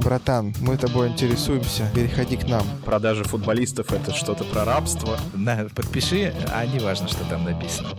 Братан, 0.00 0.54
мы 0.60 0.76
тобой 0.76 1.08
интересуемся, 1.08 1.88
переходи 1.94 2.36
к 2.36 2.48
нам. 2.48 2.66
Продажа 2.84 3.24
футболистов— 3.24 3.92
это 3.92 4.12
что-то 4.12 4.44
про 4.44 4.64
рабство. 4.64 5.18
На, 5.34 5.68
подпиши, 5.74 6.34
а 6.52 6.64
не 6.66 6.78
важно, 6.78 7.08
что 7.08 7.24
там 7.28 7.44
написано. 7.44 7.90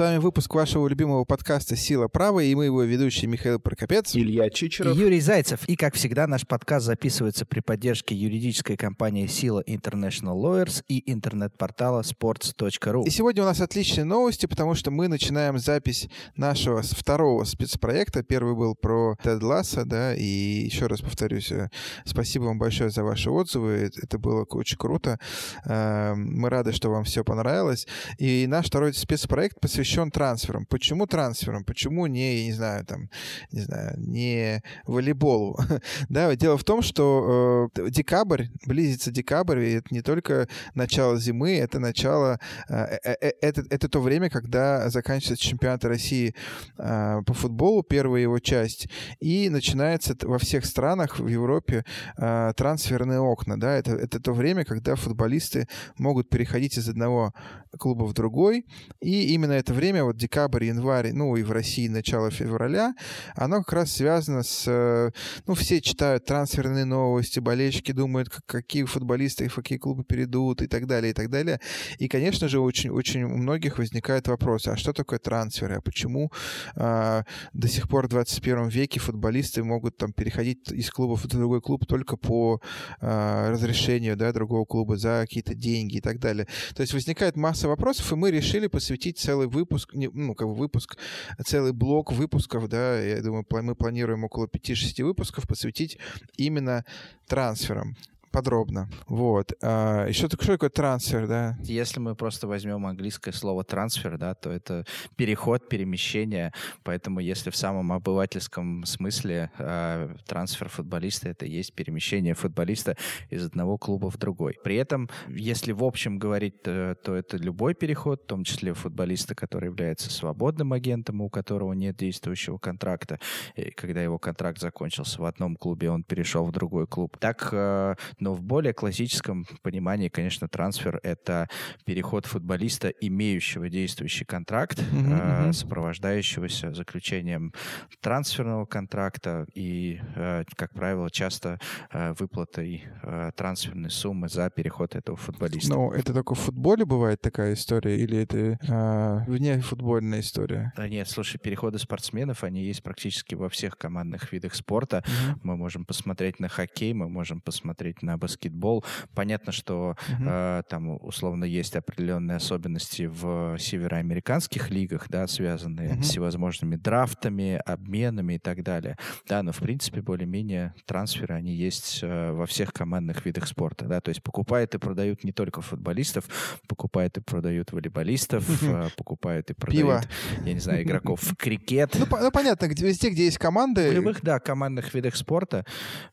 С 0.00 0.02
вами 0.02 0.16
выпуск 0.16 0.54
вашего 0.54 0.88
любимого 0.88 1.26
подкаста 1.26 1.76
«Сила 1.76 2.08
права» 2.08 2.40
и 2.40 2.54
мы 2.54 2.64
его 2.64 2.82
ведущие 2.84 3.28
Михаил 3.28 3.60
Прокопец. 3.60 4.16
Илья 4.16 4.48
Чичеров. 4.48 4.96
Юрий 4.96 5.20
Зайцев. 5.20 5.68
И, 5.68 5.76
как 5.76 5.94
всегда, 5.94 6.26
наш 6.26 6.46
подкаст 6.46 6.86
записывается 6.86 7.44
при 7.44 7.60
поддержке 7.60 8.14
юридической 8.14 8.78
компании 8.78 9.26
«Сила 9.26 9.62
International 9.66 10.40
Lawyers» 10.40 10.82
и 10.88 11.12
интернет-портала 11.12 12.00
sports.ru. 12.00 13.04
И 13.04 13.10
сегодня 13.10 13.42
у 13.42 13.44
нас 13.44 13.60
отличные 13.60 14.04
новости, 14.04 14.46
потому 14.46 14.74
что 14.74 14.90
мы 14.90 15.06
начинаем 15.06 15.58
запись 15.58 16.08
нашего 16.34 16.80
второго 16.80 17.44
спецпроекта. 17.44 18.22
Первый 18.22 18.54
был 18.56 18.76
про 18.76 19.16
Тед 19.22 19.42
Ласса, 19.42 19.84
да, 19.84 20.14
и 20.14 20.24
еще 20.24 20.86
раз 20.86 21.02
повторюсь, 21.02 21.52
э, 21.52 21.68
спасибо 22.06 22.44
вам 22.44 22.58
большое 22.58 22.88
за 22.88 23.04
ваши 23.04 23.28
отзывы, 23.28 23.90
это 24.02 24.18
было 24.18 24.46
очень 24.48 24.78
круто. 24.78 25.18
Э, 25.66 26.14
Мы 26.14 26.48
рады, 26.48 26.72
что 26.72 26.88
вам 26.88 27.04
все 27.04 27.22
понравилось. 27.22 27.86
И 28.16 28.46
наш 28.48 28.68
второй 28.68 28.94
спецпроект 28.94 29.60
посвящен 29.60 29.89
трансферам. 30.10 30.66
Почему 30.66 31.06
трансферам? 31.06 31.64
Почему 31.64 32.06
не, 32.06 32.36
я 32.36 32.44
не 32.44 32.52
знаю, 32.52 32.84
там, 32.84 33.10
не 33.50 33.60
знаю, 33.60 33.94
не 33.98 34.62
волейболу? 34.86 35.58
да, 36.08 36.34
дело 36.36 36.56
в 36.56 36.64
том, 36.64 36.82
что 36.82 37.70
э, 37.76 37.90
декабрь, 37.90 38.46
близится 38.66 39.10
декабрь, 39.10 39.60
и 39.60 39.72
это 39.72 39.88
не 39.90 40.02
только 40.02 40.48
начало 40.74 41.18
зимы, 41.18 41.56
это 41.56 41.78
начало, 41.78 42.38
э, 42.68 42.98
э, 43.04 43.14
э, 43.20 43.32
это, 43.40 43.64
это 43.70 43.88
то 43.88 44.00
время, 44.00 44.30
когда 44.30 44.88
заканчивается 44.90 45.44
чемпионат 45.44 45.84
России 45.84 46.34
э, 46.78 47.22
по 47.26 47.34
футболу, 47.34 47.82
первая 47.82 48.22
его 48.22 48.38
часть, 48.38 48.88
и 49.20 49.48
начинается 49.48 50.16
во 50.22 50.38
всех 50.38 50.64
странах 50.64 51.18
в 51.18 51.26
Европе 51.26 51.84
э, 52.16 52.52
трансферные 52.56 53.20
окна, 53.20 53.58
да, 53.58 53.76
это, 53.76 53.92
это 53.92 54.20
то 54.20 54.32
время, 54.32 54.64
когда 54.64 54.94
футболисты 54.94 55.66
могут 55.98 56.28
переходить 56.28 56.78
из 56.78 56.88
одного 56.88 57.32
клуба 57.78 58.04
в 58.04 58.12
другой, 58.12 58.66
и 59.00 59.32
именно 59.34 59.52
это 59.52 59.72
время, 59.80 60.04
вот 60.04 60.16
декабрь, 60.16 60.64
январь, 60.64 61.12
ну 61.12 61.36
и 61.36 61.42
в 61.42 61.52
России 61.52 61.88
начало 61.88 62.30
февраля, 62.30 62.94
оно 63.34 63.62
как 63.62 63.72
раз 63.72 63.92
связано 63.92 64.42
с... 64.42 64.64
э, 64.68 65.10
Ну, 65.46 65.54
все 65.54 65.80
читают 65.80 66.26
трансферные 66.26 66.84
новости, 66.84 67.40
болельщики 67.40 67.92
думают, 67.92 68.28
какие 68.46 68.84
футболисты 68.84 69.48
в 69.48 69.54
какие 69.54 69.78
клубы 69.78 70.04
перейдут 70.04 70.60
и 70.60 70.66
так 70.66 70.86
далее, 70.86 71.10
и 71.10 71.14
так 71.14 71.30
далее. 71.30 71.60
И, 71.98 72.08
конечно 72.08 72.48
же, 72.48 72.60
очень, 72.60 72.90
очень 72.90 73.22
у 73.22 73.36
многих 73.38 73.78
возникает 73.78 74.28
вопрос, 74.28 74.68
а 74.68 74.76
что 74.76 74.92
такое 74.92 75.18
трансферы, 75.18 75.76
а 75.76 75.80
почему 75.80 76.30
а, 76.76 77.24
до 77.54 77.68
сих 77.68 77.88
пор 77.88 78.06
в 78.06 78.10
21 78.10 78.68
веке 78.68 79.00
футболисты 79.00 79.64
могут 79.64 79.96
там 79.96 80.12
переходить 80.12 80.70
из 80.72 80.90
клуба 80.90 81.16
в 81.16 81.26
другой 81.26 81.62
клуб 81.62 81.86
только 81.86 82.18
по 82.18 82.60
а, 83.00 83.50
разрешению 83.50 84.16
да, 84.16 84.32
другого 84.32 84.66
клуба 84.66 84.98
за 84.98 85.20
какие-то 85.22 85.54
деньги 85.54 85.96
и 85.96 86.00
так 86.00 86.18
далее. 86.18 86.46
То 86.74 86.82
есть 86.82 86.92
возникает 86.92 87.36
масса 87.36 87.66
вопросов, 87.66 88.12
и 88.12 88.16
мы 88.16 88.30
решили 88.30 88.66
посвятить 88.66 89.18
целый 89.18 89.46
выпуск, 89.46 89.69
не- 89.94 90.08
ну, 90.12 90.34
как 90.34 90.48
бы 90.48 90.54
выпуск, 90.54 90.98
целый 91.44 91.72
блок 91.72 92.12
выпусков, 92.12 92.68
да, 92.68 93.00
я 93.00 93.22
думаю, 93.22 93.44
мы 93.50 93.74
планируем 93.74 94.24
около 94.24 94.46
5-6 94.46 95.02
выпусков 95.02 95.46
посвятить 95.46 95.98
именно 96.36 96.84
трансферам 97.26 97.96
подробно. 98.30 98.88
Вот. 99.06 99.52
А, 99.62 100.10
что, 100.12 100.28
так- 100.28 100.42
что 100.42 100.52
такое 100.52 100.70
трансфер, 100.70 101.26
да? 101.26 101.56
Если 101.62 102.00
мы 102.00 102.14
просто 102.14 102.46
возьмем 102.46 102.86
английское 102.86 103.32
слово 103.32 103.64
трансфер, 103.64 104.18
да, 104.18 104.34
то 104.34 104.50
это 104.50 104.84
переход, 105.16 105.68
перемещение. 105.68 106.52
Поэтому 106.82 107.20
если 107.20 107.50
в 107.50 107.56
самом 107.56 107.92
обывательском 107.92 108.84
смысле 108.84 109.50
э, 109.58 110.14
трансфер 110.26 110.68
футболиста 110.68 111.28
это 111.28 111.46
и 111.46 111.50
есть 111.50 111.74
перемещение 111.74 112.34
футболиста 112.34 112.96
из 113.28 113.44
одного 113.44 113.78
клуба 113.78 114.10
в 114.10 114.18
другой. 114.18 114.56
При 114.62 114.76
этом, 114.76 115.08
если 115.28 115.72
в 115.72 115.84
общем 115.84 116.18
говорить, 116.18 116.62
то 116.62 116.96
это 117.04 117.36
любой 117.36 117.74
переход, 117.74 118.22
в 118.22 118.26
том 118.26 118.44
числе 118.44 118.74
футболиста, 118.74 119.34
который 119.34 119.66
является 119.66 120.10
свободным 120.10 120.72
агентом, 120.72 121.20
у 121.20 121.28
которого 121.28 121.72
нет 121.72 121.96
действующего 121.96 122.58
контракта, 122.58 123.18
и 123.56 123.70
когда 123.70 124.02
его 124.02 124.18
контракт 124.18 124.60
закончился 124.60 125.20
в 125.20 125.24
одном 125.24 125.56
клубе, 125.56 125.90
он 125.90 126.02
перешел 126.04 126.44
в 126.44 126.52
другой 126.52 126.86
клуб. 126.86 127.16
Так, 127.18 127.48
э, 127.52 127.94
но 128.20 128.34
в 128.34 128.42
более 128.42 128.72
классическом 128.72 129.46
понимании, 129.62 130.08
конечно, 130.08 130.48
трансфер— 130.48 131.00
это 131.02 131.48
переход 131.84 132.26
футболиста, 132.26 132.88
имеющего 132.88 133.68
действующий 133.68 134.24
контракт, 134.24 134.82
Мгм, 134.90 135.12
э, 135.12 135.52
сопровождающегося 135.52 136.72
заключением 136.74 137.52
трансферного 138.00 138.66
контракта 138.66 139.46
и, 139.54 140.00
э, 140.16 140.44
как 140.56 140.72
правило, 140.74 141.10
часто 141.10 141.58
э, 141.92 142.12
выплатой 142.18 142.84
э, 143.02 143.30
трансферной 143.36 143.90
суммы 143.90 144.28
за 144.28 144.50
переход 144.50 144.94
этого 144.94 145.16
футболиста. 145.16 145.74
Ну, 145.74 145.90
это 145.92 146.12
только 146.12 146.34
в 146.34 146.38
футболе 146.38 146.84
бывает 146.84 147.20
такая 147.20 147.54
история, 147.54 147.98
или 147.98 148.18
это 148.18 148.58
а, 148.68 149.24
вне 149.26 149.60
футбольная 149.60 150.20
история? 150.20 150.72
Да 150.76 150.88
нет, 150.88 151.08
слушай, 151.08 151.38
переходы 151.38 151.78
спортсменов, 151.78 152.44
они 152.44 152.62
есть 152.62 152.82
практически 152.82 153.34
во 153.34 153.48
всех 153.48 153.76
командных 153.78 154.32
видах 154.32 154.54
спорта. 154.54 155.04
Мы 155.42 155.56
можем 155.56 155.84
посмотреть 155.84 156.40
на 156.40 156.48
хоккей, 156.48 156.92
мы 156.92 157.08
можем 157.08 157.40
посмотреть 157.40 158.02
на 158.02 158.09
баскетбол. 158.16 158.84
Понятно, 159.14 159.52
что 159.52 159.96
Мгм. 160.08 160.28
э, 160.28 160.62
там 160.68 160.98
условно 161.04 161.44
есть 161.44 161.76
определенные 161.76 162.36
особенности 162.36 163.02
в 163.06 163.56
североамериканских 163.58 164.70
лигах, 164.70 165.08
да, 165.08 165.26
связанные 165.26 165.94
Мгм. 165.94 166.02
с 166.02 166.08
всевозможными 166.10 166.76
драфтами, 166.76 167.60
обменами 167.64 168.34
и 168.34 168.38
так 168.38 168.62
далее. 168.62 168.96
Да, 169.28 169.42
но 169.42 169.52
в 169.52 169.58
принципе 169.58 170.00
более-менее 170.02 170.74
трансферы 170.86 171.34
они 171.34 171.54
есть 171.54 172.00
э, 172.02 172.32
во 172.32 172.46
всех 172.46 172.72
командных 172.72 173.24
видах 173.24 173.46
спорта, 173.46 173.84
да, 173.86 174.00
то 174.00 174.08
есть 174.10 174.22
покупают 174.22 174.74
и 174.74 174.78
продают 174.78 175.24
не 175.24 175.32
только 175.32 175.60
футболистов, 175.60 176.24
покупают 176.68 177.18
и 177.18 177.20
продают 177.20 177.72
волейболистов, 177.72 178.44
э, 178.62 178.88
покупают 178.96 179.50
и 179.50 179.54
продают, 179.54 180.08
я 180.44 180.52
не 180.54 180.60
знаю, 180.60 180.82
игроков 180.82 181.22
в 181.22 181.36
крикет. 181.36 181.96
Ну, 181.98 182.06
по- 182.06 182.20
ну, 182.20 182.30
понятно, 182.30 182.66
где, 182.68 182.86
везде, 182.86 183.10
где 183.10 183.24
есть 183.24 183.38
команды... 183.38 183.90
В 183.90 183.92
любых, 183.92 184.22
да, 184.22 184.38
командных 184.38 184.92
видах 184.94 185.16
спорта. 185.16 185.64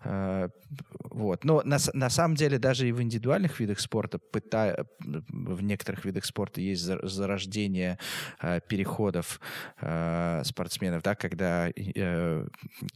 э, 0.03 0.49
вот. 1.09 1.43
Но 1.45 1.61
на, 1.63 1.77
на 1.93 2.09
самом 2.09 2.35
деле 2.35 2.59
даже 2.59 2.87
и 2.87 2.91
в 2.91 3.01
индивидуальных 3.01 3.59
видах 3.59 3.79
спорта, 3.79 4.19
пыта- 4.31 4.85
в 4.99 5.61
некоторых 5.61 6.05
видах 6.05 6.25
спорта 6.25 6.61
есть 6.61 6.81
за- 6.81 7.05
зарождение 7.07 7.97
э, 8.41 8.59
переходов 8.67 9.39
э, 9.81 10.41
спортсменов, 10.43 11.03
да, 11.03 11.15
когда, 11.15 11.69
э, 11.69 12.47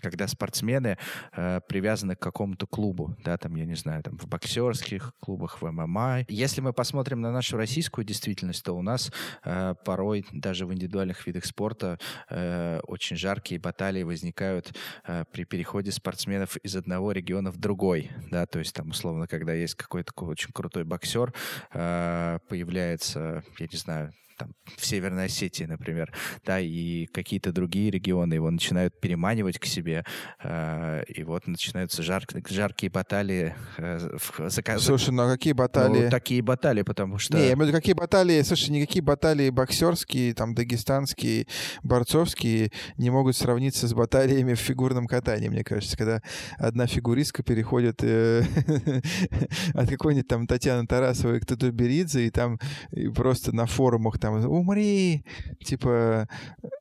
когда 0.02 0.28
спортсмены 0.28 0.98
э, 1.36 1.60
привязаны 1.68 2.16
к 2.16 2.20
какому-то 2.20 2.68
клубу, 2.68 3.16
да, 3.24 3.38
там, 3.38 3.56
я 3.56 3.66
не 3.66 3.76
знаю, 3.76 4.04
там, 4.04 4.18
в 4.18 4.28
боксерских 4.28 5.14
клубах, 5.20 5.62
в 5.62 5.72
ММА. 5.72 6.26
Если 6.28 6.62
мы 6.62 6.74
посмотрим 6.74 7.22
на 7.22 7.32
нашу 7.32 7.58
российскую 7.58 8.06
действительность, 8.06 8.64
то 8.64 8.74
у 8.74 8.82
нас 8.82 9.12
э, 9.44 9.76
порой 9.86 10.26
даже 10.32 10.66
в 10.66 10.74
индивидуальных 10.74 11.26
видах 11.28 11.46
спорта 11.46 12.00
э, 12.30 12.80
очень 12.84 13.16
жаркие 13.16 13.60
баталии 13.60 14.04
возникают 14.04 14.76
э, 15.06 15.26
при 15.32 15.44
переходе 15.46 15.92
спортсменов 15.92 16.58
из 16.58 16.76
одного 16.76 17.12
региона 17.12 17.52
в 17.52 17.58
другой, 17.58 18.12
да, 18.30 18.46
то 18.46 18.60
есть 18.60 18.74
там 18.82 18.90
условно, 18.90 19.28
когда 19.28 19.54
есть 19.54 19.76
какой-то 19.76 20.12
очень 20.26 20.52
крутой 20.52 20.86
боксер, 20.86 21.34
э, 21.72 22.40
появляется, 22.50 23.44
я 23.60 23.68
не 23.72 23.78
знаю, 23.78 24.14
там, 24.42 24.54
в 24.78 24.86
Северной 24.86 25.26
Осетии, 25.26 25.66
например, 25.66 26.12
да, 26.46 26.60
и 26.60 27.06
какие-то 27.08 27.52
другие 27.52 27.92
регионы 27.92 28.34
его 28.36 28.50
начинают 28.50 29.00
переманивать 29.00 29.60
к 29.60 29.66
себе, 29.66 30.04
э, 30.44 31.04
и 31.08 31.24
вот 31.24 31.48
начинаются 31.48 32.02
жар- 32.02 32.26
жаркие 32.50 32.90
баталии. 32.92 33.54
э, 33.78 34.18
в- 34.18 34.50
за- 34.50 34.64
за- 34.66 34.80
Слушай, 34.80 35.12
ну 35.12 35.24
а 35.24 35.32
какие 35.32 35.54
ну, 35.54 35.58
баталии? 35.58 36.10
такие 36.10 36.42
баталии, 36.42 36.82
потому 36.82 37.18
что... 37.20 37.38
Не, 37.38 37.42
я 37.48 37.54
имею 37.54 37.66
в 37.66 37.68
виду, 37.68 37.78
какие 37.78 37.94
баталии, 37.94 38.42
слушай, 38.42 38.70
никакие 38.72 39.04
баталии 39.04 39.50
боксерские, 39.50 40.34
там, 40.34 40.56
дагестанские, 40.56 41.46
борцовские 41.84 42.72
не 42.98 43.10
могут 43.10 43.36
сравниться 43.36 43.88
с 43.88 43.94
баталиями 43.94 44.54
в 44.56 44.60
фигурном 44.60 45.06
катании, 45.08 45.50
мне 45.50 45.64
кажется, 45.64 45.98
когда 45.98 46.22
одна 46.58 46.88
фигуристка 46.88 47.44
переходит 47.44 48.00
э, 48.04 48.44
от 49.74 49.90
какой-нибудь 49.90 50.28
там 50.28 50.48
Татьяны 50.48 50.88
Тарасовой 50.88 51.40
к 51.40 51.46
Татуберидзе, 51.46 52.26
и 52.28 52.30
там 52.30 52.60
и 52.92 53.08
просто 53.10 53.56
на 53.56 53.66
форумах 53.66 54.20
там 54.20 54.31
там 54.40 54.52
«умри», 54.52 55.26
типа 55.64 56.28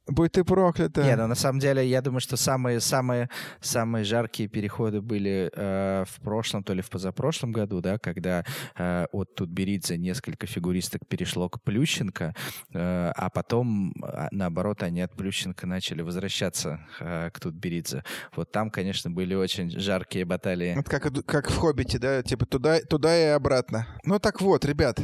«будь 0.07 0.33
ты 0.33 0.45
проклята». 0.45 1.03
Не, 1.03 1.17
ну 1.17 1.27
на 1.27 1.35
самом 1.35 1.61
деле, 1.61 1.87
я 1.87 2.03
думаю, 2.03 2.21
что 2.21 2.37
самые, 2.37 2.81
самые, 2.81 3.29
самые 3.61 4.05
жаркие 4.05 4.49
переходы 4.49 5.01
были 5.01 5.51
э, 5.55 6.05
в 6.07 6.21
прошлом, 6.21 6.63
то 6.63 6.75
ли 6.75 6.83
в 6.83 6.91
позапрошлом 6.91 7.53
году, 7.53 7.81
да, 7.81 7.99
когда 7.99 8.45
э, 8.77 9.07
от 9.13 9.35
Тутберидзе 9.35 9.99
несколько 9.99 10.47
фигуристок 10.47 11.07
перешло 11.09 11.49
к 11.49 11.63
Плющенко, 11.63 12.35
э, 12.73 13.13
а 13.17 13.31
потом, 13.31 13.93
а, 14.03 14.29
наоборот, 14.31 14.83
они 14.83 15.01
от 15.01 15.13
Плющенко 15.17 15.67
начали 15.67 16.03
возвращаться 16.03 16.81
э, 17.01 17.31
к 17.33 17.41
Тутберидзе. 17.41 18.05
Вот 18.37 18.53
там, 18.53 18.71
конечно, 18.71 19.11
были 19.11 19.35
очень 19.35 19.71
жаркие 19.71 20.25
баталии. 20.25 20.75
Вот 20.77 20.89
как, 20.89 21.25
как 21.25 21.51
в 21.51 21.57
«Хоббите», 21.57 21.99
да, 21.99 22.23
типа 22.23 22.47
туда, 22.47 22.81
туда 22.81 23.17
и 23.17 23.27
обратно. 23.31 23.87
Ну 24.05 24.19
так 24.19 24.41
вот, 24.41 24.65
ребят, 24.65 25.01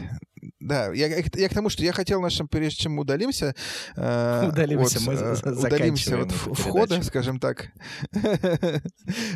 да, 0.60 0.92
я, 0.92 1.08
я 1.08 1.48
к 1.48 1.54
тому, 1.54 1.68
что 1.68 1.82
я 1.82 1.92
хотел 1.92 2.20
нашим, 2.20 2.48
прежде 2.48 2.82
чем 2.82 2.98
удалимся, 2.98 3.54
э, 3.96 4.48
удалимся, 4.48 4.98
от, 4.98 5.06
мы 5.06 5.14
э, 5.14 5.36
удалимся 5.52 6.20
от 6.20 6.32
входа, 6.32 7.02
скажем 7.02 7.38
так. 7.38 7.68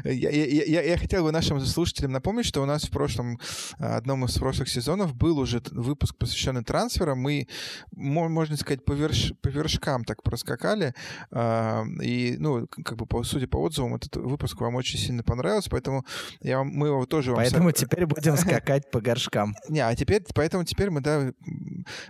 я, 0.05 0.31
я, 0.31 0.65
я, 0.65 0.83
я 0.83 0.97
хотел 0.97 1.25
бы 1.25 1.33
нашим 1.33 1.61
слушателям 1.61 2.13
напомнить, 2.13 2.47
что 2.47 2.63
у 2.63 2.67
нас 2.67 2.85
в 2.85 2.91
прошлом, 2.91 3.39
одном 3.79 4.25
из 4.25 4.37
прошлых 4.39 4.69
сезонов 4.69 5.15
был 5.15 5.39
уже 5.39 5.63
выпуск, 5.71 6.17
посвященный 6.17 6.65
трансферам. 6.65 7.19
Мы, 7.19 7.47
можно 7.93 8.57
сказать, 8.57 8.85
по, 8.85 8.93
верш, 8.93 9.33
по 9.43 9.49
вершкам 9.49 10.05
так 10.05 10.23
проскакали. 10.23 10.95
Э, 11.31 11.85
и, 12.03 12.37
ну, 12.39 12.67
как 12.67 12.97
бы, 12.97 13.07
по, 13.07 13.23
судя 13.25 13.47
по 13.47 13.59
отзывам, 13.59 13.97
этот 13.97 14.17
выпуск 14.17 14.61
вам 14.61 14.77
очень 14.77 14.99
сильно 14.99 15.23
понравился, 15.23 15.71
поэтому 15.71 16.05
я, 16.41 16.63
мы 16.65 16.89
его 16.89 17.07
тоже 17.07 17.33
вам... 17.33 17.41
Поэтому 17.41 17.73
теперь 17.73 18.07
будем 18.07 18.37
скакать 18.37 18.91
по 18.91 19.01
горшкам. 19.01 19.55
Не, 19.69 19.81
а 19.81 19.95
теперь, 19.95 20.23
поэтому 20.35 20.65
теперь 20.65 20.91
мы, 20.91 21.00
да, 21.03 21.33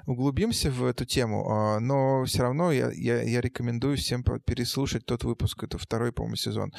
углубимся 0.06 0.70
в 0.70 0.84
эту 0.84 1.04
тему, 1.04 1.48
а, 1.50 1.80
но 1.80 2.24
все 2.24 2.42
равно 2.42 2.72
я, 2.72 2.90
я, 2.92 3.22
я 3.22 3.40
рекомендую 3.40 3.96
всем 3.96 4.22
переслушать 4.22 5.04
тот 5.06 5.24
выпуск, 5.24 5.62
это 5.64 5.78
второй, 5.78 6.12
по-моему, 6.12 6.36
сезон. 6.36 6.72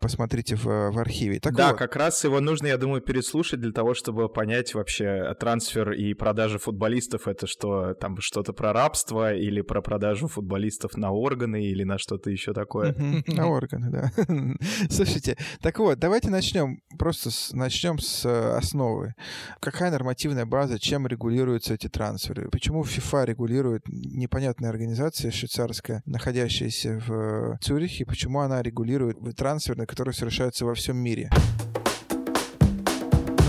Посмотрите 0.00 0.56
в, 0.56 0.64
в 0.64 0.98
архиве. 0.98 1.40
Так 1.40 1.54
да, 1.54 1.70
вот. 1.70 1.78
как 1.78 1.96
раз 1.96 2.24
его 2.24 2.40
нужно, 2.40 2.66
я 2.68 2.78
думаю, 2.78 3.00
переслушать 3.00 3.60
для 3.60 3.72
того, 3.72 3.94
чтобы 3.94 4.28
понять 4.28 4.74
вообще 4.74 5.34
трансфер 5.38 5.92
и 5.92 6.14
продажа 6.14 6.58
футболистов 6.58 7.28
это 7.28 7.46
что, 7.46 7.94
там 7.94 8.16
что-то 8.20 8.52
про 8.52 8.72
рабство 8.72 9.34
или 9.34 9.60
про 9.60 9.82
продажу 9.82 10.28
футболистов 10.28 10.96
на 10.96 11.10
органы 11.10 11.64
или 11.64 11.84
на 11.84 11.98
что-то 11.98 12.30
еще 12.30 12.52
такое. 12.52 12.94
На 13.26 13.48
органы, 13.48 13.90
да. 13.90 14.12
Слушайте, 14.90 15.36
так 15.60 15.78
вот, 15.78 15.98
давайте 15.98 16.30
начнем, 16.30 16.80
просто 16.98 17.30
начнем 17.52 17.98
с 17.98 18.24
э, 18.24 18.56
основы. 18.56 19.14
Какая 19.60 19.90
нормативная 19.90 20.46
база, 20.46 20.78
чем 20.78 21.06
регулируется 21.54 21.74
эти 21.74 21.88
трансферы. 21.88 22.48
Почему 22.50 22.82
FIFA 22.82 23.26
регулирует 23.26 23.82
непонятная 23.88 24.70
организация 24.70 25.30
швейцарская, 25.30 26.02
находящаяся 26.06 27.00
в 27.06 27.58
Цюрихе, 27.60 28.04
почему 28.04 28.40
она 28.40 28.62
регулирует 28.62 29.18
трансферы, 29.36 29.86
которые 29.86 30.14
совершаются 30.14 30.64
во 30.64 30.74
всем 30.74 30.96
мире? 30.96 31.30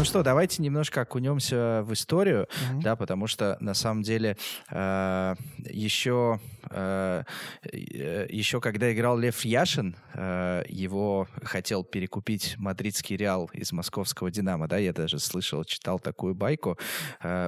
Что, 0.05 0.21
давайте 0.21 0.61
немножко 0.61 1.01
окунемся 1.01 1.81
в 1.83 1.91
историю, 1.91 2.43
mm-hmm. 2.43 2.81
да, 2.83 2.95
потому 2.95 3.25
что 3.25 3.57
на 3.59 3.73
самом 3.73 4.03
деле 4.03 4.37
э, 4.69 5.35
еще 5.67 6.39
Э, 6.71 7.23
э, 7.71 8.27
еще 8.29 8.61
когда 8.61 8.91
играл 8.93 9.17
Лев 9.17 9.43
Яшин, 9.45 9.95
э, 10.13 10.63
его 10.67 11.27
хотел 11.43 11.83
перекупить 11.83 12.55
мадридский 12.57 13.15
Реал 13.15 13.49
из 13.53 13.71
московского 13.71 14.31
Динамо, 14.31 14.67
да, 14.67 14.77
я 14.77 14.93
даже 14.93 15.19
слышал, 15.19 15.63
читал 15.63 15.99
такую 15.99 16.35
байку, 16.35 16.77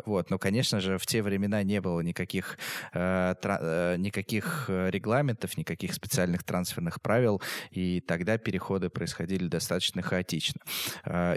вот, 0.05 0.29
но, 0.29 0.37
конечно 0.39 0.79
же, 0.79 0.97
в 0.97 1.05
те 1.05 1.21
времена 1.21 1.63
не 1.63 1.81
было 1.81 2.01
никаких, 2.01 2.57
никаких 2.93 4.65
регламентов, 4.69 5.57
никаких 5.57 5.93
специальных 5.93 6.43
трансферных 6.43 7.01
правил, 7.01 7.41
и 7.71 8.01
тогда 8.01 8.37
переходы 8.37 8.89
происходили 8.89 9.47
достаточно 9.47 10.01
хаотично. 10.01 10.61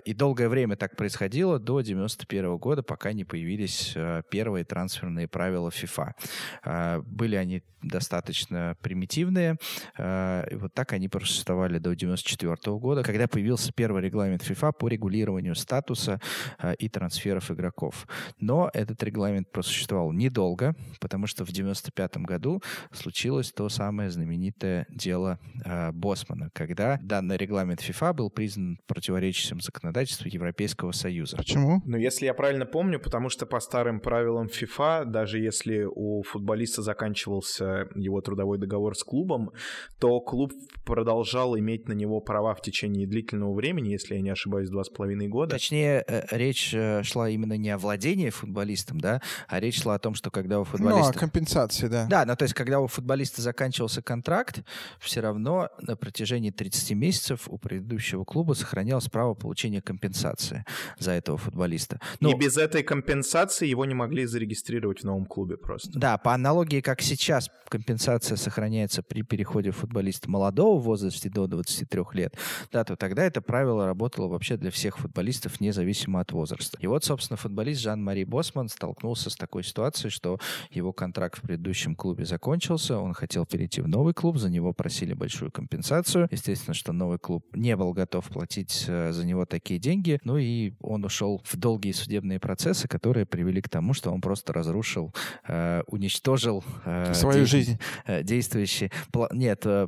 И 0.05 0.15
долгое 0.15 0.49
время 0.49 0.77
так 0.77 0.97
происходило 0.97 1.10
до 1.59 1.81
91 1.81 2.57
года, 2.59 2.83
пока 2.83 3.13
не 3.13 3.25
появились 3.25 3.97
первые 4.31 4.65
трансферные 4.65 5.29
правила 5.29 5.69
FIFA. 5.69 7.03
Были 7.05 7.37
они 7.37 7.63
достаточно 7.83 8.77
примитивные. 8.83 9.57
Э, 9.97 10.47
и 10.51 10.55
вот 10.57 10.75
так 10.75 10.93
они 10.93 11.09
просуществовали 11.09 11.79
до 11.79 11.91
1994 11.91 12.79
года, 12.79 13.03
когда 13.03 13.27
появился 13.27 13.73
первый 13.73 14.03
регламент 14.03 14.43
FIFA 14.43 14.73
по 14.73 14.89
регулированию 14.89 15.55
статуса 15.55 16.21
э, 16.59 16.75
и 16.79 16.89
трансферов 16.89 17.51
игроков. 17.51 18.07
Но 18.39 18.71
этот 18.73 19.03
регламент 19.03 19.51
просуществовал 19.51 20.13
недолго, 20.13 20.75
потому 21.01 21.27
что 21.27 21.45
в 21.45 21.51
1995 21.51 22.17
году 22.27 22.63
случилось 22.93 23.53
то 23.53 23.69
самое 23.69 24.11
знаменитое 24.11 24.87
дело 24.91 25.39
э, 25.65 25.93
Босмана, 25.93 26.51
когда 26.53 26.99
данный 27.03 27.37
регламент 27.37 27.81
FIFA 27.81 28.15
был 28.15 28.31
признан 28.31 28.79
противоречащим 28.87 29.61
законодательству 29.61 30.29
Европейского 30.29 30.93
Союза. 31.01 31.37
Почему? 31.37 31.83
Ну, 31.87 31.97
если 31.97 32.27
я 32.27 32.35
правильно 32.35 32.67
помню, 32.67 33.01
потому 33.01 33.31
что 33.31 33.47
по 33.47 33.61
старым 33.61 34.01
правилам 34.01 34.47
FIFA, 34.47 35.07
даже 35.07 35.39
если 35.39 35.85
у 35.85 36.23
футболиста 36.23 36.83
заканчивался 36.83 37.89
его 37.95 38.21
трудовой 38.21 38.59
договор 38.59 38.95
с 38.95 39.03
клубом, 39.03 39.51
то 39.99 40.21
клуб 40.21 40.53
продолжал 40.85 41.59
иметь 41.59 41.89
на 41.89 41.95
него 41.95 42.21
права 42.21 42.55
в 42.55 42.61
течение 42.61 43.07
длительного 43.07 43.55
времени, 43.55 43.89
если 43.89 44.17
я 44.17 44.21
не 44.21 44.31
ошибаюсь, 44.31 44.69
два 44.69 44.85
с 44.85 44.91
половиной 44.91 45.29
года. 45.29 45.53
Точнее, 45.53 46.05
э, 46.07 46.27
речь 46.31 46.75
э, 46.75 47.03
шла 47.03 47.31
именно 47.31 47.57
не 47.57 47.71
о 47.71 47.79
владении 47.79 48.31
футболистом, 48.31 49.01
да, 49.01 49.23
а 49.49 49.61
речь 49.61 49.81
шла 49.83 49.95
о 49.95 49.99
том, 49.99 50.15
что 50.15 50.31
когда 50.31 50.61
у 50.61 50.65
футболиста... 50.65 51.13
Ну, 51.13 51.17
о 51.17 51.19
компенсации, 51.19 51.89
да. 51.89 52.07
Да, 52.11 52.25
ну 52.27 52.37
то 52.37 52.43
есть 52.45 52.55
когда 52.55 52.81
у 52.81 52.87
футболиста 52.87 53.41
заканчивался 53.41 54.03
контракт, 54.03 54.63
все 54.99 55.21
равно 55.21 55.69
на 55.81 55.97
протяжении 55.97 56.51
30 56.51 56.93
месяцев 56.93 57.49
у 57.49 57.57
предыдущего 57.57 58.25
клуба 58.25 58.53
сохранялось 58.53 59.09
право 59.09 59.35
получения 59.35 59.81
компенсации 59.81 60.65
за 60.99 61.13
этого 61.13 61.39
футболиста. 61.39 62.01
Но... 62.21 62.31
И 62.31 62.35
без 62.35 62.57
этой 62.57 62.83
компенсации 62.83 63.67
его 63.67 63.85
не 63.85 63.95
могли 63.95 64.27
зарегистрировать 64.27 65.01
в 65.01 65.05
новом 65.05 65.27
клубе 65.27 65.57
просто. 65.57 65.99
Да, 65.99 66.19
по 66.19 66.35
аналогии, 66.35 66.81
как 66.81 67.01
сейчас 67.01 67.51
компенсация 67.69 68.37
сохраняется 68.37 69.03
при 69.03 69.23
переходе 69.23 69.71
футболиста 69.71 70.29
молодого 70.31 70.81
возраста 70.81 71.31
до 71.31 71.47
23 71.47 72.03
лет, 72.15 72.37
да, 72.73 72.85
то 72.85 72.97
тогда 72.97 73.25
это 73.25 73.41
правило 73.41 73.87
работало 73.87 74.29
вообще 74.29 74.57
для 74.57 74.71
всех 74.71 74.99
футболистов, 74.99 75.61
независимо 75.61 76.21
от 76.21 76.33
возраста. 76.33 76.79
И 76.81 76.87
вот, 76.87 77.05
собственно, 77.05 77.37
футболист 77.37 77.81
Жан-Мари 77.81 78.25
Босман 78.25 78.69
столкнулся 78.69 79.31
с 79.31 79.37
такой 79.37 79.63
ситуацией, 79.63 80.11
что 80.11 80.39
его 80.71 80.93
контракт 80.93 81.39
в 81.39 81.43
предыдущем 81.43 81.95
клубе 81.95 82.25
закончился, 82.25 82.99
он 82.99 83.15
хотел 83.15 83.47
перейти 83.47 83.81
в 83.81 83.89
новый 83.89 84.15
клуб, 84.15 84.39
за 84.39 84.51
него 84.51 84.73
просили 84.73 85.15
большую 85.15 85.51
компенсацию. 85.51 86.29
Естественно, 86.31 86.75
что 86.75 86.93
новый 86.93 87.19
клуб 87.19 87.45
не 87.55 87.77
был 87.77 87.93
готов 87.93 88.29
платить 88.29 88.85
э, 88.89 89.13
за 89.13 89.25
него 89.25 89.47
такие 89.47 89.79
деньги, 89.79 90.19
ну 90.25 90.37
и 90.37 90.73
он 90.81 91.05
ушел 91.05 91.43
в 91.45 91.57
долгие 91.57 91.93
судебные 91.93 92.39
процессы, 92.41 92.89
которые 92.89 93.27
привели 93.27 93.61
к 93.61 93.69
тому, 93.69 93.95
что 93.95 94.11
он 94.11 94.21
просто 94.21 94.53
разрушил, 94.53 95.15
э, 95.47 95.83
уничтожил 95.87 96.65
э, 96.85 97.15
свою 97.15 97.47
жизнь. 97.47 97.79
Э, 98.07 98.23
действующий. 98.23 98.91
Нет, 99.33 99.63
э, 99.65 99.87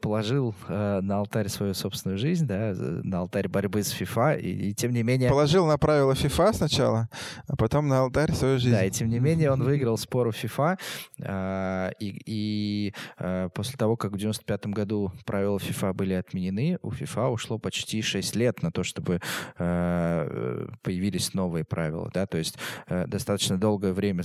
положил 0.00 0.54
э, 0.68 1.00
на 1.02 1.18
алтарь 1.18 1.48
свою 1.48 1.74
собственную 1.74 2.18
жизнь, 2.18 2.46
да, 2.46 2.74
на 2.76 3.20
алтарь 3.20 3.48
борьбы 3.48 3.82
с 3.82 3.92
FIFA, 3.92 4.40
и, 4.40 4.70
и 4.70 4.74
тем 4.74 4.92
не 4.92 5.02
менее... 5.02 5.28
Положил 5.28 5.66
на 5.66 5.78
правила 5.78 6.12
FIFA 6.12 6.52
сначала, 6.54 7.08
а 7.46 7.56
потом 7.56 7.88
на 7.88 8.00
алтарь 8.00 8.32
свою 8.32 8.58
жизнь. 8.58 8.74
Да, 8.74 8.84
и 8.84 8.90
тем 8.90 9.08
не 9.08 9.18
менее 9.18 9.50
он 9.50 9.62
выиграл 9.62 9.96
спор 9.98 10.28
у 10.28 10.30
FIFA, 10.30 10.78
и, 11.98 12.22
и 12.26 12.94
после 13.54 13.76
того, 13.76 13.96
как 13.96 14.12
в 14.12 14.18
95 14.18 14.66
году 14.66 15.12
правила 15.24 15.58
FIFA 15.58 15.92
были 15.92 16.14
отменены, 16.14 16.78
у 16.82 16.90
FIFA 16.90 17.30
ушло 17.30 17.58
почти 17.58 18.02
6 18.02 18.36
лет 18.36 18.62
на 18.62 18.70
то, 18.70 18.82
чтобы 18.82 19.20
появились 20.82 21.34
новые 21.34 21.64
правила, 21.64 22.10
да, 22.12 22.26
то 22.26 22.38
есть 22.38 22.58
достаточно 22.88 23.58
долгое 23.58 23.92
время 23.92 24.24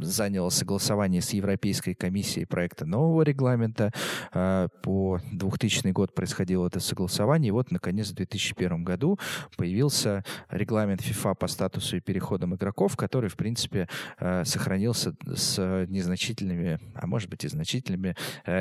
заняло 0.00 0.48
согласование 0.50 1.22
с 1.22 1.30
Европейской 1.30 1.94
комиссией 1.94 2.46
проекта 2.46 2.86
нового 2.86 3.22
регламента. 3.22 3.92
А, 4.32 4.68
по 4.82 5.20
2000 5.32 5.88
год 5.92 6.14
происходило 6.14 6.66
это 6.66 6.80
согласование. 6.80 7.48
И 7.48 7.52
вот, 7.52 7.70
наконец, 7.70 8.10
в 8.10 8.14
2001 8.14 8.84
году 8.84 9.18
появился 9.56 10.24
регламент 10.50 11.00
FIFA 11.00 11.34
по 11.34 11.46
статусу 11.48 11.96
и 11.96 12.00
переходам 12.00 12.54
игроков, 12.54 12.96
который, 12.96 13.30
в 13.30 13.36
принципе, 13.36 13.88
сохранился 14.18 15.14
с 15.34 15.86
незначительными, 15.88 16.80
а 16.94 17.06
может 17.06 17.30
быть 17.30 17.44
и 17.44 17.48
значительными 17.48 18.16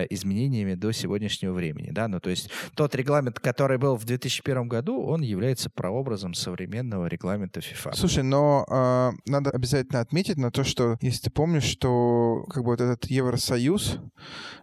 изменениями 0.09 0.75
до 0.75 0.91
сегодняшнего 0.91 1.53
времени. 1.53 1.91
Да? 1.91 2.07
Ну, 2.07 2.19
то 2.19 2.29
есть 2.29 2.49
тот 2.75 2.95
регламент, 2.95 3.39
который 3.39 3.77
был 3.77 3.95
в 3.95 4.05
2001 4.05 4.67
году, 4.67 5.01
он 5.01 5.21
является 5.21 5.56
прообразом 5.73 6.33
современного 6.33 7.07
регламента 7.07 7.59
FIFA. 7.59 7.95
Слушай, 7.95 8.23
но 8.23 8.65
э, 8.69 9.11
надо 9.25 9.49
обязательно 9.51 9.99
отметить 9.99 10.37
на 10.37 10.51
то, 10.51 10.63
что 10.63 10.97
если 11.01 11.23
ты 11.23 11.29
помнишь, 11.31 11.63
что 11.63 12.45
как 12.49 12.63
бы 12.63 12.71
вот 12.71 12.81
этот 12.81 13.05
Евросоюз, 13.05 13.99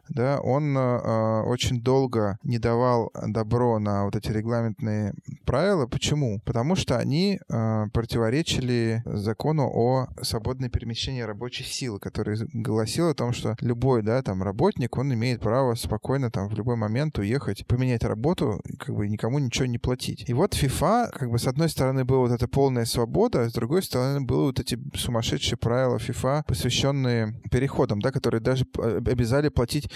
да, 0.08 0.38
он 0.40 0.76
э, 0.76 1.42
очень 1.42 1.80
долго 1.80 2.38
не 2.42 2.58
давал 2.58 3.10
добро 3.26 3.78
на 3.78 4.04
вот 4.04 4.16
эти 4.16 4.30
регламентные 4.30 5.14
правила. 5.44 5.86
Почему? 5.86 6.40
Потому 6.44 6.76
что 6.76 6.98
они 6.98 7.40
э, 7.48 7.86
противоречили 7.92 9.02
закону 9.06 9.70
о 9.72 10.08
свободном 10.22 10.70
перемещении 10.70 11.22
рабочей 11.22 11.64
силы, 11.64 11.98
который 11.98 12.38
гласил 12.52 13.08
о 13.08 13.14
том, 13.14 13.32
что 13.32 13.56
любой, 13.60 14.02
да, 14.02 14.22
там, 14.22 14.42
работник, 14.42 14.96
он 14.98 15.12
имеет 15.14 15.40
право 15.40 15.74
спокойно 15.74 16.30
там 16.30 16.48
в 16.48 16.54
любой 16.54 16.76
момент 16.76 17.18
уехать, 17.18 17.66
поменять 17.66 18.04
работу, 18.04 18.60
как 18.78 18.94
бы 18.94 19.08
никому 19.08 19.38
ничего 19.38 19.66
не 19.66 19.78
платить. 19.78 20.28
И 20.28 20.34
вот 20.34 20.54
FIFA, 20.54 20.83
как 21.12 21.30
бы 21.30 21.38
с 21.38 21.46
одной 21.46 21.68
стороны 21.68 22.04
была 22.04 22.20
вот 22.20 22.32
эта 22.32 22.48
полная 22.48 22.84
свобода, 22.84 23.42
а 23.42 23.48
с 23.48 23.52
другой 23.52 23.82
стороны 23.82 24.20
было 24.20 24.44
вот 24.46 24.60
эти 24.60 24.78
сумасшедшие 24.94 25.56
правила 25.56 25.96
FIFA, 25.96 26.44
посвященные 26.46 27.34
переходам, 27.50 28.00
да, 28.00 28.10
которые 28.10 28.40
даже 28.40 28.66
обязали 28.78 29.48
платить 29.48 29.90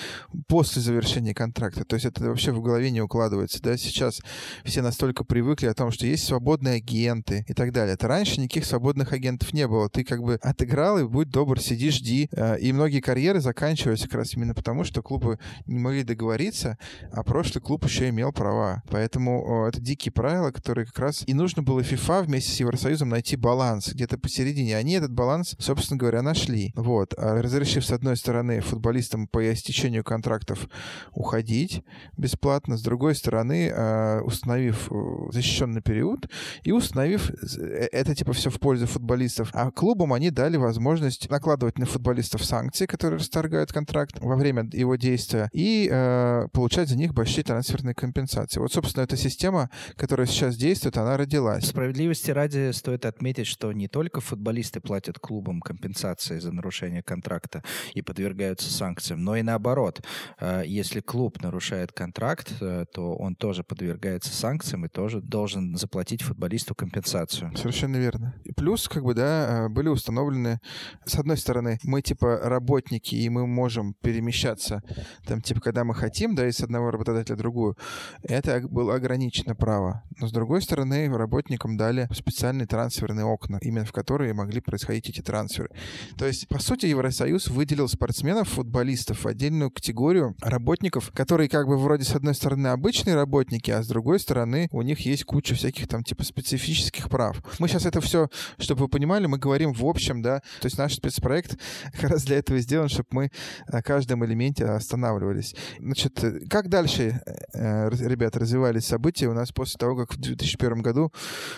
после 0.47 0.83
завершения 0.83 1.35
контракта. 1.35 1.85
То 1.85 1.95
есть 1.95 2.07
это 2.07 2.25
вообще 2.25 2.53
в 2.53 2.63
голове 2.63 2.91
не 2.91 3.01
укладывается. 3.01 3.63
Да? 3.63 3.77
Сейчас 3.77 4.21
все 4.65 4.83
настолько 4.83 5.25
привыкли 5.25 5.67
о 5.67 5.75
том, 5.75 5.91
что 5.91 6.07
есть 6.07 6.25
свободные 6.25 6.77
агенты 6.77 7.45
и 7.49 7.55
так 7.55 7.73
далее. 7.73 7.95
Это 7.95 8.09
раньше 8.09 8.41
никаких 8.41 8.65
свободных 8.65 9.13
агентов 9.13 9.53
не 9.53 9.67
было. 9.67 9.89
Ты 9.89 10.05
как 10.05 10.23
бы 10.23 10.39
отыграл 10.43 10.99
и 10.99 11.05
будь 11.05 11.31
добр, 11.31 11.61
сиди, 11.61 11.91
жди. 11.91 12.29
А, 12.33 12.55
и 12.55 12.73
многие 12.73 13.01
карьеры 13.01 13.41
заканчивались 13.41 14.03
как 14.03 14.15
раз 14.15 14.35
именно 14.35 14.55
потому, 14.55 14.85
что 14.85 15.03
клубы 15.03 15.39
не 15.67 15.79
могли 15.79 16.03
договориться, 16.03 16.79
а 17.13 17.23
прошлый 17.23 17.63
клуб 17.63 17.85
еще 17.85 18.09
имел 18.09 18.33
права. 18.33 18.83
Поэтому 18.91 19.67
это 19.67 19.81
дикие 19.81 20.13
правила, 20.13 20.51
которые 20.51 20.78
как 20.87 20.99
раз 20.99 21.25
и 21.27 21.35
нужно 21.35 21.63
было 21.63 21.81
FIFA 21.81 22.25
вместе 22.25 22.53
с 22.53 22.61
Евросоюзом 22.61 23.09
найти 23.09 23.37
баланс 23.37 23.93
где-то 23.93 24.19
посередине. 24.19 24.77
Они 24.77 24.95
этот 24.95 25.13
баланс, 25.13 25.57
собственно 25.59 25.99
говоря, 25.99 26.23
нашли. 26.23 26.73
Вот. 26.75 27.15
А 27.17 27.41
разрешив, 27.41 27.85
с 27.85 27.91
одной 27.91 28.17
стороны, 28.17 28.61
футболистам 28.61 29.27
по 29.27 29.53
истечению 29.53 30.05
контрактов 30.05 30.69
уходить 31.13 31.83
бесплатно, 32.17 32.77
с 32.77 32.83
другой 32.83 33.15
стороны, 33.15 33.71
а, 33.75 34.21
установив 34.23 34.91
э, 34.91 34.95
защищенный 35.33 35.83
период 35.83 36.29
и 36.63 36.73
установив 36.73 37.31
э, 37.31 37.89
это 37.93 38.15
типа 38.15 38.33
все 38.33 38.51
в 38.51 38.59
пользу 38.61 38.87
футболистов. 38.87 39.51
А 39.53 39.71
клубам 39.71 40.13
они 40.13 40.31
дали 40.31 40.57
возможность 40.57 41.31
накладывать 41.31 41.79
на 41.79 41.87
футболистов 41.87 42.45
санкции, 42.45 42.87
которые 42.87 43.19
расторгают 43.19 43.73
контракт 43.73 44.19
во 44.21 44.37
время 44.37 44.69
его 44.73 44.97
действия, 44.97 45.49
и 45.53 45.89
э, 45.91 46.49
получать 46.53 46.89
за 46.89 46.97
них 46.97 47.15
большие 47.15 47.45
трансферные 47.45 47.95
компенсации. 47.95 48.61
Вот, 48.61 48.73
собственно, 48.73 49.05
эта 49.05 49.17
система, 49.17 49.71
которая 49.97 50.27
сейчас 50.27 50.57
действует, 50.57 50.68
она 50.97 51.17
родилась. 51.17 51.67
Справедливости 51.67 52.31
ради 52.31 52.73
стоит 52.73 53.07
отметить, 53.07 53.47
что 53.47 53.73
не 53.73 53.89
только 53.89 54.21
футболисты 54.21 54.81
платят 54.81 55.19
клубам 55.19 55.61
компенсации 55.61 56.39
за 56.39 56.53
нарушение 56.53 57.03
контракта 57.03 57.63
и 57.95 58.03
подвергаются 58.03 58.71
санкциям, 58.71 59.25
но 59.25 59.37
и 59.37 59.43
наоборот. 59.43 60.03
Э, 60.41 60.63
если 60.67 61.01
клуб 61.01 61.43
нарушает 61.43 61.93
контракт, 61.93 62.53
э, 62.61 62.85
то 62.93 63.15
он 63.15 63.35
тоже 63.35 63.65
подвергается 63.65 64.33
санкциям 64.33 64.85
и 64.85 64.89
тоже 64.89 65.21
должен 65.21 65.77
заплатить 65.77 66.23
футболисту 66.23 66.75
компенсацию. 66.75 67.57
Совершенно 67.57 67.97
верно. 67.97 68.35
И 68.45 68.53
плюс, 68.53 68.89
как 68.89 69.05
бы, 69.05 69.15
да, 69.15 69.67
э, 69.67 69.69
были 69.69 69.89
установлены, 69.89 70.61
с 71.05 71.15
одной 71.15 71.37
стороны, 71.37 71.79
мы 71.85 72.03
типа 72.03 72.41
работники, 72.43 73.15
и 73.15 73.29
мы 73.29 73.47
можем 73.47 73.95
перемещаться, 74.03 74.83
там, 75.27 75.41
типа, 75.41 75.61
когда 75.61 75.85
мы 75.85 75.95
хотим, 75.95 76.35
да, 76.35 76.47
из 76.47 76.61
одного 76.61 76.91
работодателя 76.91 77.37
в 77.37 77.39
другую. 77.39 77.77
Это 78.23 78.61
было 78.69 78.95
ограничено 78.95 79.55
право. 79.55 80.03
Но 80.21 80.29
с 80.29 80.33
другой 80.33 80.58
стороны, 80.63 81.09
работникам 81.17 81.77
дали 81.77 82.09
специальные 82.13 82.67
трансферные 82.67 83.25
окна, 83.25 83.59
именно 83.61 83.85
в 83.85 83.93
которые 83.93 84.35
могли 84.35 84.61
происходить 84.61 85.09
эти 85.09 85.21
трансферы. 85.21 85.71
То 86.17 86.27
есть, 86.27 86.49
по 86.49 86.59
сути, 86.59 86.87
Евросоюз 86.87 87.49
выделил 87.49 87.89
спортсменов, 87.89 88.49
футболистов 88.49 89.25
в 89.25 89.29
отдельную 89.29 89.71
категорию 89.71 90.35
работников, 90.41 91.11
которые 91.13 91.49
как 91.49 91.67
бы 91.67 91.77
вроде 91.77 92.05
с 92.05 92.15
одной 92.15 92.35
стороны 92.35 92.69
обычные 92.69 93.15
работники, 93.15 93.71
а 93.71 93.83
с 93.83 93.89
другой 93.89 94.21
стороны 94.21 94.69
у 94.73 94.83
них 94.83 95.01
есть 95.01 95.25
куча 95.25 95.55
всяких 95.55 95.89
там 95.89 96.05
типа 96.05 96.25
специфических 96.25 97.09
прав. 97.09 97.43
Мы 97.59 97.69
сейчас 97.69 97.87
это 97.87 98.01
все, 98.01 98.29
чтобы 98.59 98.83
вы 98.83 98.89
понимали, 98.89 99.27
мы 99.27 99.39
говорим 99.39 99.73
в 99.73 99.85
общем, 99.85 100.23
да, 100.23 100.41
то 100.61 100.67
есть 100.67 100.79
наш 100.79 100.95
спецпроект 100.95 101.59
как 102.01 102.11
раз 102.11 102.25
для 102.25 102.39
этого 102.39 102.59
сделан, 102.61 102.89
чтобы 102.89 103.09
мы 103.11 103.31
на 103.69 103.83
каждом 103.83 104.25
элементе 104.25 104.65
останавливались. 104.65 105.55
Значит, 105.79 106.23
как 106.49 106.69
дальше, 106.69 107.21
э, 107.55 107.91
ребята, 107.91 108.39
развивались 108.39 108.87
события 108.87 109.29
у 109.29 109.35
нас 109.35 109.53
после 109.53 109.79
того, 109.79 109.97
как 109.97 110.15
в 110.15 110.21
2001 110.57 110.83
году 110.83 111.13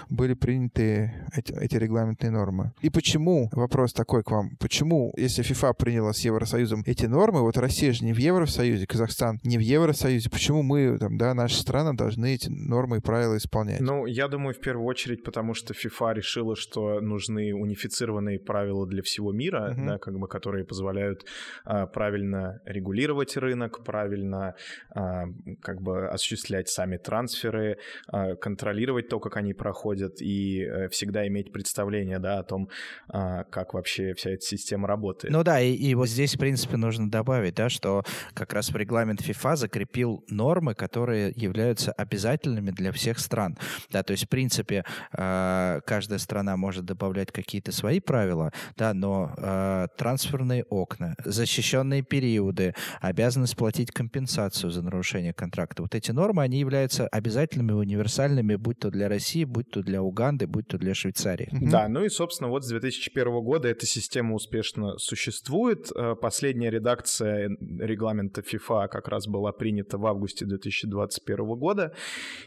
были 0.08 0.34
приняты 0.34 1.12
эти, 1.36 1.52
эти 1.52 1.76
регламентные 1.76 2.30
нормы? 2.30 2.72
И 2.80 2.90
почему, 2.90 3.48
вопрос 3.52 3.92
такой 3.92 4.22
к 4.22 4.30
вам, 4.30 4.56
почему, 4.58 5.12
если 5.16 5.44
FIFA 5.44 5.74
приняла 5.74 6.12
с 6.12 6.20
Евросоюзом 6.20 6.82
эти 6.86 7.06
нормы, 7.06 7.42
вот 7.42 7.56
Россия 7.56 7.92
же 7.92 8.04
не 8.04 8.12
в 8.12 8.18
Евросоюзе, 8.18 8.86
Казахстан 8.86 9.40
не 9.44 9.58
в 9.58 9.60
Евросоюзе, 9.60 10.30
почему 10.30 10.62
мы, 10.62 10.98
там, 10.98 11.16
да, 11.16 11.34
наши 11.34 11.56
страны 11.56 11.94
должны 11.94 12.34
эти 12.34 12.48
нормы 12.48 12.98
и 12.98 13.00
правила 13.00 13.36
исполнять? 13.36 13.80
Ну, 13.80 14.06
я 14.06 14.28
думаю, 14.28 14.54
в 14.54 14.60
первую 14.60 14.86
очередь, 14.86 15.22
потому 15.24 15.54
что 15.54 15.74
FIFA 15.74 16.14
решила, 16.14 16.56
что 16.56 17.00
нужны 17.00 17.54
унифицированные 17.54 18.38
правила 18.38 18.86
для 18.86 19.02
всего 19.02 19.32
мира, 19.32 19.74
uh-huh. 19.74 19.86
да, 19.86 19.98
как 19.98 20.18
бы, 20.18 20.28
которые 20.28 20.64
позволяют 20.64 21.26
а, 21.64 21.86
правильно 21.86 22.60
регулировать 22.64 23.36
рынок, 23.36 23.84
правильно 23.84 24.54
а, 24.94 25.24
как 25.60 25.80
бы 25.80 26.08
осуществлять 26.08 26.68
сами 26.68 26.96
трансферы, 26.96 27.78
а, 28.08 28.36
контролировать 28.36 28.79
то, 28.86 29.20
как 29.20 29.36
они 29.36 29.54
проходят, 29.54 30.20
и 30.20 30.64
а, 30.64 30.88
всегда 30.88 31.26
иметь 31.26 31.52
представление, 31.52 32.18
да, 32.18 32.38
о 32.38 32.42
том, 32.42 32.68
а, 33.08 33.44
как 33.44 33.74
вообще 33.74 34.14
вся 34.14 34.30
эта 34.30 34.42
система 34.44 34.88
работает. 34.88 35.32
Ну 35.32 35.42
да, 35.42 35.60
и, 35.60 35.72
и 35.72 35.94
вот 35.94 36.08
здесь, 36.08 36.34
в 36.34 36.38
принципе, 36.38 36.76
нужно 36.76 37.10
добавить, 37.10 37.54
да, 37.54 37.68
что 37.68 38.04
как 38.34 38.52
раз 38.52 38.70
регламент 38.70 39.20
FIFA 39.20 39.56
закрепил 39.56 40.24
нормы, 40.28 40.74
которые 40.74 41.32
являются 41.36 41.92
обязательными 41.92 42.70
для 42.70 42.92
всех 42.92 43.18
стран. 43.18 43.56
Да, 43.90 44.02
то 44.02 44.12
есть, 44.12 44.24
в 44.24 44.28
принципе, 44.28 44.84
э, 45.12 45.80
каждая 45.86 46.18
страна 46.18 46.56
может 46.56 46.84
добавлять 46.84 47.32
какие-то 47.32 47.72
свои 47.72 48.00
правила, 48.00 48.52
да, 48.76 48.94
но 48.94 49.34
э, 49.36 49.88
трансферные 49.96 50.64
окна, 50.64 51.14
защищенные 51.24 52.02
периоды, 52.02 52.74
обязанность 53.00 53.56
платить 53.56 53.90
компенсацию 53.90 54.70
за 54.70 54.82
нарушение 54.82 55.32
контракта. 55.32 55.82
Вот 55.82 55.94
эти 55.94 56.10
нормы, 56.10 56.42
они 56.42 56.58
являются 56.58 57.06
обязательными, 57.08 57.72
универсальными, 57.72 58.56
будь 58.60 58.78
то 58.78 58.90
для 58.90 59.08
России, 59.08 59.44
будь 59.44 59.70
то 59.70 59.82
для 59.82 60.02
Уганды, 60.02 60.46
будь 60.46 60.66
то 60.68 60.78
для 60.78 60.94
Швейцарии. 60.94 61.48
Да, 61.52 61.88
ну 61.88 62.04
и, 62.04 62.08
собственно, 62.08 62.50
вот 62.50 62.64
с 62.64 62.68
2001 62.68 63.42
года 63.42 63.68
эта 63.68 63.86
система 63.86 64.34
успешно 64.34 64.98
существует. 64.98 65.90
Э, 65.94 66.14
последняя 66.20 66.70
редакция 66.70 67.48
регламента 67.78 68.42
FIFA 68.42 68.88
как 68.88 69.08
раз 69.08 69.26
была 69.26 69.52
принята 69.52 69.98
в 69.98 70.06
августе 70.06 70.46
2021 70.46 71.44
года. 71.56 71.92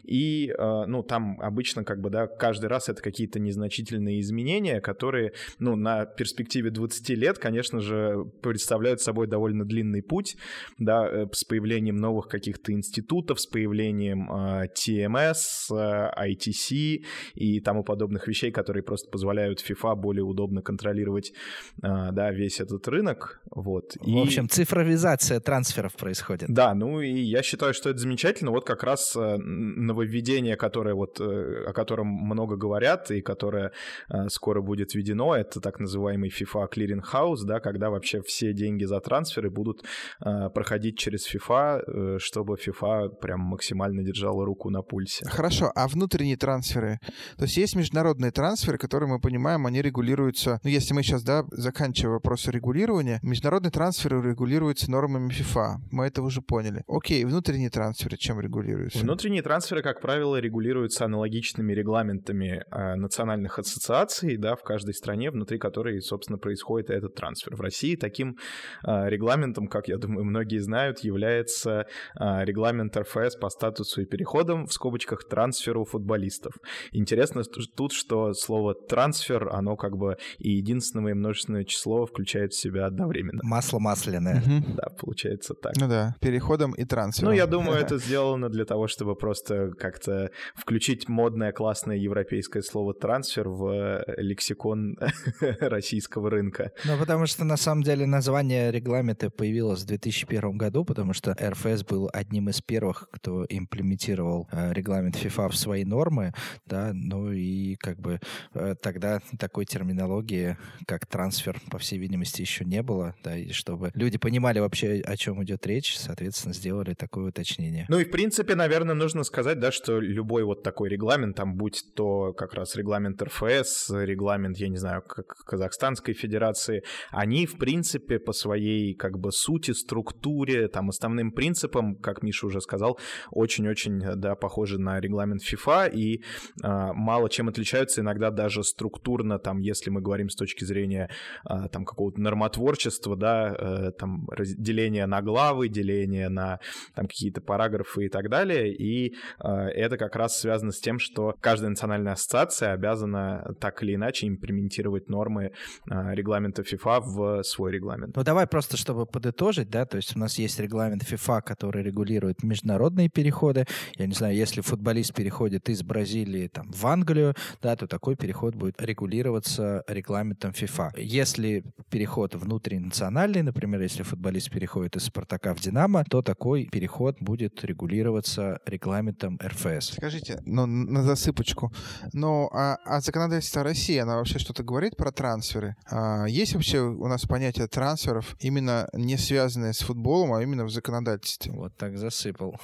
И, 0.03 0.53
э, 0.58 0.86
ну, 0.88 1.03
там 1.03 1.39
обычно 1.41 1.84
как 1.84 2.01
бы, 2.01 2.10
да, 2.10 2.27
каждый 2.27 2.67
раз 2.67 2.89
это 2.89 3.01
какие-то 3.01 3.39
незначительные 3.39 4.20
изменения, 4.20 4.82
которые, 4.82 5.34
ну, 5.60 5.75
на 5.75 6.05
перспективе 6.05 6.70
20 6.70 7.10
лет, 7.10 7.39
конечно 7.39 7.79
же, 7.79 8.25
представляют 8.41 9.01
собой 9.01 9.27
довольно 9.27 9.65
длинный 9.65 10.01
путь, 10.01 10.38
да, 10.77 11.08
э, 11.08 11.27
с 11.32 11.43
появлением 11.43 11.98
новых 11.98 12.27
каких-то 12.27 12.72
институтов, 12.72 13.39
с 13.39 13.48
появлением 13.48 14.32
э, 14.32 14.67
TMS, 14.75 16.02
ITC 16.12 17.03
и 17.36 17.60
тому 17.60 17.83
подобных 17.83 18.27
вещей, 18.27 18.51
которые 18.51 18.83
просто 18.83 19.10
позволяют 19.10 19.63
FIFA 19.67 19.95
более 19.95 20.24
удобно 20.24 20.62
контролировать, 20.62 21.33
да, 21.81 22.31
весь 22.31 22.60
этот 22.60 22.88
рынок, 22.88 23.41
вот. 23.55 23.95
В 24.00 24.17
общем, 24.17 24.50
цифровизация 24.50 25.39
трансферов 25.39 25.93
происходит. 25.93 26.50
Да, 26.50 26.74
ну 26.74 27.01
и 27.01 27.22
я 27.22 27.43
считаю, 27.43 27.74
что 27.74 27.89
это 27.89 28.00
замечательно. 28.00 28.51
Вот 28.51 28.65
как 28.65 28.83
раз 28.83 29.15
э, 29.15 29.38
нововведение, 29.38 30.55
которое 30.55 30.95
вот, 30.95 31.19
э, 31.19 31.65
о 31.67 31.74
котором 31.74 32.07
много 32.07 32.55
говорят 32.55 33.12
и 33.12 33.22
которое 33.22 33.72
э, 34.10 34.29
скоро 34.29 34.62
будет 34.62 34.95
введено, 34.95 35.36
это 35.36 35.60
так 35.60 35.79
называемый 35.79 36.29
FIFA 36.29 36.67
Clearing 36.74 37.03
House, 37.13 37.43
да, 37.45 37.60
когда 37.60 37.89
вообще 37.89 38.22
все 38.22 38.53
деньги 38.53 38.86
за 38.86 39.00
трансферы 39.00 39.50
будут 39.50 39.83
проходить 40.19 40.98
через 40.98 41.27
FIFA, 41.33 42.19
чтобы 42.19 42.55
FIFA 42.55 43.10
прям 43.22 43.41
максимально 43.41 44.03
держала 44.03 44.45
руку 44.45 44.69
на 44.69 44.81
пульсе. 44.81 45.25
Хорошо, 45.25 45.72
а 45.75 45.88
внутренние 45.93 46.38
трансферы? 46.38 47.00
То 47.38 47.43
есть 47.43 47.57
есть 47.57 47.75
международные 47.75 48.31
трансферы, 48.31 48.77
которые 48.77 49.09
мы 49.09 49.19
понимаем, 49.19 49.65
они 49.65 49.81
регулируются, 49.81 50.59
ну 50.63 50.69
если 50.69 50.93
мы 50.93 51.03
сейчас, 51.03 51.23
да, 51.23 51.45
заканчиваем 51.51 52.13
вопросы 52.13 52.51
регулирования, 52.51 53.19
международные 53.23 53.71
трансферы 53.71 54.21
регулируются 54.21 54.91
нормами 54.91 55.31
FIFA. 55.31 55.77
Мы 55.91 56.05
это 56.05 56.21
уже 56.21 56.41
поняли. 56.41 56.83
Окей, 56.88 57.23
внутренние 57.25 57.69
трансферы 57.69 58.17
чем 58.17 58.39
регулируются? 58.39 59.00
Внутренние 59.00 59.41
трансферы, 59.41 59.81
как 59.81 60.01
правило, 60.01 60.38
регулируются 60.39 61.05
аналогичными 61.05 61.73
регламентами 61.73 62.63
э, 62.71 62.95
национальных 62.95 63.59
ассоциаций, 63.59 64.38
да, 64.38 64.55
в 64.55 64.63
каждой 64.63 64.93
стране, 64.93 65.31
внутри 65.31 65.57
которой, 65.57 66.01
собственно, 66.01 66.38
происходит 66.38 66.89
этот 66.89 67.15
трансфер. 67.15 67.55
В 67.55 67.62
России 67.62 67.95
таким 67.95 68.38
э, 68.85 69.09
регламентом, 69.09 69.67
как 69.67 69.88
я 69.88 69.97
думаю, 69.97 70.25
многие 70.25 70.59
знают, 70.59 71.00
является 71.00 71.85
э, 72.19 72.45
регламент 72.45 72.95
РФС 72.97 73.35
по 73.35 73.50
статусу 73.50 74.01
и 74.01 74.05
переходам, 74.05 74.67
в 74.67 74.73
скобочках, 74.73 75.27
трансферу 75.27 75.82
футболистов. 75.85 76.53
Интересно 76.91 77.43
тут, 77.75 77.91
что 77.91 78.33
слово 78.33 78.73
трансфер, 78.73 79.49
оно 79.51 79.75
как 79.75 79.97
бы 79.97 80.17
и 80.37 80.51
единственного 80.51 81.09
и 81.09 81.13
множественное 81.13 81.63
число 81.63 82.05
включает 82.05 82.53
в 82.53 82.59
себя 82.59 82.85
одновременно. 82.85 83.41
Масло 83.43 83.79
масляное. 83.79 84.41
Мгм. 84.45 84.75
Да, 84.75 84.87
получается 84.99 85.53
так. 85.53 85.73
Ну 85.77 85.87
да, 85.87 86.15
переходом 86.21 86.71
и 86.73 86.85
трансфером. 86.85 87.31
Ну, 87.31 87.37
я 87.37 87.47
думаю, 87.47 87.79
это 87.81 87.97
сделано 87.97 88.49
для 88.49 88.65
того, 88.65 88.87
чтобы 88.87 89.15
просто 89.15 89.71
как-то 89.77 90.29
включить 90.55 91.09
модное, 91.09 91.51
классное 91.51 91.97
европейское 91.97 92.61
слово 92.61 92.93
«трансфер» 92.93 93.49
в 93.49 93.67
э, 93.67 94.03
лексикон 94.17 94.97
российского 95.59 96.29
рынка. 96.29 96.71
Ну, 96.85 96.97
потому 96.97 97.25
что, 97.25 97.43
на 97.43 97.57
самом 97.57 97.83
деле, 97.83 98.05
название 98.05 98.71
регламента 98.71 99.29
появилось 99.29 99.81
в 99.83 99.87
2001 99.87 100.57
году, 100.57 100.85
потому 100.85 101.13
что 101.13 101.35
РФС 101.39 101.83
был 101.83 102.09
одним 102.13 102.49
из 102.49 102.61
первых, 102.61 103.07
кто 103.11 103.45
имплементировал 103.49 104.47
э, 104.51 104.73
регламент 104.73 105.15
FIFA 105.15 105.49
в 105.49 105.55
свои 105.55 105.73
нормы, 105.82 106.34
да, 106.65 106.92
ну 106.94 107.32
и 107.32 107.75
как 107.75 108.00
бы 108.00 108.20
э, 108.53 108.75
тогда 108.82 109.20
такой 109.39 109.65
терминологии, 109.65 110.58
как 110.88 111.06
трансфер, 111.06 111.60
по 111.72 111.80
всей 111.80 111.98
видимости, 111.98 112.42
еще 112.42 112.65
не 112.65 112.84
было, 112.84 113.15
да, 113.24 113.36
и 113.36 113.51
чтобы 113.51 113.92
люди 113.96 114.18
понимали 114.18 114.60
вообще, 114.60 115.01
о 115.06 115.18
чем 115.18 115.44
идет 115.44 115.65
речь, 115.65 115.98
соответственно, 115.98 116.53
сделали 116.53 116.94
такое 116.94 117.30
уточнение. 117.30 117.86
Ну 117.89 118.00
и, 118.00 118.06
в 118.06 118.12
принципе, 118.12 118.56
наверное, 118.56 118.96
нужно 118.96 119.24
сказать, 119.24 119.60
да, 119.60 119.72
что 119.72 120.00
любой 120.00 120.44
вот 120.44 120.63
такой 120.63 120.89
регламент, 120.89 121.36
там, 121.36 121.56
будь 121.56 121.84
то 121.96 122.34
как 122.34 122.53
раз 122.53 122.75
регламент 122.75 123.22
РФС, 123.22 123.89
регламент, 123.89 124.58
я 124.58 124.70
не 124.70 124.77
знаю, 124.77 125.01
как 125.01 125.25
Казахстанской 125.46 126.13
Федерации, 126.13 126.84
они, 127.12 127.46
в 127.46 127.58
принципе, 127.58 128.20
по 128.20 128.34
своей, 128.34 128.94
как 128.96 129.18
бы, 129.18 129.32
сути, 129.32 129.72
структуре, 129.72 130.68
там, 130.68 130.89
основным 130.89 131.32
принципам, 131.32 131.96
как 131.96 132.24
Миша 132.24 132.48
уже 132.48 132.62
сказал, 132.62 133.00
очень-очень, 133.32 134.00
да, 134.15 134.36
похожи 134.36 134.80
на 134.80 135.00
регламент 135.00 135.42
FIFA 135.42 135.62
и 135.88 136.24
а, 136.62 136.93
мало 136.93 137.29
чем 137.29 137.50
отличаются, 137.50 138.01
иногда 138.01 138.32
даже 138.32 138.63
структурно, 138.63 139.39
там, 139.39 139.60
если 139.60 139.89
мы 139.89 140.01
говорим 140.01 140.29
с 140.29 140.36
точки 140.36 140.63
зрения, 140.63 141.10
а, 141.46 141.67
там, 141.67 141.86
какого-то 141.86 142.20
нормотворчества, 142.22 143.15
да, 143.15 143.55
э, 143.58 143.91
там, 143.98 144.27
разделение 144.29 145.05
на 145.05 145.22
главы, 145.22 145.70
деление 145.70 146.29
на, 146.29 146.60
там, 146.96 147.08
какие-то 147.08 147.41
параграфы 147.41 148.05
и 148.05 148.10
так 148.10 148.29
далее, 148.29 148.74
и 148.74 149.15
а, 149.39 149.67
это 149.67 149.98
как 149.98 150.15
раз 150.15 150.39
связано 150.39 150.72
с 150.72 150.79
тем, 150.79 151.00
что 151.00 151.36
каждая 151.39 151.70
национальная 151.70 152.13
ассоциация 152.13 152.74
обязана 152.74 153.55
так 153.60 153.84
или 153.84 153.96
иначе 153.96 154.27
имплементировать 154.27 155.10
нормы 155.10 155.51
а, 155.89 156.13
регламента 156.13 156.62
FIFA 156.62 157.01
в 157.01 157.43
свой 157.43 157.72
регламент. 157.72 158.15
Ну, 158.15 158.24
давай 158.24 158.48
просто, 158.48 158.77
чтобы 158.77 159.05
подытожить, 159.05 159.70
да, 159.70 159.86
то 159.86 159.98
есть 159.98 160.15
у 160.15 160.20
нас 160.20 160.38
есть 160.38 160.60
регламент 160.60 161.03
FIFA, 161.03 161.41
который 161.41 161.84
регулирует 161.84 162.43
международные 162.43 163.10
переходы. 163.10 163.65
Я 163.98 164.08
не 164.08 164.13
знаю, 164.13 164.36
если 164.36 164.62
футболист 164.62 165.13
переходит 165.13 165.52
из 165.69 165.83
Бразилии 165.83 166.48
там, 166.48 166.72
в 166.72 166.86
Англию, 166.86 167.36
да, 167.62 167.75
то 167.75 167.88
такой 167.88 168.15
переход 168.15 168.55
будет 168.55 168.81
регулироваться 168.81 169.83
регламентом 169.88 170.51
FIFA. 170.51 170.91
Если 170.98 171.63
переход 171.89 172.36
внутринациональный, 172.36 173.41
например, 173.41 173.81
если 173.81 174.03
футболист 174.03 174.51
переходит 174.51 174.95
из 174.95 175.03
Спартака 175.03 175.53
в 175.53 175.60
Динамо, 175.60 176.03
то 176.10 176.22
такой 176.22 176.65
переход 176.72 177.17
будет 177.19 177.63
регулироваться 177.63 178.60
регламентом 178.65 179.39
РФС. 179.43 179.93
Скажите, 179.93 180.41
ну, 180.45 180.65
на 180.65 181.03
засыпочку, 181.03 181.72
ну, 182.13 182.50
а, 182.51 182.77
а 182.86 183.01
законодательство 183.01 183.63
России, 183.63 183.98
она 183.98 184.17
вообще 184.17 184.39
что-то 184.39 184.63
говорит 184.63 184.95
про 184.95 185.12
трансферы? 185.12 185.75
А, 185.89 186.25
есть 186.25 186.53
вообще 186.53 186.79
у 186.79 187.07
нас 187.07 187.24
понятие 187.24 187.67
трансферов, 187.67 188.36
именно 188.39 188.88
не 188.93 189.17
связанное 189.17 189.74
с 189.74 189.79
футболом, 189.79 190.33
а 190.33 190.41
именно 190.41 190.65
в 190.65 190.69
законодательстве? 190.69 191.51
Вот 191.53 191.75
так 191.77 191.98
засыпал. 191.98 192.55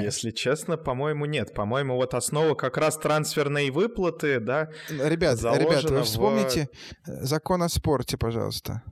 Если 0.00 0.30
честно, 0.30 0.76
по-моему, 0.76 1.26
нет. 1.26 1.54
По-моему, 1.54 1.94
вот 1.96 2.05
основа 2.14 2.54
как 2.54 2.76
раз 2.76 2.96
трансферные 2.96 3.70
выплаты, 3.70 4.40
да, 4.40 4.70
Ребят, 4.88 5.38
ребят, 5.42 5.84
вы 5.90 6.00
в- 6.00 6.04
вспомните 6.04 6.68
э, 7.06 7.24
закон 7.24 7.62
о 7.62 7.68
спорте, 7.68 8.16
пожалуйста. 8.16 8.82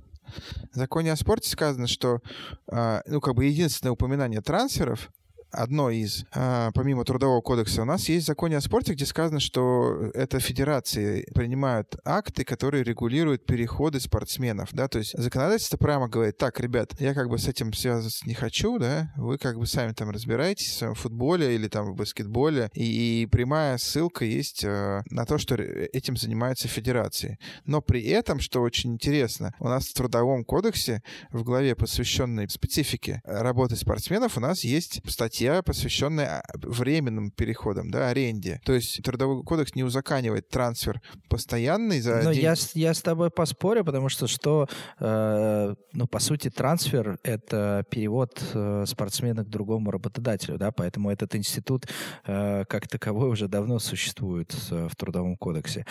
В 0.73 0.77
законе 0.77 1.13
о 1.13 1.17
спорте 1.17 1.49
сказано, 1.51 1.87
что, 1.87 2.19
а, 2.69 3.03
ну, 3.07 3.21
как 3.21 3.35
бы 3.35 3.45
единственное 3.45 3.93
упоминание 3.93 4.41
трансферов, 4.41 5.11
одно 5.55 5.91
из, 5.91 6.25
а, 6.33 6.71
помимо 6.75 7.05
Трудового 7.05 7.41
кодекса, 7.41 7.83
у 7.83 7.85
нас 7.85 8.09
есть 8.09 8.25
в 8.25 8.27
законе 8.27 8.57
о 8.57 8.61
спорте, 8.61 8.93
где 8.93 9.07
сказано, 9.07 9.41
что 9.41 10.11
это 10.15 10.41
федерации 10.41 11.27
принимают 11.35 11.97
акты, 12.05 12.45
которые 12.45 12.85
регулируют 12.85 13.47
переходы 13.47 14.01
спортсменов, 14.01 14.71
да, 14.73 14.89
то 14.89 14.99
есть 14.99 15.17
законодательство 15.17 15.77
прямо 15.77 16.09
говорит, 16.09 16.37
так, 16.37 16.61
ребят, 16.61 17.01
я 17.01 17.15
как 17.15 17.29
бы 17.29 17.39
с 17.39 17.49
этим 17.49 17.73
связываться 17.73 18.27
не 18.27 18.35
хочу, 18.35 18.79
да, 18.79 19.13
вы 19.17 19.39
как 19.39 19.59
бы 19.59 19.67
сами 19.67 19.93
там 19.93 20.11
разбираетесь 20.11 20.69
в 20.69 20.79
своем 20.79 20.95
футболе 20.95 21.55
или 21.55 21.69
там 21.69 21.93
в 21.93 21.97
баскетболе, 21.97 22.71
и, 22.75 23.23
и 23.23 23.27
прямая 23.27 23.79
ссылка 23.79 24.25
есть 24.25 24.65
э, 24.65 25.03
на 25.11 25.25
то, 25.25 25.39
что 25.39 25.55
этим 25.55 26.17
занимаются 26.17 26.69
федерации. 26.69 27.39
Но 27.65 27.81
при 27.81 28.03
этом, 28.05 28.41
что 28.41 28.61
очень 28.63 28.95
интересно, 28.95 29.55
у 29.59 29.69
нас 29.69 29.87
в 29.87 29.95
Трудовом 29.95 30.45
кодексе 30.45 31.03
в 31.31 31.43
главе, 31.43 31.75
посвященной 31.75 32.49
специфике 32.49 33.21
работы 33.25 33.77
спортсменов, 33.77 34.37
у 34.37 34.41
нас 34.41 34.65
есть 34.65 35.01
статья, 35.11 35.44
посвященная 35.63 36.41
а, 36.41 36.43
временным 36.55 37.31
переходам, 37.31 37.91
да, 37.91 38.09
аренде. 38.09 38.61
То 38.65 38.73
есть 38.73 39.03
Трудовой 39.03 39.43
кодекс 39.45 39.75
не 39.75 39.83
узаканивает 39.85 40.49
трансфер 40.49 41.01
постоянный 41.29 42.01
за 42.01 42.21
Ну, 42.23 42.33
день- 42.33 42.43
я, 42.43 42.57
с- 42.57 42.75
я 42.75 42.95
с 42.95 43.03
тобой 43.03 43.31
поспорю, 43.31 43.85
потому 43.85 44.09
что, 44.09 44.27
что 44.27 44.69
э, 45.01 45.75
ну, 45.93 46.07
по 46.07 46.19
сути, 46.19 46.51
трансфер— 46.51 47.19
это 47.23 47.85
перевод 47.91 48.43
э, 48.55 48.85
спортсмена 48.87 49.45
к 49.45 49.49
другому 49.49 49.91
работодателю, 49.91 50.59
да, 50.59 50.71
поэтому 50.73 51.11
этот 51.11 51.35
институт 51.37 51.87
э, 52.27 52.65
как 52.69 52.89
таковой 52.89 53.29
уже 53.31 53.49
давно 53.49 53.79
существует 53.79 54.55
э, 54.71 54.89
в 54.91 54.97
Трудовом 54.97 55.37
кодексе. 55.37 55.85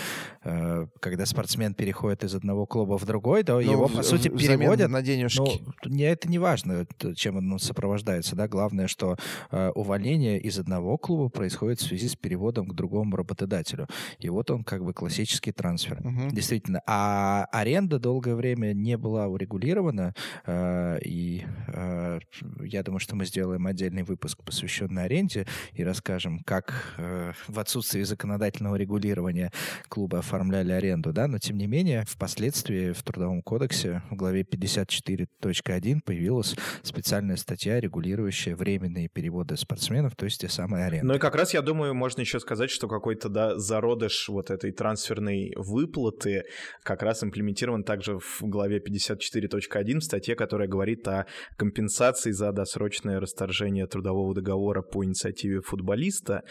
Э, 0.43 0.87
когда 0.99 1.25
спортсмен 1.25 1.73
переходит 1.73 2.23
из 2.23 2.35
одного 2.35 2.65
клуба 2.65 2.97
в 2.97 3.05
другой, 3.05 3.43
да, 3.43 3.53
Ну, 3.53 3.59
его, 3.59 3.87
в- 3.87 3.93
по 3.95 4.03
сути, 4.03 4.29
переводят 4.29 4.89
на 4.89 5.01
денежки. 5.01 5.39
Ну, 5.39 5.91
не, 5.91 6.03
это 6.03 6.27
не 6.29 6.39
важно, 6.39 6.85
чем 7.15 7.37
он 7.37 7.59
сопровождается, 7.59 8.35
да. 8.35 8.47
Главное, 8.47 8.87
что 8.87 9.17
увольнение 9.51 10.39
из 10.39 10.59
одного 10.59 10.97
клуба 10.97 11.29
происходит 11.29 11.79
в 11.79 11.83
связи 11.83 12.07
с 12.07 12.15
переводом 12.15 12.67
к 12.67 12.73
другому 12.73 13.15
работодателю. 13.15 13.87
И 14.19 14.29
вот 14.29 14.51
он 14.51 14.63
как 14.63 14.83
бы 14.83 14.93
классический 14.93 15.51
трансфер. 15.51 15.99
Мгм. 16.03 16.29
Действительно. 16.29 16.81
А 16.87 17.45
аренда 17.51 17.99
долгое 17.99 18.35
время 18.35 18.73
не 18.73 18.97
была 18.97 19.27
урегулирована. 19.27 20.13
э, 20.45 20.99
И 21.03 21.45
э, 21.67 22.19
я 22.63 22.83
думаю, 22.83 22.99
что 22.99 23.15
мы 23.15 23.25
сделаем 23.25 23.65
отдельный 23.67 24.03
выпуск, 24.03 24.43
посвященный 24.43 25.03
аренде, 25.03 25.45
и 25.73 25.83
расскажем, 25.83 26.39
как 26.45 26.95
э, 26.97 27.33
в 27.47 27.59
отсутствии 27.59 28.03
законодательного 28.03 28.75
регулирования 28.75 29.51
клубы 29.87 30.17
оформляли 30.17 30.71
аренду. 30.71 31.13
Да? 31.13 31.27
Но, 31.27 31.39
тем 31.39 31.57
не 31.57 31.67
менее, 31.67 32.05
впоследствии 32.07 32.91
в 32.91 33.03
Трудовом 33.03 33.41
кодексе 33.41 34.01
в 34.09 34.15
главе 34.15 34.41
54.1 34.41 36.01
появилась 36.01 36.55
специальная 36.81 37.37
статья, 37.37 37.79
регулирующая 37.79 38.55
временные 38.55 39.07
переводы 39.23 39.55
спортсменов, 39.55 40.17
то 40.17 40.25
есть 40.25 40.41
те 40.41 40.49
самые 40.49 40.85
аренды. 40.85 41.07
Ну 41.07 41.13
и 41.13 41.17
как 41.17 41.35
раз, 41.35 41.53
я 41.53 41.61
думаю, 41.61 41.93
можно 41.93 42.19
еще 42.19 42.41
сказать, 42.41 42.69
что 42.69 42.89
какой-то 42.89 43.29
да, 43.29 43.57
зародыш 43.57 44.27
вот 44.27 44.51
этой 44.51 44.73
трансферной 44.73 45.53
выплаты 45.55 46.43
как 46.83 47.01
раз 47.03 47.23
имплементирован 47.23 47.85
также 47.85 48.19
в 48.19 48.41
главе 48.41 48.79
54.1 48.79 49.99
в 49.99 50.03
статье, 50.03 50.35
которая 50.35 50.67
говорит 50.67 51.07
о 51.07 51.25
компенсации 51.55 52.31
за 52.31 52.51
досрочное 52.51 53.21
расторжение 53.21 53.87
трудового 53.87 54.35
договора 54.35 54.81
по 54.81 55.05
инициативе 55.05 55.61
футболиста, 55.61 56.43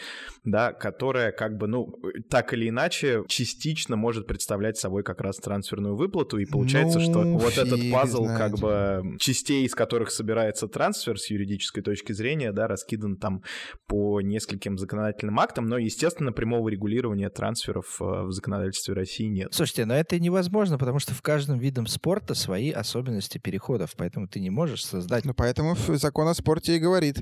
да, 0.43 0.73
которая 0.73 1.31
как 1.31 1.57
бы, 1.57 1.67
ну, 1.67 1.93
так 2.27 2.53
или 2.53 2.69
иначе, 2.69 3.21
частично 3.27 3.95
может 3.95 4.25
представлять 4.25 4.77
собой 4.77 5.03
как 5.03 5.21
раз 5.21 5.37
трансферную 5.37 5.95
выплату, 5.95 6.39
и 6.39 6.45
получается, 6.45 6.99
что 6.99 7.23
Ну, 7.23 7.37
вот 7.37 7.55
этот 7.55 7.79
пазл 7.91 8.23
знает. 8.25 8.39
как 8.39 8.59
бы 8.59 9.17
частей, 9.19 9.63
из 9.63 9.75
которых 9.75 10.09
собирается 10.09 10.67
трансфер 10.67 11.19
с 11.19 11.29
юридической 11.29 11.83
точки 11.83 12.13
зрения, 12.13 12.51
да, 12.51 12.62
раскидан 12.67 13.17
там 13.17 13.43
по 13.87 14.21
нескольким 14.21 14.77
законодательным 14.77 15.39
актам, 15.39 15.65
но, 15.65 15.77
естественно, 15.77 16.31
прямого 16.31 16.69
регулирования 16.69 17.29
трансферов 17.29 17.97
э, 17.99 18.03
в 18.03 18.31
законодательстве 18.31 18.93
России 18.93 19.27
нет. 19.27 19.53
Слушайте, 19.53 19.85
но 19.85 19.95
это 19.95 20.19
невозможно, 20.19 20.77
потому 20.77 20.99
что 20.99 21.13
в 21.13 21.21
каждом 21.21 21.59
виде 21.59 21.73
спорта 21.87 22.33
свои 22.35 22.71
особенности 22.71 23.37
переходов, 23.37 23.93
поэтому 23.97 24.27
ты 24.27 24.39
не 24.39 24.49
можешь 24.49 24.85
создать... 24.85 25.25
Ну, 25.25 25.33
поэтому 25.33 25.75
закон 25.75 26.27
о 26.27 26.33
спорте 26.33 26.75
и 26.75 26.79
говорит, 26.79 27.17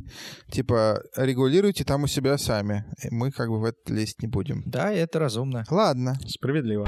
типа, 0.49 1.01
регулируйте 1.15 1.84
там 1.84 2.04
у 2.04 2.08
себя 2.08 2.38
сами. 2.38 2.86
Мы 3.10 3.32
как 3.32 3.49
бы 3.49 3.60
в 3.60 3.65
это 3.65 3.93
лезть 3.93 4.21
не 4.21 4.27
будем. 4.27 4.63
Да, 4.65 4.91
это 4.91 5.19
разумно. 5.19 5.63
Ладно. 5.69 6.15
Справедливо. 6.27 6.88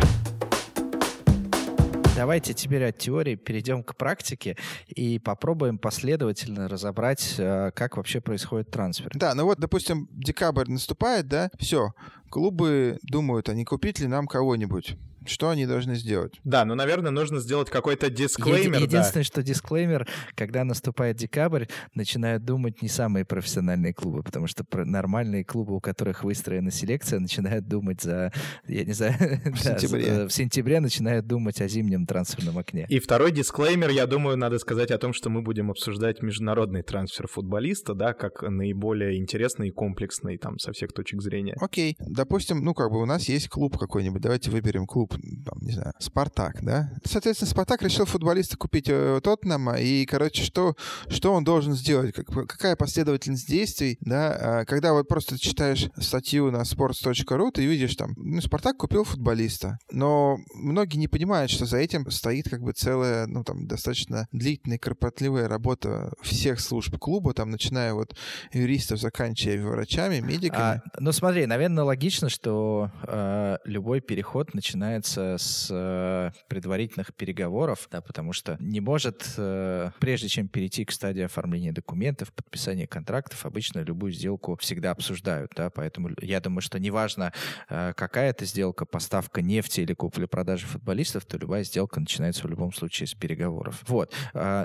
Давайте 2.16 2.54
теперь 2.54 2.86
от 2.86 3.00
теории 3.00 3.34
перейдем 3.34 3.84
к 3.84 3.96
практике 3.96 4.56
и 4.88 5.18
попробуем 5.18 5.80
последовательно 5.80 6.68
разобрать, 6.68 7.36
э, 7.40 7.72
как 7.74 7.98
вообще 7.98 8.22
происходит 8.22 8.70
трансфер. 8.70 9.10
Да, 9.16 9.34
ну 9.34 9.46
вот, 9.46 9.60
допустим, 9.60 10.08
декабрь 10.12 10.70
наступает, 10.70 11.28
да, 11.28 11.50
все, 11.58 11.94
клубы 12.30 13.00
думают, 13.02 13.50
а 13.50 13.56
не 13.56 13.66
купить 13.66 14.00
ли 14.00 14.06
нам 14.06 14.28
кого-нибудь. 14.28 14.96
Что 15.26 15.50
они 15.50 15.66
должны 15.66 15.96
сделать? 15.96 16.40
Да, 16.44 16.66
ну, 16.66 16.76
наверное, 16.76 17.12
нужно 17.12 17.40
сделать 17.40 17.70
какой-то 17.70 18.10
дисклеймер. 18.10 18.80
Еди- 18.80 18.84
единственное, 18.84 19.24
да. 19.24 19.28
что 19.28 19.44
дисклеймер, 19.44 20.08
когда 20.36 20.64
наступает 20.64 21.18
декабрь, 21.18 21.66
начинают 21.94 22.46
думать 22.46 22.82
не 22.82 22.90
самые 22.90 23.26
профессиональные 23.26 23.94
клубы, 23.94 24.24
потому 24.24 24.48
что 24.48 24.66
нормальные 24.74 25.46
клубы, 25.46 25.76
у 25.76 25.80
которых 25.80 26.24
выстроена 26.24 26.72
селекция, 26.72 27.20
начинают 27.20 27.68
думать 27.68 28.02
за, 28.02 28.32
я 28.68 28.84
не 28.84 28.94
знаю, 28.94 29.14
в, 29.46 29.64
да, 29.64 29.78
сентябре. 29.78 30.16
За, 30.16 30.28
в 30.28 30.34
сентябре 30.34 30.80
начинают 30.80 31.28
думать 31.28 31.62
о 31.62 31.68
зимнем 31.68 32.06
трансферном 32.06 32.58
окне. 32.58 32.86
И 32.90 33.00
второй 33.00 33.32
дисклеймер, 33.32 33.90
я 33.90 34.08
думаю, 34.08 34.38
надо 34.38 34.60
сказать 34.60 34.92
о 34.92 34.98
том, 34.98 35.14
что 35.14 35.30
мы 35.30 35.42
будем 35.42 35.72
обсуждать 35.72 36.22
международный 36.22 36.84
трансфер 36.84 37.28
футболиста, 37.28 37.94
да, 37.94 38.14
как 38.14 38.42
наиболее 38.42 39.18
интересный 39.18 39.70
и 39.70 39.72
комплексный 39.72 40.38
там 40.38 40.58
со 40.60 40.72
всех 40.72 40.94
точек 40.94 41.22
зрения. 41.22 41.56
Окей, 41.60 41.96
допустим, 42.00 42.64
ну 42.64 42.74
как 42.74 42.92
бы 42.92 43.02
у 43.02 43.06
нас 43.06 43.28
есть 43.30 43.50
клуб 43.50 43.78
какой-нибудь, 43.78 44.22
давайте 44.22 44.52
выберем 44.52 44.86
клуб, 44.86 45.13
там, 45.46 45.60
не 45.62 45.74
знаю, 45.74 45.94
Спартак, 46.00 46.64
да? 46.64 46.92
Соответственно, 47.04 47.50
Спартак 47.52 47.82
решил 47.82 48.06
футболиста 48.06 48.58
купить 48.58 48.88
э, 48.90 49.20
Тоттенхэма, 49.24 49.80
и, 49.80 50.06
короче, 50.06 50.44
что, 50.44 50.76
что 51.08 51.34
он 51.34 51.44
должен 51.44 51.74
сделать? 51.74 52.14
Как, 52.14 52.28
какая 52.28 52.76
последовательность 52.76 53.48
действий, 53.48 53.98
да? 54.02 54.38
А, 54.40 54.66
когда 54.66 54.94
вот 54.94 55.08
просто 55.08 55.40
читаешь 55.40 55.90
статью 55.98 56.52
на 56.52 56.62
sports.ru, 56.62 57.52
ты 57.52 57.66
видишь 57.66 57.96
там, 57.96 58.14
ну, 58.18 58.42
Спартак 58.42 58.78
купил 58.78 59.04
футболиста, 59.04 59.78
но 59.92 60.38
многие 60.54 60.98
не 60.98 61.08
понимают, 61.08 61.52
что 61.52 61.66
за 61.66 61.78
этим 61.78 62.10
стоит 62.12 62.50
как 62.50 62.62
бы 62.62 62.74
целая, 62.74 63.28
ну, 63.28 63.44
там, 63.44 63.68
достаточно 63.68 64.28
длительная, 64.32 64.78
кропотливая 64.78 65.48
работа 65.48 66.14
всех 66.22 66.60
служб 66.60 66.98
клуба, 66.98 67.34
там, 67.34 67.50
начиная 67.50 67.94
вот 67.94 68.16
юристов, 68.52 69.00
заканчивая 69.00 69.64
врачами, 69.66 70.20
медиками. 70.20 70.62
А, 70.62 70.82
ну, 71.00 71.12
смотри, 71.12 71.46
наверное, 71.46 71.84
логично, 71.84 72.30
что 72.30 72.92
э, 73.08 73.58
любой 73.66 74.02
переход 74.02 74.54
начинается 74.54 75.03
с 75.08 75.68
э, 75.70 76.32
предварительных 76.48 77.14
переговоров, 77.14 77.88
да, 77.92 78.02
потому 78.02 78.34
что 78.34 78.58
не 78.60 78.80
может, 78.80 79.34
э, 79.38 79.92
прежде 80.00 80.28
чем 80.28 80.48
перейти 80.48 80.86
к 80.86 80.92
стадии 80.92 81.24
оформления 81.24 81.72
документов, 81.72 82.34
подписания 82.34 82.88
контрактов, 82.88 83.46
обычно 83.46 83.80
любую 83.80 84.12
сделку 84.12 84.56
всегда 84.58 84.92
обсуждают, 84.92 85.52
да, 85.56 85.70
поэтому 85.70 86.10
я 86.22 86.40
думаю, 86.40 86.62
что 86.62 86.80
неважно, 86.80 87.34
э, 87.70 87.94
какая 87.96 88.30
это 88.32 88.46
сделка, 88.46 88.86
поставка 88.86 89.42
нефти 89.42 89.82
или 89.82 89.94
купли-продажи 89.94 90.66
футболистов, 90.66 91.26
то 91.26 91.38
любая 91.38 91.64
сделка 91.64 92.00
начинается 92.00 92.48
в 92.48 92.50
любом 92.50 92.74
случае 92.74 93.08
с 93.08 93.14
переговоров. 93.14 93.84
Вот. 93.88 94.14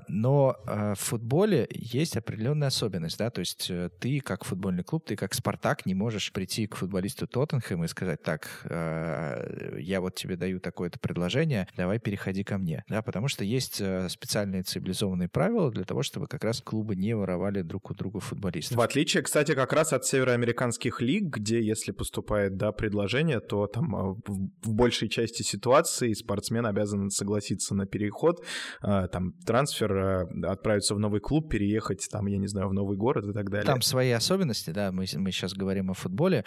Но 0.08 0.56
в 0.66 0.94
футболе 0.96 1.68
есть 1.70 2.16
определенная 2.16 2.68
особенность, 2.68 3.18
да, 3.18 3.30
то 3.30 3.40
есть 3.40 3.70
ты 4.00 4.20
как 4.20 4.44
футбольный 4.44 4.84
клуб, 4.84 5.04
ты 5.06 5.16
как 5.16 5.34
Спартак 5.34 5.86
не 5.86 5.94
можешь 5.94 6.32
прийти 6.32 6.66
к 6.66 6.76
футболисту 6.76 7.26
Тоттенхэма 7.26 7.84
и 7.86 7.88
сказать, 7.88 8.22
так, 8.22 8.48
я 8.64 10.00
вот 10.00 10.14
тебе 10.14 10.27
даю 10.36 10.60
такое-то 10.60 10.98
предложение, 10.98 11.66
давай 11.76 11.98
переходи 11.98 12.44
ко 12.44 12.58
мне, 12.58 12.84
да, 12.88 13.02
потому 13.02 13.28
что 13.28 13.44
есть 13.44 13.80
э, 13.80 14.08
специальные 14.08 14.62
цивилизованные 14.62 15.28
правила 15.28 15.70
для 15.70 15.84
того, 15.84 16.02
чтобы 16.02 16.26
как 16.26 16.44
раз 16.44 16.60
клубы 16.60 16.96
не 16.96 17.14
воровали 17.14 17.62
друг 17.62 17.90
у 17.90 17.94
друга 17.94 18.20
футболистов. 18.20 18.76
В 18.76 18.80
отличие, 18.80 19.22
кстати, 19.22 19.54
как 19.54 19.72
раз 19.72 19.92
от 19.92 20.04
североамериканских 20.04 21.00
лиг, 21.00 21.24
где 21.24 21.60
если 21.60 21.92
поступает, 21.92 22.56
да, 22.56 22.72
предложение, 22.72 23.40
то 23.40 23.66
там 23.66 23.96
а, 23.96 24.14
в 24.62 24.74
большей 24.74 25.08
части 25.08 25.42
ситуации 25.42 26.12
спортсмен 26.12 26.66
обязан 26.66 27.10
согласиться 27.10 27.74
на 27.74 27.86
переход, 27.86 28.44
а, 28.80 29.08
там 29.08 29.32
трансфер, 29.46 30.28
отправиться 30.44 30.94
в 30.94 30.98
новый 30.98 31.20
клуб, 31.20 31.50
переехать 31.50 32.06
там, 32.10 32.26
я 32.26 32.38
не 32.38 32.46
знаю, 32.46 32.68
в 32.68 32.74
новый 32.74 32.96
город 32.96 33.26
и 33.26 33.32
так 33.32 33.50
далее. 33.50 33.66
Там 33.66 33.82
свои 33.82 34.10
особенности, 34.10 34.70
да, 34.70 34.92
мы, 34.92 35.06
мы 35.14 35.32
сейчас 35.32 35.54
говорим 35.54 35.90
о 35.90 35.94
футболе, 35.94 36.44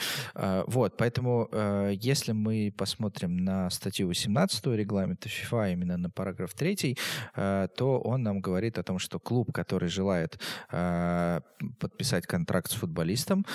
вот, 0.67 0.98
поэтому 0.98 1.50
если 1.91 2.32
мы 2.32 2.74
посмотрим 2.78 3.38
на 3.38 3.70
статью 3.71 4.07
18 4.07 4.65
регламента 4.67 5.29
FIFA, 5.29 5.73
именно 5.73 5.97
на 5.97 6.10
параграф 6.10 6.53
3, 6.53 6.97
то 7.36 8.01
он 8.03 8.23
нам 8.23 8.41
говорит 8.41 8.77
о 8.77 8.84
том, 8.84 8.99
что 8.99 9.19
клуб, 9.19 9.51
который 9.51 9.89
желает 9.89 10.39
подписать 11.79 12.25
контракт 12.27 12.71
с 12.71 12.75
футболистом, 12.75 13.45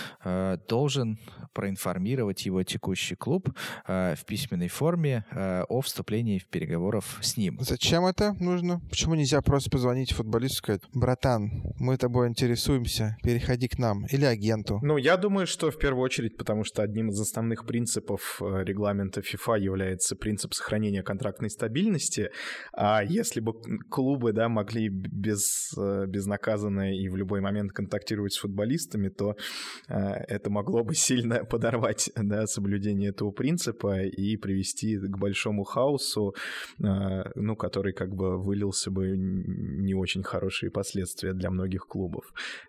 должен 0.68 1.18
проинформировать 1.52 2.46
его 2.46 2.62
текущий 2.62 3.14
клуб 3.14 3.48
э, 3.86 4.14
в 4.16 4.24
письменной 4.26 4.68
форме 4.68 5.24
э, 5.30 5.62
о 5.68 5.80
вступлении 5.80 6.38
в 6.38 6.46
переговоров 6.46 7.18
с 7.22 7.36
ним. 7.36 7.58
Зачем 7.60 8.04
это 8.04 8.34
нужно? 8.38 8.80
Почему 8.90 9.14
нельзя 9.14 9.40
просто 9.40 9.70
позвонить 9.70 10.12
футболисту 10.12 10.56
и 10.56 10.58
сказать, 10.58 10.82
братан, 10.92 11.50
мы 11.78 11.96
тобой 11.96 12.28
интересуемся, 12.28 13.16
переходи 13.22 13.68
к 13.68 13.78
нам, 13.78 14.06
или 14.06 14.24
агенту? 14.24 14.80
Ну, 14.82 14.96
я 14.98 15.16
думаю, 15.16 15.46
что 15.46 15.70
в 15.70 15.78
первую 15.78 16.04
очередь, 16.04 16.36
потому 16.36 16.64
что 16.64 16.82
одним 16.82 17.08
из 17.08 17.18
основных 17.20 17.66
принципов 17.66 18.40
э, 18.40 18.64
регламента 18.64 19.20
FIFA 19.20 19.58
является 19.60 20.05
принцип 20.14 20.54
сохранения 20.54 21.02
контрактной 21.02 21.50
стабильности, 21.50 22.30
а 22.72 23.02
если 23.02 23.40
бы 23.40 23.54
клубы, 23.88 24.32
да, 24.32 24.48
могли 24.48 24.88
без, 24.88 25.74
безнаказанно 25.76 26.94
и 26.94 27.08
в 27.08 27.16
любой 27.16 27.40
момент 27.40 27.72
контактировать 27.72 28.32
с 28.34 28.38
футболистами, 28.38 29.08
то 29.08 29.36
это 29.88 30.50
могло 30.50 30.84
бы 30.84 30.94
сильно 30.94 31.44
подорвать 31.50 32.10
да, 32.16 32.46
соблюдение 32.46 33.10
этого 33.10 33.30
принципа 33.30 34.02
и 34.02 34.36
привести 34.36 34.96
к 34.98 35.18
большому 35.18 35.64
хаосу, 35.64 36.34
а, 36.82 37.30
ну, 37.34 37.56
который 37.56 37.92
как 37.92 38.14
бы 38.14 38.40
вылился 38.40 38.90
бы 38.90 39.14
не 39.16 39.94
очень 39.94 40.22
хорошие 40.22 40.70
последствия 40.70 41.32
для 41.32 41.50
многих 41.50 41.86
клубов. 41.86 42.24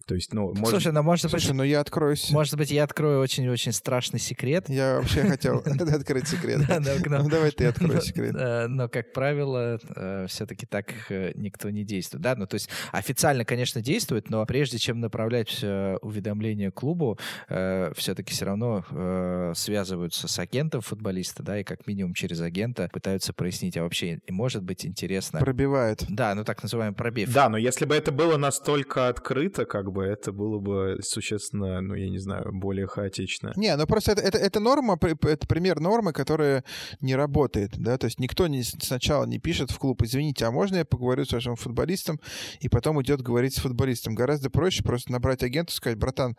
То 0.06 0.16
есть, 0.16 0.34
ну, 0.34 0.54
может... 0.54 0.70
Слушай, 0.70 0.94
ну, 0.94 1.04
может 1.04 1.30
Слушай, 1.30 1.48
быть... 1.48 1.56
ну 1.56 1.64
я 1.64 1.80
откроюсь. 1.80 2.32
Может 2.32 2.58
быть, 2.58 2.72
я 2.72 2.84
открою 2.84 3.20
очень-очень 3.20 3.72
страшный 3.72 4.20
секрет. 4.20 4.70
Я 4.70 4.98
вообще 4.98 5.22
хотел 5.22 5.58
открыть 5.66 6.28
секрет. 6.28 6.62
Ну, 6.68 7.27
давай 7.32 7.52
ты 7.52 7.66
открой 7.66 8.02
секрет. 8.02 8.36
Но, 8.70 8.90
как 8.90 9.14
правило, 9.14 9.80
э, 9.96 10.26
все-таки 10.28 10.66
так 10.66 10.94
э, 11.10 11.32
никто 11.36 11.70
не 11.70 11.84
действует. 11.84 12.22
Да, 12.22 12.36
ну, 12.36 12.48
то 12.48 12.56
есть 12.56 12.70
официально, 12.92 13.46
конечно, 13.46 13.82
действует, 13.82 14.30
но 14.30 14.46
прежде 14.46 14.78
чем 14.78 15.00
направлять 15.00 15.60
э, 15.62 15.98
уведомление 16.02 16.72
клубу, 16.72 17.18
все-таки 17.48 18.34
все 18.34 18.46
равно 18.46 18.86
э, 18.90 19.54
связываются 19.56 20.28
с 20.28 20.40
агентом 20.40 20.82
футболиста, 20.82 21.44
да, 21.44 21.60
и 21.60 21.64
как 21.64 21.88
минимум 21.88 22.14
через 22.14 22.42
агента 22.42 22.90
пытаются 22.92 23.34
прояснить, 23.34 23.78
а 23.78 23.84
вообще 23.84 24.20
может 24.30 24.64
быть 24.64 24.86
интересно. 24.86 25.40
Пробивает. 25.40 26.06
Да, 26.10 26.36
ну 26.36 26.44
так 26.44 26.62
называемый 26.64 26.96
пробив. 26.96 27.34
Да, 27.34 27.50
но 27.50 27.58
если 27.58 27.86
бы 27.86 27.96
это 27.96 28.12
было 28.12 28.38
настолько 28.38 29.08
открыто, 29.08 29.66
как 29.66 29.92
бы 29.92 30.04
это 30.04 30.32
было 30.32 30.60
бы 30.60 31.00
существенно, 31.02 31.82
ну 31.82 31.96
я 31.96 32.10
не 32.10 32.20
знаю, 32.20 32.52
более 32.54 32.88
хаотично. 32.88 33.54
Не, 33.56 33.76
ну 33.76 33.86
просто 33.88 34.14
это, 34.14 34.22
это, 34.22 34.38
это 34.38 34.60
норма, 34.60 34.98
это 35.02 35.48
пример 35.48 35.80
нормы, 35.80 36.14
которая 36.14 36.64
не 37.02 37.16
работает, 37.18 37.78
да, 37.78 37.98
то 37.98 38.06
есть 38.06 38.20
никто 38.20 38.48
не, 38.48 38.64
сначала 38.64 39.26
не 39.26 39.40
пишет 39.40 39.72
в 39.72 39.78
клуб, 39.78 40.02
извините, 40.04 40.46
а 40.46 40.52
можно 40.52 40.78
я 40.78 40.86
поговорю 40.86 41.26
с 41.26 41.34
вашим 41.34 41.56
футболистом, 41.56 42.20
и 42.62 42.70
потом 42.70 43.02
идет 43.02 43.22
говорить 43.22 43.54
с 43.56 43.60
футболистом. 43.60 44.16
Гораздо 44.16 44.50
проще 44.50 44.84
просто 44.84 45.12
набрать 45.12 45.44
агента 45.44 45.74
и 45.74 45.76
сказать, 45.76 45.98
братан, 45.98 46.38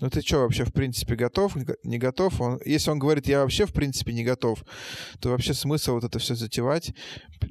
ну 0.00 0.10
ты 0.10 0.20
что 0.20 0.38
вообще 0.38 0.64
в 0.64 0.72
принципе 0.72 1.14
готов, 1.14 1.56
не 1.84 1.98
готов. 1.98 2.40
Он, 2.40 2.58
если 2.64 2.90
он 2.90 2.98
говорит, 2.98 3.28
я 3.28 3.42
вообще 3.42 3.66
в 3.66 3.72
принципе 3.72 4.12
не 4.12 4.24
готов, 4.24 4.64
то 5.20 5.30
вообще 5.30 5.54
смысл 5.54 5.94
вот 5.94 6.04
это 6.04 6.18
все 6.18 6.34
затевать, 6.34 6.92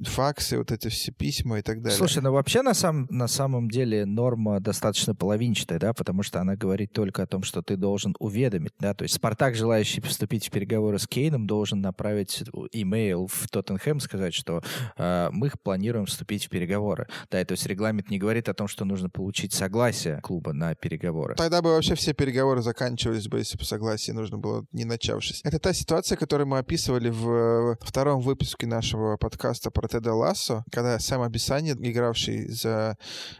факсы, 0.02 0.58
вот 0.58 0.72
эти 0.72 0.88
все 0.88 1.12
письма 1.12 1.58
и 1.58 1.62
так 1.62 1.80
далее. 1.80 1.96
Слушай, 1.96 2.22
ну 2.22 2.32
вообще 2.32 2.62
на, 2.62 2.74
сам, 2.74 3.06
на 3.10 3.28
самом 3.28 3.70
деле 3.70 4.04
норма 4.04 4.60
достаточно 4.60 5.14
половинчатая, 5.14 5.78
да, 5.78 5.92
потому 5.92 6.22
что 6.22 6.40
она 6.40 6.56
говорит 6.56 6.92
только 6.92 7.22
о 7.22 7.26
том, 7.26 7.42
что 7.42 7.62
ты 7.62 7.76
должен 7.76 8.14
уведомить, 8.18 8.72
да, 8.78 8.94
то 8.94 9.04
есть 9.04 9.14
Спартак, 9.14 9.54
желающий 9.54 10.00
вступить 10.00 10.48
в 10.48 10.50
переговоры 10.50 10.98
с 10.98 11.06
Кейном, 11.06 11.46
должен 11.46 11.80
направить 11.80 12.42
имейл 12.72 13.26
в 13.26 13.48
Тоттенхэм, 13.48 14.00
сказать, 14.00 14.34
что 14.34 14.62
э, 14.96 15.28
мы 15.32 15.50
планируем 15.62 16.06
вступить 16.06 16.46
в 16.46 16.48
переговоры, 16.48 17.06
да, 17.30 17.44
то 17.44 17.52
есть 17.52 17.66
регламент 17.66 18.10
не 18.10 18.18
говорит 18.18 18.48
о 18.48 18.54
том, 18.54 18.68
что 18.68 18.84
нужно 18.84 19.10
получить 19.10 19.52
согласие 19.52 20.20
клуба 20.22 20.52
на 20.52 20.74
переговоры. 20.74 21.34
Тогда 21.34 21.62
бы 21.62 21.70
вообще 21.70 21.94
все 21.94 22.14
переговоры 22.14 22.62
заканчивались 22.62 23.28
бы, 23.28 23.38
если 23.38 23.58
бы 23.58 23.64
согласие 23.64 24.14
нужно 24.14 24.38
было 24.38 24.64
не 24.72 24.84
начавшись. 24.84 25.40
Это 25.44 25.58
та 25.58 25.72
ситуация, 25.72 26.16
которую 26.16 26.46
мы 26.46 26.58
описывали 26.58 27.10
в 27.10 27.76
втором 27.80 28.20
выпуске 28.20 28.66
нашего 28.66 29.16
подкаста 29.16 29.70
про 29.70 29.88
Теда 29.88 30.14
Лассо, 30.14 30.64
когда 30.70 30.98
Сэм 30.98 31.22
Абисани, 31.22 31.72
игравший 31.72 32.48
за 32.48 32.96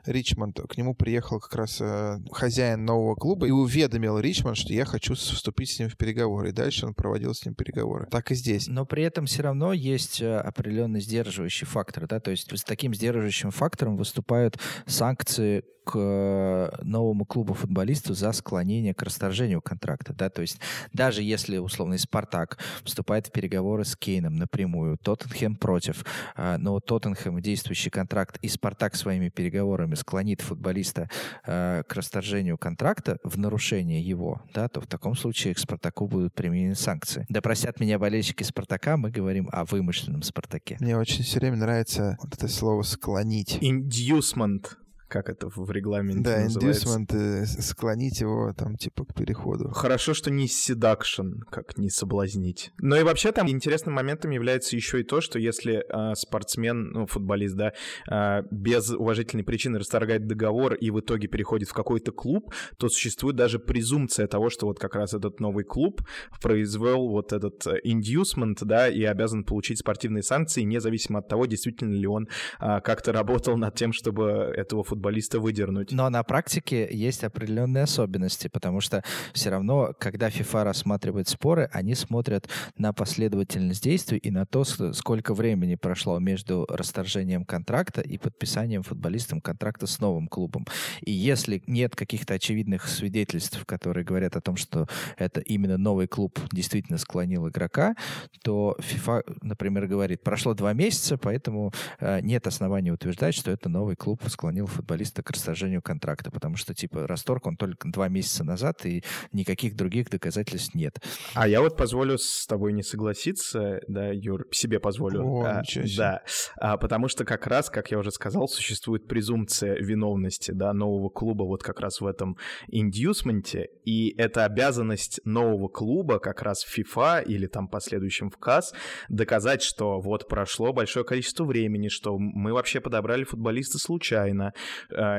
Ричмонд, 0.06 0.60
к 0.68 0.76
нему 0.76 0.94
приехал 0.94 1.40
как 1.40 1.54
раз 1.54 1.78
э, 1.80 2.18
хозяин 2.32 2.84
нового 2.84 3.14
клуба 3.14 3.46
и 3.46 3.50
уведомил 3.50 4.18
Ричмонд, 4.18 4.56
что 4.56 4.72
я 4.72 4.84
хочу 4.84 5.14
вступить 5.14 5.70
с 5.70 5.78
ним 5.78 5.88
в 5.88 5.96
переговоры. 5.96 6.50
И 6.50 6.52
дальше 6.52 6.86
он 6.86 6.94
проводил 6.94 7.34
с 7.34 7.44
ним 7.44 7.54
переговоры. 7.54 8.06
Так 8.10 8.30
и 8.30 8.34
здесь. 8.34 8.68
Но 8.68 8.84
при 8.86 9.03
этом 9.04 9.26
все 9.26 9.42
равно 9.42 9.72
есть 9.72 10.20
э, 10.20 10.36
определенный 10.38 11.00
сдерживающий 11.00 11.66
фактор, 11.66 12.06
да, 12.06 12.20
то 12.20 12.30
есть 12.30 12.50
с 12.50 12.64
таким 12.64 12.94
сдерживающим 12.94 13.50
фактором 13.50 13.96
выступают 13.96 14.58
санкции 14.86 15.64
к 15.84 15.92
э, 15.96 16.70
новому 16.82 17.24
клубу 17.24 17.54
футболисту 17.54 18.14
за 18.14 18.32
склонение 18.32 18.94
к 18.94 19.02
расторжению 19.02 19.60
контракта, 19.60 20.12
да, 20.14 20.30
то 20.30 20.40
есть 20.40 20.58
даже 20.92 21.22
если 21.22 21.58
условный 21.58 21.98
Спартак 21.98 22.58
вступает 22.82 23.26
в 23.26 23.32
переговоры 23.32 23.84
с 23.84 23.94
Кейном 23.94 24.36
напрямую, 24.36 24.96
Тоттенхэм 24.98 25.56
против, 25.56 26.04
а, 26.36 26.56
но 26.58 26.80
Тоттенхэм 26.80 27.40
действующий 27.40 27.90
контракт 27.90 28.38
и 28.40 28.48
Спартак 28.48 28.96
своими 28.96 29.28
переговорами 29.28 29.94
склонит 29.94 30.40
футболиста 30.40 31.10
э, 31.46 31.82
к 31.86 31.94
расторжению 31.94 32.56
контракта 32.56 33.18
в 33.22 33.38
нарушение 33.38 34.00
его, 34.00 34.42
да, 34.54 34.68
то 34.68 34.80
в 34.80 34.86
таком 34.86 35.14
случае 35.14 35.54
к 35.54 35.58
Спартаку 35.58 36.06
будут 36.06 36.34
применены 36.34 36.74
санкции. 36.74 37.26
Да 37.28 37.42
простят 37.42 37.78
меня 37.78 37.98
болельщики 37.98 38.42
Спартака, 38.42 38.93
мы 38.96 39.10
говорим 39.10 39.48
о 39.52 39.64
вымышленном 39.64 40.22
Спартаке. 40.22 40.76
Мне 40.80 40.96
очень 40.96 41.22
все 41.24 41.38
время 41.40 41.56
нравится 41.56 42.16
вот 42.22 42.34
это 42.34 42.48
слово 42.48 42.82
«склонить». 42.82 43.58
Inducement 43.60 44.66
как 45.08 45.28
это 45.28 45.48
в 45.48 45.70
регламенте 45.70 46.22
да, 46.22 46.40
называется. 46.44 46.86
Да, 46.86 47.42
inducement, 47.42 47.44
склонить 47.44 48.20
его 48.20 48.52
там 48.56 48.76
типа 48.76 49.04
к 49.04 49.14
переходу. 49.14 49.70
Хорошо, 49.70 50.14
что 50.14 50.30
не 50.30 50.46
seduction, 50.46 51.40
как 51.50 51.78
не 51.78 51.90
соблазнить. 51.90 52.72
Но 52.78 52.96
и 52.96 53.02
вообще 53.02 53.32
там 53.32 53.48
интересным 53.48 53.94
моментом 53.94 54.30
является 54.30 54.76
еще 54.76 55.00
и 55.00 55.04
то, 55.04 55.20
что 55.20 55.38
если 55.38 55.84
э, 55.88 56.14
спортсмен, 56.14 56.90
ну, 56.92 57.06
футболист, 57.06 57.56
да, 57.56 57.72
э, 58.10 58.42
без 58.50 58.90
уважительной 58.90 59.44
причины 59.44 59.78
расторгает 59.78 60.26
договор 60.26 60.74
и 60.74 60.90
в 60.90 61.00
итоге 61.00 61.28
переходит 61.28 61.68
в 61.68 61.74
какой-то 61.74 62.12
клуб, 62.12 62.52
то 62.78 62.88
существует 62.88 63.36
даже 63.36 63.58
презумпция 63.58 64.26
того, 64.26 64.50
что 64.50 64.66
вот 64.66 64.78
как 64.78 64.94
раз 64.94 65.14
этот 65.14 65.40
новый 65.40 65.64
клуб 65.64 66.02
произвел 66.42 67.08
вот 67.08 67.32
этот 67.32 67.66
э, 67.66 67.80
inducement, 67.84 68.56
да, 68.62 68.88
и 68.88 69.02
обязан 69.04 69.44
получить 69.44 69.78
спортивные 69.78 70.22
санкции, 70.22 70.62
независимо 70.62 71.20
от 71.20 71.28
того, 71.28 71.46
действительно 71.46 71.94
ли 71.94 72.06
он 72.06 72.28
э, 72.60 72.80
как-то 72.80 73.12
работал 73.12 73.56
над 73.56 73.74
тем, 73.74 73.92
чтобы 73.92 74.24
этого 74.56 74.82
футболиста 74.82 74.93
футболиста 74.94 75.40
выдернуть. 75.40 75.90
Но 75.90 76.08
на 76.08 76.22
практике 76.22 76.88
есть 76.90 77.24
определенные 77.24 77.82
особенности, 77.82 78.48
потому 78.48 78.80
что 78.80 79.02
все 79.32 79.50
равно, 79.50 79.92
когда 79.98 80.28
FIFA 80.28 80.62
рассматривает 80.62 81.28
споры, 81.28 81.68
они 81.72 81.96
смотрят 81.96 82.48
на 82.78 82.92
последовательность 82.92 83.82
действий 83.82 84.18
и 84.18 84.30
на 84.30 84.46
то, 84.46 84.64
сколько 84.64 85.34
времени 85.34 85.74
прошло 85.74 86.20
между 86.20 86.64
расторжением 86.68 87.44
контракта 87.44 88.00
и 88.00 88.18
подписанием 88.18 88.82
футболистом 88.82 89.40
контракта 89.40 89.86
с 89.86 89.98
новым 89.98 90.28
клубом. 90.28 90.64
И 91.00 91.10
если 91.10 91.62
нет 91.66 91.96
каких-то 91.96 92.34
очевидных 92.34 92.86
свидетельств, 92.88 93.64
которые 93.66 94.04
говорят 94.04 94.36
о 94.36 94.40
том, 94.40 94.56
что 94.56 94.86
это 95.18 95.40
именно 95.40 95.76
новый 95.76 96.06
клуб 96.06 96.38
действительно 96.52 96.98
склонил 96.98 97.48
игрока, 97.48 97.96
то 98.44 98.76
FIFA, 98.78 99.22
например, 99.42 99.88
говорит, 99.88 100.22
прошло 100.22 100.54
два 100.54 100.72
месяца, 100.72 101.18
поэтому 101.18 101.72
э, 101.98 102.20
нет 102.20 102.46
оснований 102.46 102.92
утверждать, 102.92 103.34
что 103.34 103.50
это 103.50 103.68
новый 103.68 103.96
клуб 103.96 104.22
склонил 104.28 104.66
футболиста 104.66 104.83
футболиста 104.84 105.22
к 105.22 105.30
расторжению 105.30 105.80
контракта, 105.80 106.30
потому 106.30 106.56
что, 106.56 106.74
типа, 106.74 107.06
расторг 107.06 107.46
он 107.46 107.56
только 107.56 107.88
два 107.88 108.08
месяца 108.08 108.44
назад, 108.44 108.84
и 108.84 109.02
никаких 109.32 109.76
других 109.76 110.10
доказательств 110.10 110.74
нет. 110.74 111.02
А 111.34 111.48
я 111.48 111.62
вот 111.62 111.76
позволю 111.76 112.18
с 112.18 112.46
тобой 112.46 112.74
не 112.74 112.82
согласиться, 112.82 113.80
да, 113.88 114.10
Юр, 114.12 114.46
себе 114.52 114.78
позволю. 114.80 115.24
О, 115.24 115.44
а, 115.44 115.62
да, 115.96 116.22
а, 116.56 116.76
потому 116.76 117.08
что 117.08 117.24
как 117.24 117.46
раз, 117.46 117.70
как 117.70 117.90
я 117.90 117.98
уже 117.98 118.10
сказал, 118.10 118.46
существует 118.46 119.08
презумпция 119.08 119.74
виновности, 119.76 120.50
да, 120.50 120.72
нового 120.74 121.08
клуба 121.08 121.44
вот 121.44 121.62
как 121.62 121.80
раз 121.80 122.02
в 122.02 122.06
этом 122.06 122.36
индюсменте, 122.68 123.68
и 123.84 124.14
это 124.18 124.44
обязанность 124.44 125.20
нового 125.24 125.68
клуба, 125.68 126.18
как 126.18 126.42
раз 126.42 126.66
FIFA 126.66 127.24
или 127.24 127.46
там 127.46 127.68
последующем 127.68 128.28
в 128.28 128.36
КАС, 128.36 128.74
доказать, 129.08 129.62
что 129.62 130.00
вот 130.00 130.28
прошло 130.28 130.74
большое 130.74 131.06
количество 131.06 131.44
времени, 131.44 131.88
что 131.88 132.18
мы 132.18 132.52
вообще 132.52 132.80
подобрали 132.80 133.24
футболиста 133.24 133.78
случайно, 133.78 134.52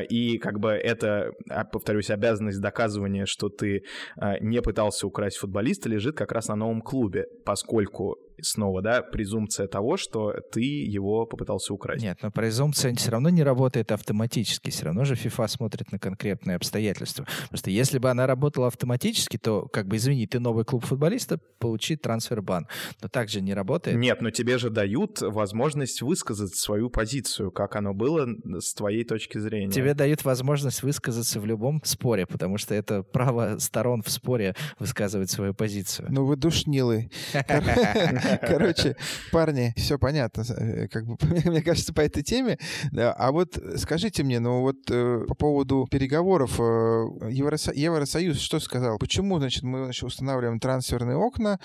и 0.10 0.38
как 0.38 0.60
бы 0.60 0.72
это, 0.72 1.32
а, 1.50 1.64
повторюсь, 1.66 2.10
обязанность 2.10 2.62
доказывания, 2.62 3.26
что 3.26 3.50
ты 3.50 3.84
э, 4.22 4.40
не 4.42 4.62
пытался 4.62 5.08
украсть 5.08 5.38
футболиста, 5.38 5.90
лежит 5.90 6.16
как 6.18 6.32
раз 6.32 6.48
на 6.48 6.56
новом 6.56 6.82
клубе, 6.82 7.26
поскольку 7.46 8.18
снова, 8.42 8.82
да, 8.82 9.02
презумпция 9.02 9.68
того, 9.68 9.98
что 9.98 10.34
ты 10.52 10.62
его 10.62 11.26
попытался 11.26 11.74
украсть. 11.74 12.04
Нет, 12.04 12.20
но 12.22 12.32
презумпция 12.32 12.94
все 12.96 13.12
равно 13.12 13.30
не 13.30 13.44
работает 13.44 13.92
автоматически. 13.92 14.70
Все 14.70 14.86
равно 14.86 15.06
же 15.06 15.16
FIFA 15.16 15.48
смотрит 15.48 15.92
на 15.92 16.00
конкретные 16.00 16.56
обстоятельства. 16.56 17.26
Просто 17.50 17.72
если 17.72 17.98
бы 17.98 18.10
она 18.10 18.28
работала 18.28 18.68
автоматически, 18.68 19.38
то, 19.38 19.68
как 19.68 19.88
бы, 19.88 19.98
извини, 19.98 20.28
ты 20.28 20.40
новый 20.40 20.66
клуб 20.66 20.86
футболиста, 20.86 21.40
получи 21.60 21.96
трансфер-бан. 21.96 22.68
Но 23.02 23.08
так 23.10 23.30
же 23.30 23.42
не 23.42 23.54
работает. 23.54 23.98
Нет, 23.98 24.22
но 24.22 24.32
тебе 24.32 24.58
же 24.58 24.70
дают 24.70 25.22
возможность 25.22 26.02
высказать 26.02 26.56
свою 26.56 26.90
позицию, 26.90 27.52
как 27.52 27.76
оно 27.76 27.94
было 27.94 28.28
с 28.60 28.74
твоей 28.74 29.04
точки 29.04 29.38
зрения. 29.38 29.72
Тебе 29.72 29.94
дают 29.94 30.24
возможность 30.24 30.84
высказаться 30.84 31.40
в 31.40 31.46
любом 31.46 31.82
споре, 31.84 32.26
потому 32.26 32.58
что 32.58 32.74
это 32.74 33.04
право 33.04 33.58
сторон 33.60 34.02
в 34.02 34.10
споре 34.10 34.56
высказывать 34.80 35.30
свою 35.30 35.54
позицию. 35.54 36.08
Ну 36.12 36.26
вы 36.26 36.36
душнилы. 36.36 37.10
Короче, 38.42 38.96
парни, 39.32 39.74
все 39.78 39.98
понятно, 39.98 40.44
э, 40.58 40.88
как 40.88 41.06
бы, 41.06 41.18
мне 41.46 41.62
кажется, 41.62 41.94
по 41.94 42.02
этой 42.02 42.24
теме. 42.24 42.58
А 42.96 43.32
вот 43.32 43.58
скажите 43.78 44.24
мне, 44.24 44.40
ну 44.40 44.62
вот 44.62 44.78
э, 44.90 45.26
по 45.28 45.36
поводу 45.36 45.88
переговоров, 45.90 46.60
э, 46.60 46.62
Евросоюз 47.32 48.40
что 48.40 48.60
сказал? 48.60 48.98
Почему, 48.98 49.40
значит, 49.40 49.64
мы 49.64 49.86
значит, 49.86 50.04
устанавливаем 50.04 50.60
трансферные 50.60 51.18
окна, 51.18 51.60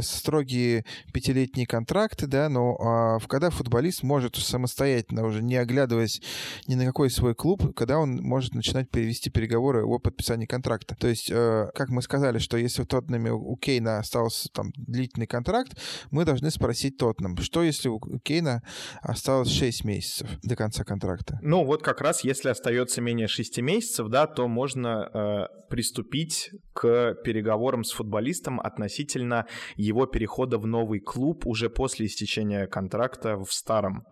строгие 0.00 0.84
пятилетние 1.12 1.66
контракты, 1.66 2.26
да, 2.26 2.48
но 2.48 2.76
а 2.80 3.18
когда 3.28 3.50
футболист 3.50 4.02
может 4.02 4.36
самостоятельно, 4.36 5.26
уже 5.26 5.42
не 5.42 5.56
оглядываясь 5.56 6.20
ни 6.66 6.74
на 6.74 6.84
какой 6.84 7.10
свой 7.10 7.34
клуб, 7.34 7.74
когда 7.74 7.98
он 7.98 8.16
может 8.16 8.54
начинать 8.54 8.90
перевести 8.90 9.30
переговоры 9.30 9.84
о 9.84 9.98
подписании 9.98 10.46
контракта. 10.46 10.96
То 10.96 11.08
есть, 11.08 11.28
как 11.28 11.88
мы 11.88 12.02
сказали, 12.02 12.38
что 12.38 12.56
если 12.56 12.82
в 12.82 12.86
Тоттенаме 12.86 13.32
у 13.32 13.56
Кейна 13.56 13.98
остался 13.98 14.48
там 14.52 14.72
длительный 14.76 15.26
контракт, 15.26 15.76
мы 16.10 16.24
должны 16.24 16.50
спросить 16.50 16.96
Тоттенхэм, 16.96 17.36
что 17.38 17.62
если 17.62 17.88
у 17.88 18.00
Кейна 18.22 18.62
осталось 19.00 19.50
6 19.50 19.84
месяцев 19.84 20.28
до 20.42 20.56
конца 20.56 20.84
контракта? 20.84 21.38
Ну, 21.42 21.64
вот 21.64 21.82
как 21.82 22.00
раз, 22.00 22.24
если 22.24 22.48
остается 22.48 23.00
менее 23.00 23.28
6 23.28 23.58
месяцев, 23.60 24.08
да, 24.08 24.26
то 24.26 24.48
можно 24.48 25.10
э, 25.12 25.62
приступить 25.68 26.50
к 26.74 27.14
переговорам 27.24 27.84
с 27.84 27.92
футболистом 27.92 28.60
относительно 28.60 29.46
его 29.76 30.06
перехода 30.06 30.58
в 30.58 30.66
новый 30.66 31.00
клуб 31.00 31.46
уже 31.46 31.70
после 31.70 32.06
истечения 32.06 32.66
контракта 32.66 33.36
в 33.36 33.52
старом. 33.52 34.04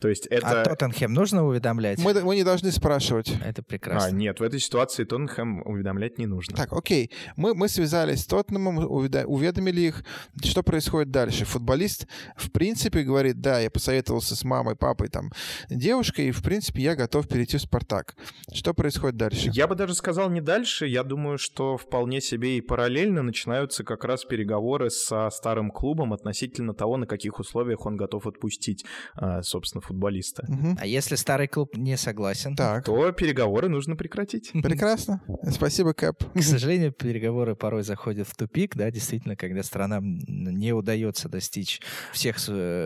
То 0.00 0.08
есть 0.08 0.26
это... 0.26 0.62
А 0.62 0.64
Тоттенхэм 0.64 1.12
нужно 1.12 1.46
уведомлять? 1.46 1.98
Мы, 1.98 2.14
мы 2.22 2.34
не 2.34 2.44
должны 2.44 2.72
спрашивать. 2.72 3.32
Это 3.44 3.62
прекрасно. 3.62 4.08
А, 4.08 4.10
нет, 4.10 4.40
в 4.40 4.42
этой 4.42 4.58
ситуации 4.58 5.04
Тоттенхэм 5.04 5.62
уведомлять 5.64 6.18
не 6.18 6.26
нужно. 6.26 6.56
Так, 6.56 6.72
окей. 6.72 7.10
Мы, 7.36 7.54
мы 7.54 7.68
связались 7.68 8.22
с 8.22 8.26
Тоттенхэмом, 8.26 8.78
уведомили 8.78 9.82
их. 9.82 10.04
Что 10.42 10.62
происходит 10.62 11.10
дальше? 11.14 11.44
Футболист, 11.44 12.06
в 12.36 12.50
принципе, 12.50 13.02
говорит, 13.02 13.40
да, 13.40 13.60
я 13.60 13.70
посоветовался 13.70 14.34
с 14.36 14.44
мамой, 14.44 14.76
папой, 14.76 15.08
там, 15.08 15.30
девушкой, 15.70 16.28
и, 16.28 16.30
в 16.32 16.42
принципе, 16.42 16.82
я 16.82 16.96
готов 16.96 17.28
перейти 17.28 17.56
в 17.56 17.62
«Спартак». 17.62 18.16
Что 18.52 18.74
происходит 18.74 19.16
дальше? 19.16 19.50
Я 19.52 19.68
бы 19.68 19.76
даже 19.76 19.94
сказал 19.94 20.28
не 20.28 20.40
дальше. 20.40 20.86
Я 20.86 21.04
думаю, 21.04 21.38
что 21.38 21.76
вполне 21.76 22.20
себе 22.20 22.58
и 22.58 22.60
параллельно 22.60 23.22
начинаются 23.22 23.84
как 23.84 24.04
раз 24.04 24.24
переговоры 24.24 24.90
со 24.90 25.30
старым 25.30 25.70
клубом 25.70 26.12
относительно 26.12 26.74
того, 26.74 26.96
на 26.96 27.06
каких 27.06 27.38
условиях 27.38 27.86
он 27.86 27.96
готов 27.96 28.26
отпустить, 28.26 28.84
а, 29.14 29.42
собственно, 29.42 29.80
футболиста. 29.80 30.44
Угу. 30.48 30.78
А 30.80 30.86
если 30.86 31.14
старый 31.14 31.46
клуб 31.46 31.76
не 31.76 31.96
согласен, 31.96 32.56
так. 32.56 32.84
то 32.84 33.12
переговоры 33.12 33.68
нужно 33.68 33.94
прекратить. 33.94 34.50
Прекрасно. 34.52 35.22
Спасибо, 35.50 35.94
Кэп. 35.94 36.24
К 36.34 36.42
сожалению, 36.42 36.92
переговоры 36.92 37.54
порой 37.54 37.84
заходят 37.84 38.26
в 38.26 38.34
тупик, 38.34 38.74
да, 38.74 38.90
действительно, 38.90 39.36
когда 39.36 39.62
странам 39.62 40.18
не 40.26 40.72
удается 40.72 41.03
достичь 41.28 41.80
всех 42.12 42.36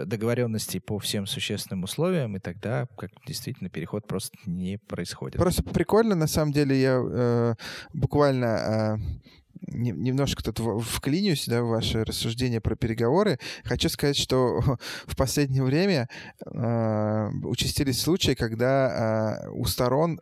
договоренностей 0.06 0.80
по 0.80 0.98
всем 0.98 1.26
существенным 1.26 1.84
условиям, 1.84 2.36
и 2.36 2.40
тогда 2.40 2.86
как 2.96 3.10
действительно 3.26 3.70
переход 3.70 4.06
просто 4.06 4.36
не 4.46 4.78
происходит. 4.78 5.38
Просто 5.38 5.62
прикольно, 5.62 6.14
на 6.14 6.26
самом 6.26 6.52
деле, 6.52 6.80
я 6.80 7.00
э, 7.02 7.54
буквально... 7.92 8.46
Э, 8.46 9.28
немножко 9.66 10.42
тут 10.42 10.60
вклинюсь 10.84 11.46
да, 11.46 11.62
в 11.62 11.68
ваше 11.68 12.04
рассуждение 12.04 12.60
про 12.60 12.76
переговоры. 12.76 13.38
Хочу 13.64 13.88
сказать, 13.88 14.16
что 14.16 14.60
в 15.06 15.16
последнее 15.16 15.62
время 15.62 16.08
э, 16.44 17.28
участились 17.42 18.00
случаи, 18.00 18.34
когда 18.34 19.42
э, 19.44 19.50
у 19.50 19.64
сторон 19.64 20.20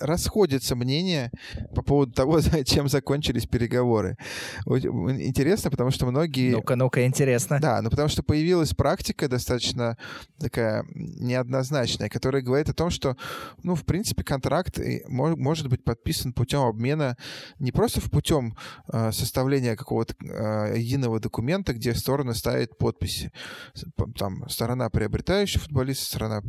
расходятся 0.00 0.74
мнения 0.76 1.30
по 1.74 1.82
поводу 1.82 2.12
того, 2.12 2.40
чем 2.64 2.88
закончились 2.88 3.46
переговоры. 3.46 4.16
Интересно, 4.66 5.70
потому 5.70 5.90
что 5.90 6.06
многие... 6.06 6.52
Ну-ка, 6.52 6.76
ну-ка, 6.76 7.04
интересно. 7.04 7.58
Да, 7.60 7.80
ну 7.82 7.90
потому 7.90 8.08
что 8.08 8.22
появилась 8.22 8.74
практика 8.74 9.28
достаточно 9.28 9.96
такая 10.38 10.84
неоднозначная, 10.94 12.08
которая 12.08 12.42
говорит 12.42 12.68
о 12.68 12.74
том, 12.74 12.90
что, 12.90 13.16
ну, 13.62 13.74
в 13.74 13.84
принципе, 13.84 14.24
контракт 14.24 14.78
может 15.08 15.68
быть 15.68 15.84
подписан 15.84 16.32
путем 16.32 16.60
обмена 16.60 17.16
не 17.58 17.72
просто 17.72 18.00
в 18.00 18.10
путем 18.10 18.56
э, 18.92 19.12
составления 19.12 19.76
какого-то 19.76 20.14
э, 20.20 20.78
единого 20.78 21.20
документа, 21.20 21.72
где 21.74 21.94
стороны 21.94 22.34
ставят 22.34 22.78
подписи. 22.78 23.32
Там 24.16 24.48
сторона 24.48 24.90
приобретающая 24.90 25.60
футболиста, 25.60 26.04
сторона 26.04 26.42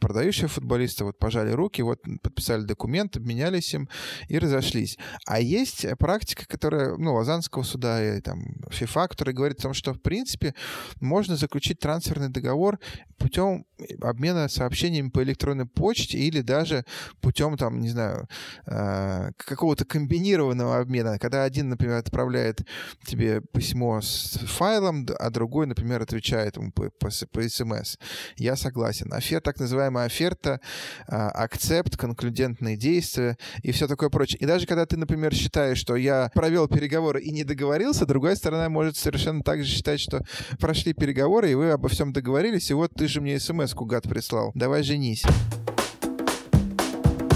продающая 0.00 0.48
футболиста, 0.48 1.04
вот 1.04 1.18
пожали 1.18 1.52
руки, 1.52 1.82
вот 1.82 2.00
подписали 2.22 2.41
подписали 2.42 2.62
документ, 2.62 3.16
обменялись 3.16 3.74
им 3.74 3.88
и 4.28 4.38
разошлись. 4.38 4.98
А 5.26 5.40
есть 5.40 5.86
практика, 5.98 6.44
которая, 6.46 6.96
ну, 6.96 7.14
Лозаннского 7.14 7.62
суда 7.62 8.16
и 8.16 8.20
там 8.20 8.42
ФИФА, 8.70 9.08
которая 9.08 9.34
говорит 9.34 9.58
о 9.60 9.62
том, 9.62 9.74
что, 9.74 9.92
в 9.92 10.00
принципе, 10.00 10.54
можно 11.00 11.36
заключить 11.36 11.78
трансферный 11.78 12.28
договор 12.28 12.78
путем 13.18 13.64
обмена 14.00 14.48
сообщениями 14.48 15.10
по 15.10 15.22
электронной 15.22 15.66
почте 15.66 16.18
или 16.18 16.40
даже 16.40 16.84
путем, 17.20 17.56
там, 17.56 17.80
не 17.80 17.90
знаю, 17.90 18.28
э, 18.66 19.30
какого-то 19.36 19.84
комбинированного 19.84 20.78
обмена, 20.80 21.18
когда 21.18 21.44
один, 21.44 21.68
например, 21.68 21.96
отправляет 21.96 22.62
тебе 23.06 23.40
письмо 23.52 24.00
с 24.00 24.38
файлом, 24.46 25.06
а 25.18 25.30
другой, 25.30 25.66
например, 25.66 26.02
отвечает 26.02 26.56
ему 26.56 26.72
по, 26.72 26.90
по, 26.90 27.10
по 27.32 27.48
смс. 27.48 27.96
Я 28.36 28.56
согласен. 28.56 29.12
Оферта, 29.12 29.52
так 29.52 29.60
называемая 29.60 30.06
оферта, 30.06 30.60
а, 31.06 31.28
акцепт, 31.30 31.96
конклюдентные 32.32 32.76
действия 32.76 33.36
и 33.62 33.72
все 33.72 33.86
такое 33.86 34.08
прочее. 34.08 34.38
И 34.40 34.46
даже 34.46 34.66
когда 34.66 34.86
ты, 34.86 34.96
например, 34.96 35.34
считаешь, 35.34 35.78
что 35.78 35.96
я 35.96 36.30
провел 36.34 36.68
переговоры 36.68 37.20
и 37.20 37.30
не 37.30 37.44
договорился, 37.44 38.06
другая 38.06 38.34
сторона 38.36 38.68
может 38.68 38.96
совершенно 38.96 39.42
так 39.42 39.62
же 39.62 39.70
считать, 39.70 40.00
что 40.00 40.24
прошли 40.58 40.92
переговоры, 40.92 41.50
и 41.50 41.54
вы 41.54 41.70
обо 41.70 41.88
всем 41.88 42.12
договорились, 42.12 42.70
и 42.70 42.74
вот 42.74 42.92
ты 42.94 43.06
же 43.08 43.20
мне 43.20 43.38
смс-ку, 43.38 43.84
гад, 43.84 44.04
прислал. 44.04 44.52
Давай 44.54 44.82
женись 44.82 45.24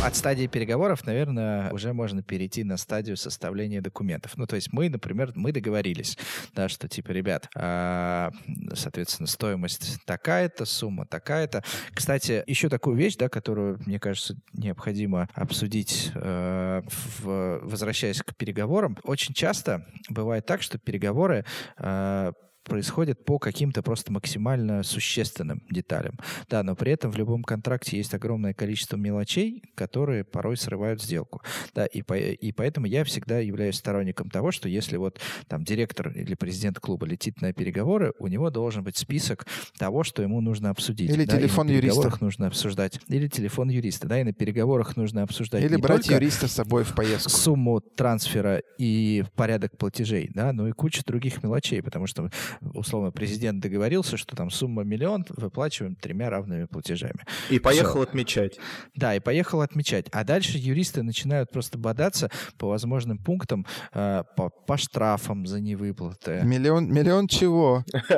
от 0.07 0.14
стадии 0.14 0.47
переговоров, 0.47 1.05
наверное, 1.05 1.73
уже 1.73 1.92
можно 1.92 2.23
перейти 2.23 2.62
на 2.62 2.77
стадию 2.77 3.16
составления 3.16 3.81
документов. 3.81 4.37
Ну, 4.37 4.47
то 4.47 4.55
есть 4.55 4.73
мы, 4.73 4.88
например, 4.88 5.33
мы 5.35 5.51
договорились, 5.51 6.16
да, 6.55 6.69
что 6.69 6.88
типа, 6.88 7.11
ребят, 7.11 7.49
а, 7.57 8.31
соответственно, 8.75 9.27
стоимость 9.27 9.99
такая-то, 10.05 10.64
сумма 10.64 11.07
такая-то. 11.07 11.64
Кстати, 11.92 12.45
еще 12.47 12.69
такую 12.69 12.97
вещь, 12.97 13.16
да, 13.16 13.29
которую, 13.29 13.81
мне 13.85 13.99
кажется, 13.99 14.37
необходимо 14.53 15.29
обсудить, 15.35 16.12
э, 16.14 16.83
в, 17.19 17.61
возвращаясь 17.64 18.23
к 18.23 18.37
переговорам. 18.37 18.97
Очень 19.03 19.35
часто 19.35 19.85
бывает 20.09 20.47
так, 20.47 20.62
что 20.62 20.79
переговоры 20.79 21.45
э, 21.79 22.33
происходит 22.67 23.25
по 23.25 23.39
каким-то 23.39 23.83
просто 23.83 24.13
максимально 24.13 24.83
существенным 24.83 25.63
деталям. 25.71 26.19
Да, 26.51 26.63
но 26.63 26.75
при 26.75 26.93
этом 26.93 27.11
в 27.11 27.17
любом 27.17 27.43
контракте 27.43 27.97
есть 27.97 28.13
огромное 28.15 28.53
количество 28.53 28.97
мелочей, 28.97 29.63
которые 29.75 30.25
порой 30.25 30.57
срывают 30.57 31.03
сделку. 31.03 31.43
Да, 31.75 31.87
и, 31.87 32.03
по, 32.03 32.15
и 32.15 32.53
поэтому 32.53 32.87
я 32.87 33.05
всегда 33.05 33.39
являюсь 33.39 33.77
сторонником 33.77 34.31
того, 34.31 34.51
что 34.51 34.69
если 34.69 34.97
вот 34.97 35.21
там 35.49 35.65
директор 35.65 36.11
или 36.11 36.35
президент 36.35 36.81
клуба 36.81 37.07
летит 37.07 37.41
на 37.41 37.53
переговоры, 37.53 38.13
у 38.19 38.27
него 38.27 38.51
должен 38.51 38.83
быть 38.83 38.97
список 38.97 39.47
того, 39.79 40.05
что 40.05 40.23
ему 40.23 40.41
нужно 40.41 40.71
обсудить. 40.71 41.11
Или 41.11 41.25
да, 41.25 41.39
телефон 41.39 41.69
юриста. 41.69 42.13
нужно 42.21 42.49
обсуждать. 42.49 43.01
Или 43.09 43.29
телефон 43.29 43.69
юриста, 43.69 44.09
да, 44.09 44.21
и 44.21 44.25
на 44.25 44.33
переговорах 44.33 44.97
нужно 44.97 45.23
обсуждать. 45.23 45.63
Или 45.63 45.77
брать 45.77 46.09
юриста 46.09 46.49
с 46.49 46.53
собой 46.53 46.85
в 46.85 46.95
поездку. 46.95 47.31
Сумму 47.31 47.81
трансфера 47.81 48.63
и 48.79 49.25
порядок 49.37 49.77
платежей, 49.79 50.31
да, 50.35 50.53
ну 50.53 50.67
и 50.67 50.73
куча 50.73 51.03
других 51.07 51.43
мелочей, 51.43 51.83
потому 51.83 52.07
что 52.07 52.31
условно, 52.75 53.11
президент 53.11 53.61
договорился, 53.61 54.16
что 54.16 54.37
там 54.37 54.51
сумма 54.51 54.85
миллион 54.85 55.25
выплачиваем 55.29 55.97
тремя 55.97 56.31
равными 56.31 56.64
платежами. 56.64 57.25
И 57.51 57.59
поехал 57.59 58.01
Все. 58.01 58.03
отмечать. 58.03 58.59
Да, 58.95 59.14
и 59.14 59.21
поехал 59.21 59.61
отмечать. 59.61 60.07
А 60.12 60.25
дальше 60.25 60.59
юристы 60.59 61.03
начинают 61.03 61.51
просто 61.51 61.79
бодаться 61.79 62.31
по 62.59 62.69
возможным 62.69 63.19
пунктам, 63.19 63.66
э, 63.92 64.23
по, 64.37 64.51
по 64.51 64.77
штрафам 64.77 65.47
за 65.47 65.61
невыплаты. 65.61 66.40
Миллион, 66.45 66.92
миллион 66.92 67.29
чего? 67.29 67.85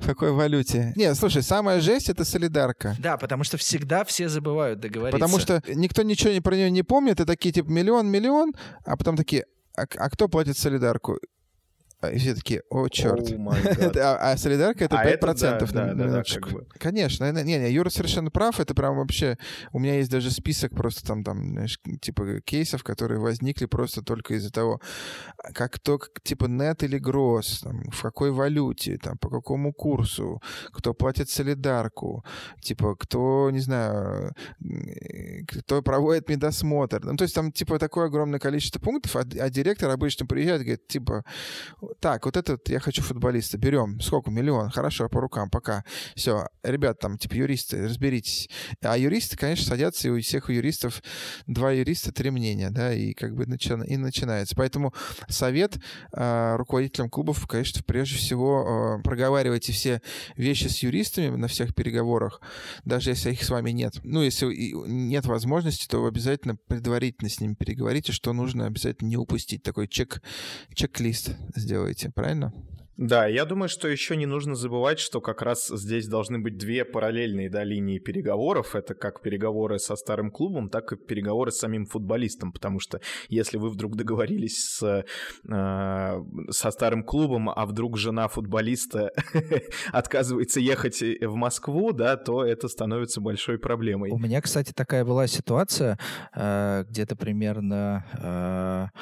В 0.00 0.06
какой 0.06 0.32
валюте? 0.32 0.92
Нет, 0.96 1.16
слушай, 1.16 1.42
самая 1.42 1.80
жесть— 1.80 2.08
это 2.10 2.24
солидарка. 2.24 2.94
Да, 2.98 3.16
потому 3.16 3.44
что 3.44 3.56
всегда 3.56 4.04
все 4.04 4.28
забывают 4.28 4.80
договориться. 4.80 5.18
Потому 5.18 5.38
что 5.40 5.62
никто 5.68 6.02
ничего 6.02 6.40
про 6.40 6.54
нее 6.56 6.70
не 6.70 6.82
помнит, 6.82 7.20
и 7.20 7.24
такие, 7.24 7.52
типа, 7.52 7.68
миллион, 7.68 8.08
миллион, 8.08 8.52
а 8.84 8.96
потом 8.96 9.16
такие, 9.16 9.46
а, 9.76 9.82
а 9.82 10.10
кто 10.10 10.28
платит 10.28 10.56
солидарку? 10.56 11.18
А, 12.00 12.10
и 12.10 12.18
все 12.18 12.34
такие, 12.34 12.62
о, 12.68 12.88
черт. 12.88 13.30
Oh 13.30 13.98
а, 13.98 14.32
а 14.32 14.36
солидарка 14.36 14.84
это 14.84 14.98
а 14.98 15.06
5% 15.06 15.10
это, 15.10 15.72
да, 15.72 15.86
на, 15.86 15.94
да, 15.94 16.04
минуточку. 16.04 16.40
Да, 16.40 16.46
как 16.46 16.52
бы. 16.52 16.66
Конечно. 16.78 17.32
Не, 17.32 17.58
не, 17.58 17.72
Юра 17.72 17.88
совершенно 17.88 18.30
прав. 18.30 18.60
Это 18.60 18.74
прям 18.74 18.96
вообще... 18.96 19.38
У 19.72 19.78
меня 19.78 19.96
есть 19.96 20.10
даже 20.10 20.30
список 20.30 20.74
просто 20.74 21.06
там, 21.06 21.24
там 21.24 21.52
знаешь, 21.52 21.78
типа 22.02 22.40
кейсов, 22.42 22.84
которые 22.84 23.18
возникли 23.18 23.64
просто 23.64 24.02
только 24.02 24.34
из-за 24.34 24.50
того, 24.50 24.80
как 25.54 25.78
то, 25.78 25.98
типа 26.22 26.46
нет 26.46 26.82
или 26.82 26.98
гроз, 26.98 27.60
там, 27.60 27.82
в 27.90 28.02
какой 28.02 28.30
валюте, 28.30 28.98
там, 28.98 29.16
по 29.16 29.30
какому 29.30 29.72
курсу, 29.72 30.42
кто 30.72 30.92
платит 30.92 31.30
солидарку, 31.30 32.24
типа, 32.60 32.94
кто, 32.96 33.50
не 33.50 33.60
знаю, 33.60 34.34
кто 35.48 35.80
проводит 35.82 36.28
медосмотр. 36.28 37.04
Ну, 37.04 37.16
то 37.16 37.22
есть 37.22 37.34
там, 37.34 37.52
типа, 37.52 37.78
такое 37.78 38.06
огромное 38.06 38.38
количество 38.38 38.80
пунктов, 38.80 39.16
а, 39.16 39.20
а 39.20 39.50
директор 39.50 39.90
обычно 39.90 40.26
приезжает 40.26 40.60
и 40.60 40.64
говорит, 40.64 40.88
типа, 40.88 41.24
так, 42.00 42.24
вот 42.24 42.36
этот 42.36 42.68
я 42.68 42.80
хочу 42.80 43.02
футболиста, 43.02 43.58
берем. 43.58 44.00
Сколько? 44.00 44.30
Миллион. 44.30 44.70
Хорошо, 44.70 45.08
по 45.08 45.20
рукам, 45.20 45.50
пока. 45.50 45.84
Все, 46.14 46.46
ребят, 46.62 46.98
там, 46.98 47.18
типа, 47.18 47.34
юристы, 47.34 47.84
разберитесь. 47.84 48.48
А 48.82 48.96
юристы, 48.96 49.36
конечно, 49.36 49.66
садятся, 49.66 50.08
и 50.08 50.10
у 50.10 50.20
всех 50.20 50.48
у 50.48 50.52
юристов 50.52 51.02
два 51.46 51.72
юриста, 51.72 52.12
три 52.12 52.30
мнения, 52.30 52.70
да, 52.70 52.92
и 52.92 53.12
как 53.12 53.34
бы 53.34 53.46
начи... 53.46 53.72
и 53.86 53.96
начинается. 53.96 54.56
Поэтому 54.56 54.92
совет 55.28 55.78
э, 56.12 56.56
руководителям 56.56 57.10
клубов, 57.10 57.46
конечно, 57.46 57.82
прежде 57.86 58.16
всего 58.16 58.98
э, 58.98 59.02
проговаривайте 59.02 59.72
все 59.72 60.02
вещи 60.36 60.68
с 60.68 60.82
юристами 60.82 61.36
на 61.36 61.48
всех 61.48 61.74
переговорах, 61.74 62.40
даже 62.84 63.10
если 63.10 63.32
их 63.32 63.42
с 63.42 63.50
вами 63.50 63.70
нет. 63.70 63.94
Ну, 64.02 64.22
если 64.22 64.46
нет 64.46 65.26
возможности, 65.26 65.86
то 65.86 66.04
обязательно 66.04 66.56
предварительно 66.56 67.28
с 67.28 67.40
ними 67.40 67.54
переговорите, 67.54 68.12
что 68.12 68.32
нужно 68.32 68.66
обязательно 68.66 69.08
не 69.08 69.16
упустить. 69.16 69.62
Такой 69.62 69.88
чек, 69.88 70.22
чек-лист 70.74 71.30
сделать 71.54 71.75
делаете, 71.76 72.10
правильно? 72.14 72.52
Да, 72.96 73.26
я 73.26 73.44
думаю, 73.44 73.68
что 73.68 73.88
еще 73.88 74.16
не 74.16 74.24
нужно 74.24 74.54
забывать, 74.54 74.98
что 74.98 75.20
как 75.20 75.42
раз 75.42 75.68
здесь 75.68 76.08
должны 76.08 76.38
быть 76.38 76.56
две 76.56 76.82
параллельные 76.84 77.50
да, 77.50 77.62
линии 77.62 77.98
переговоров. 77.98 78.74
Это 78.74 78.94
как 78.94 79.20
переговоры 79.20 79.78
со 79.78 79.96
старым 79.96 80.30
клубом, 80.30 80.70
так 80.70 80.92
и 80.92 80.96
переговоры 80.96 81.50
с 81.50 81.58
самим 81.58 81.84
футболистом. 81.84 82.52
Потому 82.52 82.80
что 82.80 83.00
если 83.28 83.58
вы 83.58 83.68
вдруг 83.68 83.96
договорились 83.96 84.64
с, 84.64 85.04
э, 85.46 86.22
со 86.50 86.70
старым 86.70 87.04
клубом, 87.04 87.50
а 87.50 87.66
вдруг 87.66 87.98
жена 87.98 88.28
футболиста 88.28 89.10
отказывается 89.92 90.60
ехать 90.60 91.02
в 91.02 91.34
Москву, 91.34 91.92
да, 91.92 92.16
то 92.16 92.44
это 92.44 92.66
становится 92.66 93.20
большой 93.20 93.58
проблемой. 93.58 94.10
У 94.10 94.18
меня, 94.18 94.40
кстати, 94.40 94.72
такая 94.72 95.04
была 95.04 95.26
ситуация 95.26 95.98
э, 96.34 96.84
где-то 96.88 97.14
примерно 97.14 98.90
э, 98.94 98.98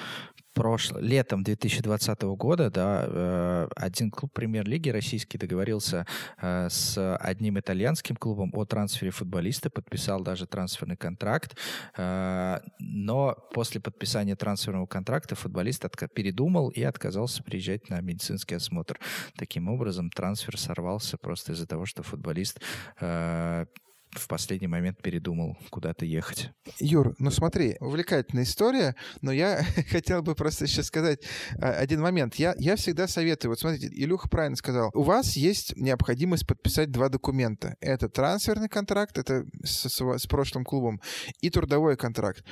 прошло, 0.54 0.98
летом 1.00 1.42
2020 1.42 2.22
года, 2.36 2.70
да, 2.70 3.04
э, 3.06 3.68
один 3.76 4.10
клуб 4.10 4.32
премьер-лиги 4.32 4.88
российский 4.88 5.36
договорился 5.36 6.06
э, 6.40 6.68
с 6.70 7.16
одним 7.16 7.58
итальянским 7.58 8.16
клубом 8.16 8.50
о 8.54 8.64
трансфере 8.64 9.10
футболиста, 9.10 9.68
подписал 9.68 10.22
даже 10.22 10.46
трансферный 10.46 10.96
контракт, 10.96 11.58
э, 11.96 12.60
но 12.78 13.36
после 13.52 13.80
подписания 13.80 14.36
трансферного 14.36 14.86
контракта 14.86 15.34
футболист 15.34 15.84
передумал 16.14 16.68
и 16.68 16.82
отказался 16.82 17.42
приезжать 17.42 17.90
на 17.90 18.00
медицинский 18.00 18.54
осмотр. 18.54 18.98
Таким 19.36 19.68
образом, 19.68 20.10
трансфер 20.10 20.56
сорвался 20.58 21.18
просто 21.18 21.52
из-за 21.52 21.66
того, 21.66 21.84
что 21.84 22.02
футболист 22.02 22.60
в 24.14 24.28
последний 24.28 24.66
момент 24.66 25.02
передумал 25.02 25.56
куда-то 25.70 26.04
ехать. 26.04 26.50
Юр, 26.78 27.14
ну 27.18 27.30
смотри, 27.30 27.76
увлекательная 27.80 28.44
история, 28.44 28.94
но 29.20 29.32
я 29.32 29.64
хотел 29.90 30.22
бы 30.22 30.34
просто 30.34 30.66
сейчас 30.66 30.86
сказать 30.86 31.20
а, 31.60 31.70
один 31.70 32.00
момент. 32.00 32.36
Я, 32.36 32.54
я 32.58 32.76
всегда 32.76 33.08
советую, 33.08 33.50
вот 33.50 33.60
смотрите, 33.60 33.88
Илюха 33.88 34.28
правильно 34.28 34.56
сказал, 34.56 34.90
у 34.94 35.02
вас 35.02 35.36
есть 35.36 35.76
необходимость 35.76 36.46
подписать 36.46 36.90
два 36.90 37.08
документа. 37.08 37.76
Это 37.80 38.08
трансферный 38.08 38.68
контракт, 38.68 39.18
это 39.18 39.44
с, 39.62 39.88
с, 39.88 40.18
с 40.18 40.26
прошлым 40.26 40.64
клубом, 40.64 41.00
и 41.40 41.50
трудовой 41.50 41.96
контракт. 41.96 42.44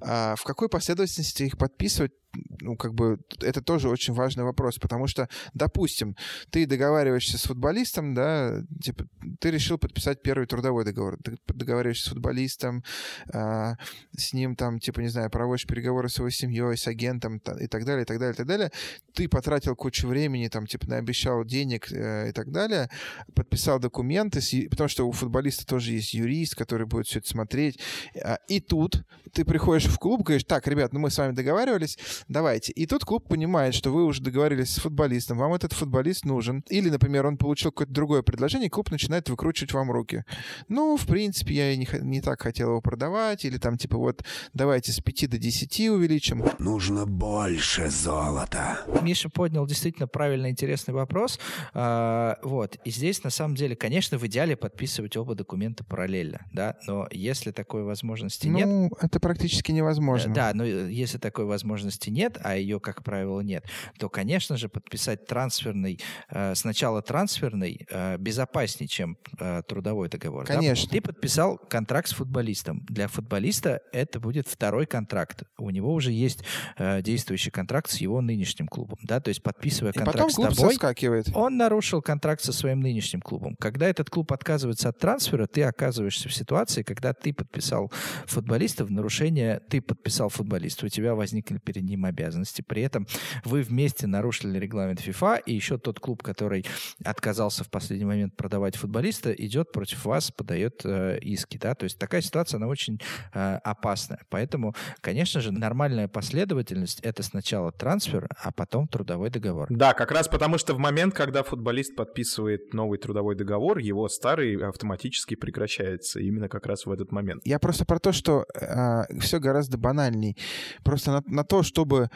А 0.00 0.34
в 0.36 0.44
какой 0.44 0.68
последовательности 0.68 1.44
их 1.44 1.58
подписывать, 1.58 2.12
ну, 2.60 2.76
как 2.76 2.94
бы, 2.94 3.18
это 3.40 3.62
тоже 3.62 3.88
очень 3.88 4.14
важный 4.14 4.44
вопрос, 4.44 4.78
потому 4.78 5.06
что, 5.06 5.28
допустим, 5.54 6.16
ты 6.50 6.66
договариваешься 6.66 7.38
с 7.38 7.42
футболистом, 7.42 8.14
да, 8.14 8.62
типа, 8.82 9.06
ты 9.40 9.50
решил 9.50 9.78
подписать 9.78 10.22
первый 10.22 10.46
трудовой 10.46 10.84
договор, 10.84 11.18
договариваешься 11.46 12.06
с 12.06 12.12
футболистом, 12.12 12.84
а, 13.32 13.74
с 14.16 14.32
ним 14.32 14.56
там, 14.56 14.78
типа, 14.78 15.00
не 15.00 15.08
знаю, 15.08 15.30
проводишь 15.30 15.66
переговоры 15.66 16.08
с 16.08 16.18
его 16.18 16.30
семьей, 16.30 16.76
с 16.76 16.86
агентом 16.86 17.38
и 17.38 17.66
так 17.66 17.84
далее, 17.84 18.02
и 18.02 18.06
так 18.06 18.18
далее, 18.18 18.34
и 18.34 18.36
так 18.36 18.46
далее, 18.46 18.70
ты 19.14 19.28
потратил 19.28 19.74
кучу 19.74 20.06
времени, 20.06 20.48
там, 20.48 20.66
типа, 20.66 20.88
наобещал 20.88 21.44
денег 21.44 21.90
э, 21.92 22.30
и 22.30 22.32
так 22.32 22.50
далее, 22.50 22.90
подписал 23.34 23.78
документы, 23.78 24.40
с, 24.40 24.54
потому 24.70 24.88
что 24.88 25.08
у 25.08 25.12
футболиста 25.12 25.66
тоже 25.66 25.92
есть 25.92 26.14
юрист, 26.14 26.54
который 26.54 26.86
будет 26.86 27.06
все 27.06 27.18
это 27.18 27.28
смотреть, 27.28 27.80
а, 28.22 28.38
и 28.48 28.60
тут 28.60 29.04
ты 29.32 29.44
приходишь 29.44 29.86
в 29.86 29.98
клуб, 29.98 30.22
говоришь, 30.22 30.44
так, 30.44 30.66
ребят, 30.66 30.92
ну 30.92 31.00
мы 31.00 31.10
с 31.10 31.18
вами 31.18 31.32
договаривались, 31.32 31.98
давайте. 32.28 32.72
И 32.72 32.86
тут 32.86 33.04
клуб 33.04 33.28
понимает, 33.28 33.74
что 33.74 33.90
вы 33.90 34.04
уже 34.04 34.22
договорились 34.22 34.70
с 34.70 34.80
футболистом, 34.80 35.38
вам 35.38 35.54
этот 35.54 35.72
футболист 35.72 36.24
нужен. 36.24 36.64
Или, 36.68 36.90
например, 36.90 37.26
он 37.26 37.36
получил 37.36 37.70
какое-то 37.70 37.92
другое 37.92 38.22
предложение, 38.22 38.66
и 38.66 38.70
клуб 38.70 38.90
начинает 38.90 39.28
выкручивать 39.28 39.72
вам 39.72 39.90
руки. 39.90 40.24
Ну, 40.68 40.96
в 40.96 41.06
принципе, 41.06 41.54
я 41.54 41.76
не, 41.76 41.88
не 42.00 42.20
так 42.20 42.42
хотел 42.42 42.70
его 42.70 42.80
продавать, 42.80 43.44
или 43.44 43.58
там 43.58 43.76
типа 43.76 43.98
вот 43.98 44.24
давайте 44.54 44.92
с 44.92 45.00
5 45.00 45.30
до 45.30 45.38
10 45.38 45.80
увеличим. 45.90 46.44
Нужно 46.58 47.06
больше 47.06 47.88
золота. 47.90 48.84
Миша 49.02 49.28
поднял 49.28 49.66
действительно 49.66 50.06
правильный, 50.06 50.50
интересный 50.50 50.94
вопрос. 50.94 51.38
А, 51.74 52.38
вот. 52.42 52.76
И 52.84 52.90
здесь, 52.90 53.22
на 53.24 53.30
самом 53.30 53.54
деле, 53.54 53.76
конечно, 53.76 54.18
в 54.18 54.26
идеале 54.26 54.56
подписывать 54.56 55.16
оба 55.16 55.34
документа 55.34 55.84
параллельно, 55.84 56.46
да, 56.52 56.76
но 56.86 57.08
если 57.10 57.50
такой 57.50 57.84
возможности 57.84 58.48
ну, 58.48 58.56
нет... 58.56 58.66
Ну, 58.66 58.90
это 59.00 59.20
практически 59.20 59.72
невозможно. 59.72 60.34
Да, 60.34 60.52
но 60.54 60.64
если 60.64 61.18
такой 61.18 61.44
возможности 61.44 62.09
нет, 62.10 62.38
а 62.42 62.56
ее, 62.56 62.80
как 62.80 63.02
правило, 63.02 63.40
нет, 63.40 63.64
то, 63.98 64.08
конечно 64.08 64.56
же, 64.56 64.68
подписать 64.68 65.26
трансферный, 65.26 66.00
э, 66.30 66.54
сначала 66.54 67.02
трансферный 67.02 67.86
э, 67.90 68.16
безопаснее, 68.18 68.88
чем 68.88 69.16
э, 69.38 69.62
трудовой 69.66 70.08
договор. 70.08 70.44
Конечно. 70.44 70.86
Да? 70.86 70.92
Ты 70.92 71.00
подписал 71.00 71.58
контракт 71.58 72.08
с 72.08 72.12
футболистом. 72.12 72.84
Для 72.88 73.08
футболиста 73.08 73.80
это 73.92 74.20
будет 74.20 74.48
второй 74.48 74.86
контракт. 74.86 75.44
У 75.58 75.70
него 75.70 75.92
уже 75.92 76.12
есть 76.12 76.44
действующий 76.78 77.50
контракт 77.50 77.90
с 77.90 77.98
его 77.98 78.20
нынешним 78.20 78.66
клубом, 78.66 78.98
да, 79.02 79.20
то 79.20 79.28
есть 79.28 79.42
подписывая 79.42 79.92
контракт 79.92 80.16
И 80.16 80.18
потом 80.18 80.34
клуб 80.34 80.52
с 80.52 80.56
тобой, 80.56 80.72
соскакивает. 80.72 81.30
он 81.34 81.56
нарушил 81.56 82.02
контракт 82.02 82.42
со 82.42 82.52
своим 82.52 82.80
нынешним 82.80 83.20
клубом. 83.20 83.56
Когда 83.56 83.88
этот 83.88 84.10
клуб 84.10 84.32
отказывается 84.32 84.88
от 84.88 84.98
трансфера, 84.98 85.46
ты 85.46 85.62
оказываешься 85.62 86.28
в 86.28 86.34
ситуации, 86.34 86.82
когда 86.82 87.12
ты 87.12 87.32
подписал 87.32 87.92
футболиста 88.26 88.84
в 88.84 88.90
нарушение, 88.90 89.60
ты 89.68 89.80
подписал 89.80 90.28
футболиста, 90.28 90.86
у 90.86 90.88
тебя 90.88 91.14
возникли 91.14 91.58
перед 91.58 91.84
ним 91.84 91.99
обязанности. 92.04 92.62
При 92.62 92.82
этом 92.82 93.06
вы 93.44 93.62
вместе 93.62 94.06
нарушили 94.06 94.58
регламент 94.58 95.00
FIFA, 95.00 95.42
и 95.44 95.54
еще 95.54 95.78
тот 95.78 96.00
клуб, 96.00 96.22
который 96.22 96.64
отказался 97.04 97.64
в 97.64 97.70
последний 97.70 98.06
момент 98.06 98.36
продавать 98.36 98.76
футболиста, 98.76 99.32
идет 99.32 99.72
против 99.72 100.04
вас, 100.04 100.30
подает 100.30 100.82
э, 100.84 101.18
иски. 101.20 101.58
Да? 101.58 101.74
То 101.74 101.84
есть 101.84 101.98
такая 101.98 102.20
ситуация, 102.20 102.58
она 102.58 102.66
очень 102.66 103.00
э, 103.34 103.58
опасная. 103.64 104.20
Поэтому, 104.28 104.74
конечно 105.00 105.40
же, 105.40 105.52
нормальная 105.52 106.08
последовательность— 106.08 107.00
это 107.02 107.22
сначала 107.22 107.72
трансфер, 107.72 108.28
а 108.42 108.52
потом 108.52 108.88
трудовой 108.88 109.30
договор. 109.30 109.66
Да, 109.70 109.94
как 109.94 110.10
раз 110.10 110.28
потому, 110.28 110.58
что 110.58 110.74
в 110.74 110.78
момент, 110.78 111.14
когда 111.14 111.42
футболист 111.42 111.96
подписывает 111.96 112.72
новый 112.74 112.98
трудовой 112.98 113.34
договор, 113.34 113.78
его 113.78 114.08
старый 114.08 114.56
автоматически 114.56 115.34
прекращается 115.34 116.20
именно 116.20 116.48
как 116.48 116.66
раз 116.66 116.86
в 116.86 116.90
этот 116.90 117.12
момент. 117.12 117.42
Я 117.44 117.58
просто 117.58 117.84
про 117.84 117.98
то, 117.98 118.12
что 118.12 118.46
э, 118.54 119.18
все 119.20 119.38
гораздо 119.40 119.78
банальней. 119.78 120.36
Просто 120.82 121.12
на, 121.12 121.22
на 121.26 121.44
то, 121.44 121.62
чтобы 121.62 121.89
бы 121.90 122.08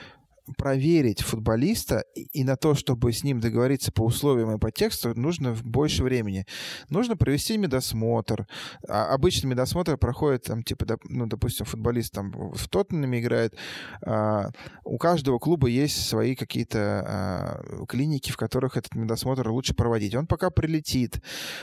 проверить 0.58 1.22
футболиста 1.22 2.04
и 2.14 2.44
на 2.44 2.56
то, 2.56 2.74
чтобы 2.74 3.12
с 3.12 3.24
ним 3.24 3.40
договориться 3.40 3.92
по 3.92 4.02
условиям 4.02 4.54
и 4.54 4.58
по 4.58 4.70
тексту, 4.70 5.18
нужно 5.18 5.56
больше 5.62 6.02
времени. 6.02 6.46
Нужно 6.90 7.16
провести 7.16 7.56
медосмотр. 7.56 8.46
А 8.86 9.14
обычно 9.14 9.48
медосмотр 9.48 9.96
проходит, 9.96 10.44
там, 10.44 10.62
типа, 10.62 10.98
ну, 11.04 11.26
допустим, 11.26 11.66
футболист 11.66 12.12
там 12.12 12.30
в 12.30 12.68
Тоттенаме 12.68 13.20
играет. 13.20 13.56
А, 14.04 14.50
у 14.84 14.98
каждого 14.98 15.38
клуба 15.38 15.68
есть 15.68 16.06
свои 16.06 16.34
какие-то 16.34 17.04
а, 17.06 17.86
клиники, 17.86 18.30
в 18.30 18.36
которых 18.36 18.76
этот 18.76 18.94
медосмотр 18.94 19.48
лучше 19.48 19.74
проводить. 19.74 20.14
Он 20.14 20.26
пока 20.26 20.50
прилетит, 20.50 21.20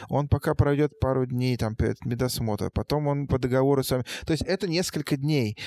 он 0.10 0.28
пока 0.28 0.56
пройдет 0.56 1.00
пару 1.00 1.26
дней 1.26 1.56
там 1.58 1.76
перед 1.76 2.04
медосмотр, 2.06 2.72
потом 2.74 3.08
он 3.08 3.28
по 3.28 3.38
договору 3.38 3.84
с 3.84 3.92
вами... 3.92 4.06
То 4.26 4.32
есть 4.32 4.44
это 4.44 4.68
несколько 4.68 5.18
дней. 5.18 5.58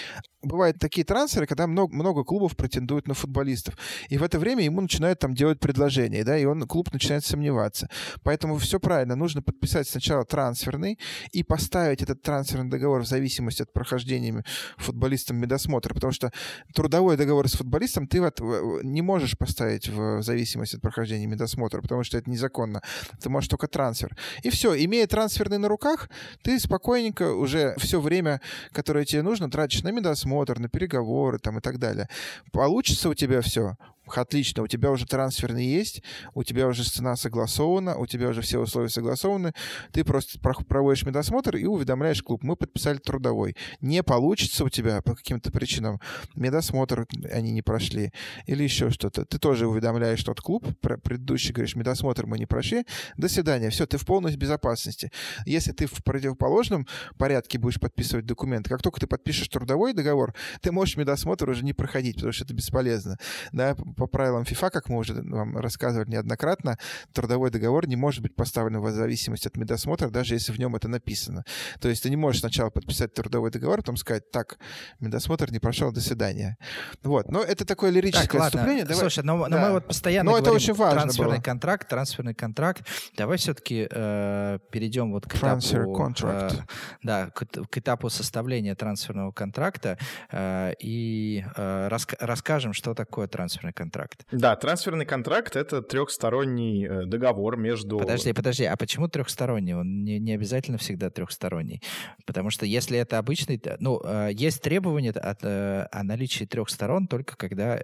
Бывают 0.42 0.78
такие 0.78 1.04
трансферы, 1.04 1.46
когда 1.46 1.66
много, 1.66 1.94
много 1.94 2.24
клубов 2.24 2.56
претендуют 2.56 3.03
претендует 3.04 3.08
на 3.08 3.14
футболистов. 3.14 3.74
И 4.10 4.18
в 4.18 4.22
это 4.22 4.38
время 4.38 4.64
ему 4.64 4.80
начинают 4.80 5.18
там 5.18 5.34
делать 5.34 5.60
предложения, 5.60 6.24
да, 6.24 6.36
и 6.38 6.44
он, 6.44 6.66
клуб 6.66 6.92
начинает 6.92 7.24
сомневаться. 7.24 7.88
Поэтому 8.22 8.56
все 8.58 8.78
правильно, 8.78 9.16
нужно 9.16 9.42
подписать 9.42 9.88
сначала 9.88 10.24
трансферный 10.24 10.98
и 11.32 11.42
поставить 11.42 12.02
этот 12.02 12.22
трансферный 12.22 12.70
договор 12.70 13.02
в 13.02 13.06
зависимости 13.06 13.62
от 13.62 13.72
прохождения 13.72 14.44
футболистом 14.76 15.36
медосмотра, 15.36 15.94
потому 15.94 16.12
что 16.12 16.30
трудовой 16.74 17.16
договор 17.16 17.48
с 17.48 17.52
футболистом 17.52 18.06
ты 18.06 18.20
вот 18.20 18.40
не 18.82 19.02
можешь 19.02 19.36
поставить 19.36 19.88
в 19.88 20.22
зависимости 20.22 20.76
от 20.76 20.82
прохождения 20.82 21.26
медосмотра, 21.26 21.80
потому 21.80 22.04
что 22.04 22.18
это 22.18 22.30
незаконно. 22.30 22.80
Ты 23.20 23.28
можешь 23.28 23.48
только 23.48 23.66
трансфер. 23.66 24.16
И 24.44 24.50
все, 24.50 24.74
имея 24.84 25.06
трансферный 25.06 25.58
на 25.58 25.68
руках, 25.68 26.08
ты 26.42 26.58
спокойненько 26.58 27.34
уже 27.34 27.74
все 27.78 28.00
время, 28.00 28.40
которое 28.72 29.04
тебе 29.04 29.22
нужно, 29.22 29.50
тратишь 29.50 29.82
на 29.82 29.92
медосмотр, 29.92 30.58
на 30.58 30.68
переговоры 30.68 31.38
там 31.38 31.58
и 31.58 31.60
так 31.60 31.78
далее. 31.78 32.08
Получится 32.52 32.93
получится 32.94 33.08
у 33.08 33.14
тебя 33.14 33.40
все, 33.40 33.76
Отлично, 34.06 34.62
у 34.62 34.66
тебя 34.66 34.90
уже 34.90 35.06
трансферный 35.06 35.64
есть, 35.64 36.02
у 36.34 36.42
тебя 36.42 36.66
уже 36.68 36.84
цена 36.84 37.16
согласована, 37.16 37.96
у 37.96 38.06
тебя 38.06 38.28
уже 38.28 38.42
все 38.42 38.58
условия 38.58 38.90
согласованы, 38.90 39.52
ты 39.92 40.04
просто 40.04 40.38
проводишь 40.38 41.06
медосмотр 41.06 41.56
и 41.56 41.64
уведомляешь 41.64 42.22
клуб, 42.22 42.42
мы 42.42 42.54
подписали 42.56 42.98
трудовой. 42.98 43.56
Не 43.80 44.02
получится 44.02 44.64
у 44.64 44.68
тебя 44.68 45.00
по 45.00 45.14
каким-то 45.14 45.50
причинам, 45.50 46.00
медосмотр 46.34 47.06
они 47.32 47.50
не 47.52 47.62
прошли 47.62 48.12
или 48.46 48.62
еще 48.62 48.90
что-то, 48.90 49.24
ты 49.24 49.38
тоже 49.38 49.66
уведомляешь 49.66 50.22
тот 50.22 50.40
клуб, 50.40 50.66
предыдущий 50.80 51.52
говоришь, 51.52 51.74
медосмотр 51.74 52.26
мы 52.26 52.38
не 52.38 52.46
прошли, 52.46 52.84
до 53.16 53.28
свидания, 53.28 53.70
все, 53.70 53.86
ты 53.86 53.96
в 53.96 54.04
полной 54.04 54.36
безопасности. 54.36 55.10
Если 55.46 55.72
ты 55.72 55.86
в 55.86 56.02
противоположном 56.04 56.86
порядке 57.16 57.58
будешь 57.58 57.80
подписывать 57.80 58.26
документы, 58.26 58.68
как 58.68 58.82
только 58.82 59.00
ты 59.00 59.06
подпишешь 59.06 59.48
трудовой 59.48 59.94
договор, 59.94 60.34
ты 60.60 60.72
можешь 60.72 60.96
медосмотр 60.96 61.48
уже 61.48 61.64
не 61.64 61.72
проходить, 61.72 62.16
потому 62.16 62.32
что 62.32 62.44
это 62.44 62.54
бесполезно. 62.54 63.18
Да, 63.52 63.76
по 63.96 64.06
правилам 64.06 64.42
FIFA, 64.42 64.70
как 64.70 64.88
мы 64.88 64.98
уже 64.98 65.14
вам 65.14 65.56
рассказывали 65.56 66.10
неоднократно, 66.10 66.78
трудовой 67.12 67.50
договор 67.50 67.86
не 67.86 67.96
может 67.96 68.22
быть 68.22 68.34
поставлен 68.34 68.80
в 68.80 68.90
зависимости 68.90 69.48
от 69.48 69.56
медосмотра, 69.56 70.08
даже 70.08 70.34
если 70.34 70.52
в 70.52 70.58
нем 70.58 70.76
это 70.76 70.88
написано. 70.88 71.44
То 71.80 71.88
есть 71.88 72.02
ты 72.02 72.10
не 72.10 72.16
можешь 72.16 72.40
сначала 72.40 72.70
подписать 72.70 73.14
трудовой 73.14 73.50
договор, 73.50 73.78
потом 73.78 73.96
сказать, 73.96 74.30
так, 74.30 74.58
медосмотр 75.00 75.50
не 75.50 75.58
прошел, 75.58 75.92
до 75.92 76.00
свидания. 76.00 76.56
Вот. 77.02 77.30
Но 77.30 77.42
это 77.42 77.64
такое 77.64 77.90
лирическое 77.90 78.26
так, 78.26 78.34
ладно. 78.34 78.46
отступление. 78.46 78.84
Давай... 78.84 79.00
Слушай, 79.00 79.24
но, 79.24 79.48
да. 79.48 79.48
но 79.48 79.58
мы 79.58 79.72
вот 79.72 79.86
постоянно 79.86 80.30
но 80.30 80.38
это 80.38 80.52
очень 80.52 80.74
важно 80.74 81.02
трансферный 81.02 81.36
было. 81.36 81.42
контракт, 81.42 81.88
трансферный 81.88 82.34
контракт. 82.34 82.86
Давай 83.16 83.38
все-таки 83.38 83.86
э, 83.90 84.58
перейдем 84.70 85.12
вот 85.12 85.26
к 85.26 85.34
Transfer 85.34 85.84
этапу... 85.84 85.96
Contract. 85.96 86.54
Э, 86.54 86.64
да, 87.02 87.30
к, 87.30 87.44
к 87.44 87.78
этапу 87.78 88.10
составления 88.10 88.74
трансферного 88.74 89.32
контракта 89.32 89.98
э, 90.30 90.72
и 90.80 91.44
э, 91.56 91.88
рас, 91.88 92.06
расскажем, 92.18 92.72
что 92.72 92.94
такое 92.94 93.28
трансферный 93.28 93.72
контракт 93.72 93.83
контракт. 93.84 94.24
Да, 94.32 94.56
трансферный 94.56 95.04
контракт— 95.04 95.56
это 95.62 95.82
трехсторонний 95.82 96.86
э, 96.86 97.04
договор 97.04 97.58
между... 97.58 97.98
Подожди, 97.98 98.32
подожди, 98.32 98.64
а 98.64 98.76
почему 98.76 99.08
трехсторонний? 99.08 99.74
Он 99.74 100.04
не, 100.04 100.18
не 100.18 100.32
обязательно 100.32 100.78
всегда 100.78 101.10
трехсторонний. 101.10 101.82
Потому 102.24 102.48
что 102.50 102.64
если 102.64 102.98
это 102.98 103.18
обычный... 103.18 103.60
Ну, 103.80 104.00
э, 104.02 104.30
есть 104.32 104.62
требования 104.62 105.10
от, 105.10 105.40
э, 105.42 105.86
о 105.92 106.02
наличии 106.02 106.44
трех 106.46 106.70
сторон 106.70 107.06
только 107.06 107.36
когда 107.36 107.78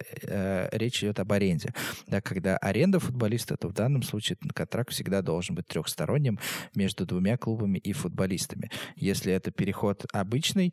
речь 0.72 1.03
идет 1.03 1.20
об 1.20 1.32
аренде. 1.32 1.74
Да, 2.07 2.20
когда 2.20 2.57
аренда 2.57 2.98
футболиста, 2.98 3.57
то 3.57 3.68
в 3.68 3.72
данном 3.72 4.03
случае 4.03 4.38
контракт 4.55 4.92
всегда 4.92 5.22
должен 5.22 5.55
быть 5.55 5.66
трехсторонним 5.66 6.38
между 6.74 7.05
двумя 7.05 7.36
клубами 7.36 7.78
и 7.78 7.92
футболистами. 7.92 8.70
Если 8.96 9.32
это 9.32 9.51
переход 9.51 10.07
обычный, 10.12 10.72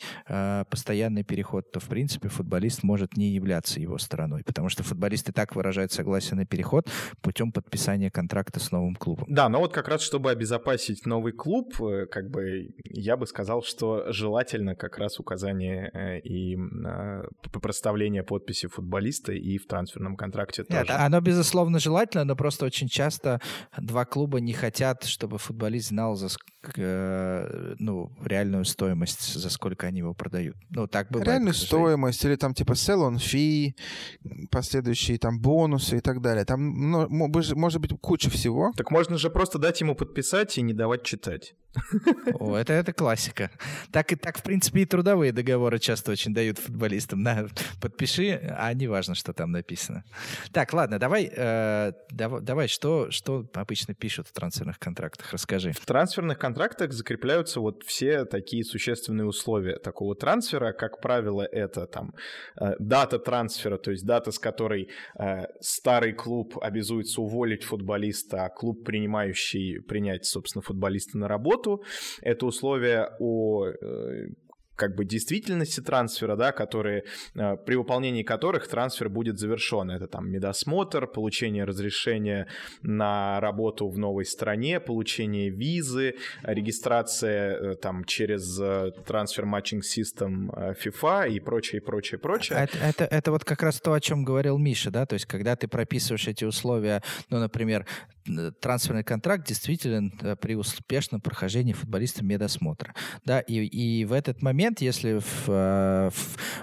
постоянный 0.69 1.23
переход, 1.23 1.71
то, 1.71 1.79
в 1.79 1.87
принципе, 1.87 2.29
футболист 2.29 2.83
может 2.83 3.17
не 3.17 3.29
являться 3.29 3.79
его 3.79 3.97
стороной, 3.97 4.43
потому 4.43 4.69
что 4.69 4.83
футболист 4.83 5.16
футболист 5.17 5.29
и 5.29 5.31
так 5.31 5.55
выражает 5.55 5.91
согласие 5.91 6.35
на 6.35 6.45
переход 6.45 6.89
путем 7.21 7.51
подписания 7.51 8.09
контракта 8.09 8.59
с 8.59 8.71
новым 8.71 8.95
клубом. 8.95 9.25
Да, 9.27 9.49
но 9.49 9.59
вот 9.59 9.73
как 9.73 9.87
раз 9.87 10.01
чтобы 10.01 10.31
обезопасить 10.31 11.05
новый 11.05 11.33
клуб, 11.33 11.73
э, 11.81 12.05
как 12.05 12.29
бы 12.29 12.69
я 12.83 13.17
бы 13.17 13.25
сказал, 13.25 13.63
что 13.63 14.11
желательно 14.11 14.75
как 14.75 14.97
раз 14.97 15.19
указание 15.19 15.89
э, 15.93 16.19
и 16.19 16.55
э, 16.55 17.23
проставление 17.61 18.23
подписи 18.23 18.67
футболиста 18.67 19.31
и 19.33 19.57
в 19.57 19.65
трансферном 19.67 20.15
контракте 20.15 20.63
тоже. 20.63 20.79
Нет, 20.79 20.89
оно 20.89 21.21
безусловно 21.21 21.79
желательно, 21.79 22.25
но 22.25 22.35
просто 22.35 22.65
очень 22.65 22.87
часто 22.87 23.39
два 23.77 24.05
клуба 24.05 24.39
не 24.39 24.53
хотят, 24.53 25.03
чтобы 25.03 25.37
футболист 25.37 25.89
знал 25.89 26.15
за 26.15 26.27
ну, 26.75 28.11
реальную 28.21 28.65
стоимость, 28.65 29.33
за 29.33 29.49
сколько 29.49 29.87
они 29.87 29.99
его 29.99 30.13
продают. 30.13 30.57
Ну, 30.69 30.87
так 30.87 31.09
бывает. 31.09 31.27
Реальную 31.27 31.53
стоимость 31.53 32.25
или 32.25 32.35
там 32.35 32.53
типа 32.53 32.73
sell 32.73 33.09
on 33.09 33.15
fee, 33.15 33.71
последующие 34.51 35.06
прочие 35.07 35.17
там 35.17 35.39
бонусы 35.39 35.97
и 35.97 35.99
так 35.99 36.21
далее. 36.21 36.45
Там 36.45 36.91
ну, 36.91 37.07
может 37.09 37.81
быть 37.81 37.91
куча 38.01 38.29
всего. 38.29 38.71
Так 38.75 38.91
можно 38.91 39.17
же 39.17 39.29
просто 39.29 39.59
дать 39.59 39.81
ему 39.81 39.95
подписать 39.95 40.57
и 40.57 40.61
не 40.61 40.73
давать 40.73 41.03
читать. 41.03 41.55
О, 42.39 42.55
это, 42.55 42.73
это 42.73 42.91
классика. 42.91 43.51
Так, 43.91 44.11
и 44.11 44.15
так, 44.15 44.37
в 44.37 44.43
принципе, 44.43 44.81
и 44.81 44.85
трудовые 44.85 45.31
договоры 45.31 45.79
часто 45.79 46.11
очень 46.11 46.33
дают 46.33 46.57
футболистам. 46.57 47.21
На, 47.21 47.47
подпиши, 47.81 48.55
а 48.57 48.73
не 48.73 48.87
важно, 48.87 49.15
что 49.15 49.33
там 49.33 49.51
написано. 49.51 50.03
Так, 50.51 50.73
ладно, 50.73 50.97
давай, 50.99 51.31
э, 51.31 51.93
давай, 52.11 52.41
давай 52.41 52.67
что, 52.67 53.11
что 53.11 53.45
обычно 53.53 53.93
пишут 53.93 54.27
в 54.27 54.33
трансферных 54.33 54.79
контрактах? 54.79 55.31
Расскажи. 55.33 55.71
В 55.71 55.85
трансферных 55.85 56.37
контрактах 56.37 56.57
контрактах 56.57 56.93
закрепляются 56.93 57.59
вот 57.59 57.83
все 57.83 58.25
такие 58.25 58.63
существенные 58.63 59.27
условия 59.27 59.77
такого 59.77 60.15
трансфера. 60.15 60.73
Как 60.73 61.01
правило, 61.01 61.43
это 61.43 61.85
там 61.85 62.13
э, 62.59 62.73
дата 62.79 63.19
трансфера, 63.19 63.77
то 63.77 63.91
есть 63.91 64.05
дата, 64.05 64.31
с 64.31 64.39
которой 64.39 64.89
э, 65.19 65.45
старый 65.59 66.13
клуб 66.13 66.57
обязуется 66.61 67.21
уволить 67.21 67.63
футболиста, 67.63 68.45
а 68.45 68.49
клуб, 68.49 68.83
принимающий 68.83 69.81
принять, 69.81 70.25
собственно, 70.25 70.61
футболиста 70.61 71.17
на 71.17 71.27
работу. 71.27 71.83
Это 72.21 72.45
условие 72.45 73.09
о 73.19 73.67
как 74.77 74.95
бы 74.95 75.03
действительности 75.03 75.81
трансфера, 75.81 76.35
да, 76.35 76.51
которые, 76.51 77.03
э, 77.35 77.57
при 77.65 77.75
выполнении 77.75 78.23
которых 78.23 78.67
трансфер 78.67 79.09
будет 79.09 79.39
завершен. 79.39 79.91
Это 79.91 80.07
там 80.07 80.29
медосмотр, 80.29 81.07
получение 81.07 81.65
разрешения 81.65 82.47
на 82.83 83.39
работу 83.41 83.89
в 83.89 83.97
новой 83.97 84.25
стране, 84.25 84.79
получение 84.79 85.49
визы, 85.49 86.15
регистрация 86.43 87.57
э, 87.57 87.75
там 87.75 88.05
через 88.05 88.59
э, 88.61 88.91
трансфер 89.05 89.45
матчинг 89.45 89.83
систем 89.83 90.49
FIFA 90.51 91.29
и 91.29 91.39
прочее, 91.39 91.81
прочее, 91.81 92.19
прочее. 92.19 92.59
Это, 92.59 92.77
это, 92.77 93.03
это 93.05 93.31
вот 93.31 93.43
как 93.43 93.63
раз 93.63 93.81
то, 93.81 93.93
о 93.93 93.99
чем 93.99 94.23
говорил 94.23 94.57
Миша, 94.57 94.91
да, 94.91 95.05
то 95.05 95.15
есть 95.15 95.25
когда 95.25 95.55
ты 95.55 95.67
прописываешь 95.67 96.27
эти 96.27 96.45
условия, 96.45 97.01
ну, 97.29 97.39
например, 97.39 97.85
трансферный 98.59 99.03
контракт 99.03 99.47
действительно 99.47 100.35
при 100.35 100.55
успешном 100.55 101.21
прохождении 101.21 101.73
футболиста 101.73 102.23
медосмотра, 102.23 102.93
да, 103.25 103.39
и, 103.39 103.65
и 103.65 104.05
в 104.05 104.13
этот 104.13 104.41
момент 104.41 104.57
момент, 104.57 104.81
если 104.81 105.19
в, 105.19 105.49
э, 105.49 106.09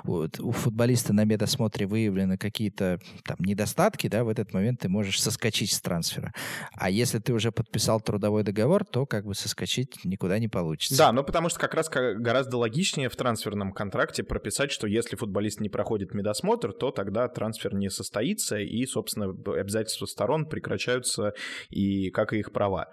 в, 0.05 0.29
у 0.41 0.53
футболиста 0.53 1.13
на 1.13 1.25
медосмотре 1.25 1.87
выявлены 1.87 2.37
какие-то 2.37 2.99
там 3.25 3.37
недостатки, 3.39 4.09
да, 4.09 4.25
в 4.25 4.29
этот 4.29 4.53
момент 4.53 4.81
ты 4.81 4.89
можешь 4.89 5.21
соскочить 5.23 5.73
с 5.73 5.81
трансфера. 5.81 6.33
А 6.73 6.91
если 6.91 7.19
ты 7.19 7.33
уже 7.33 7.53
подписал 7.53 8.01
трудовой 8.01 8.43
договор, 8.43 8.85
то 8.85 9.07
как 9.07 9.25
бы 9.25 9.35
соскочить 9.35 10.05
никуда 10.05 10.39
не 10.39 10.49
получится. 10.49 10.99
Да, 10.99 11.13
ну 11.13 11.23
потому 11.23 11.49
что 11.49 11.61
как 11.61 11.75
раз 11.75 11.89
гораздо 11.89 12.57
логичнее 12.57 13.09
в 13.09 13.17
трансферном 13.17 13.73
контракте 13.73 14.23
прописать, 14.23 14.71
что 14.71 14.87
если 14.87 15.17
футболист 15.17 15.61
не 15.61 15.69
проходит 15.69 16.15
медосмотр, 16.15 16.73
то 16.73 16.91
тогда 16.91 17.29
трансфер 17.29 17.75
не 17.75 17.91
состоится, 17.91 18.59
и, 18.59 18.85
собственно, 18.87 19.27
обязательства 19.27 20.07
сторон 20.07 20.47
прекращаются, 20.47 21.33
и 21.71 22.11
как 22.11 22.33
и 22.33 22.39
их 22.39 22.53
права. 22.53 22.89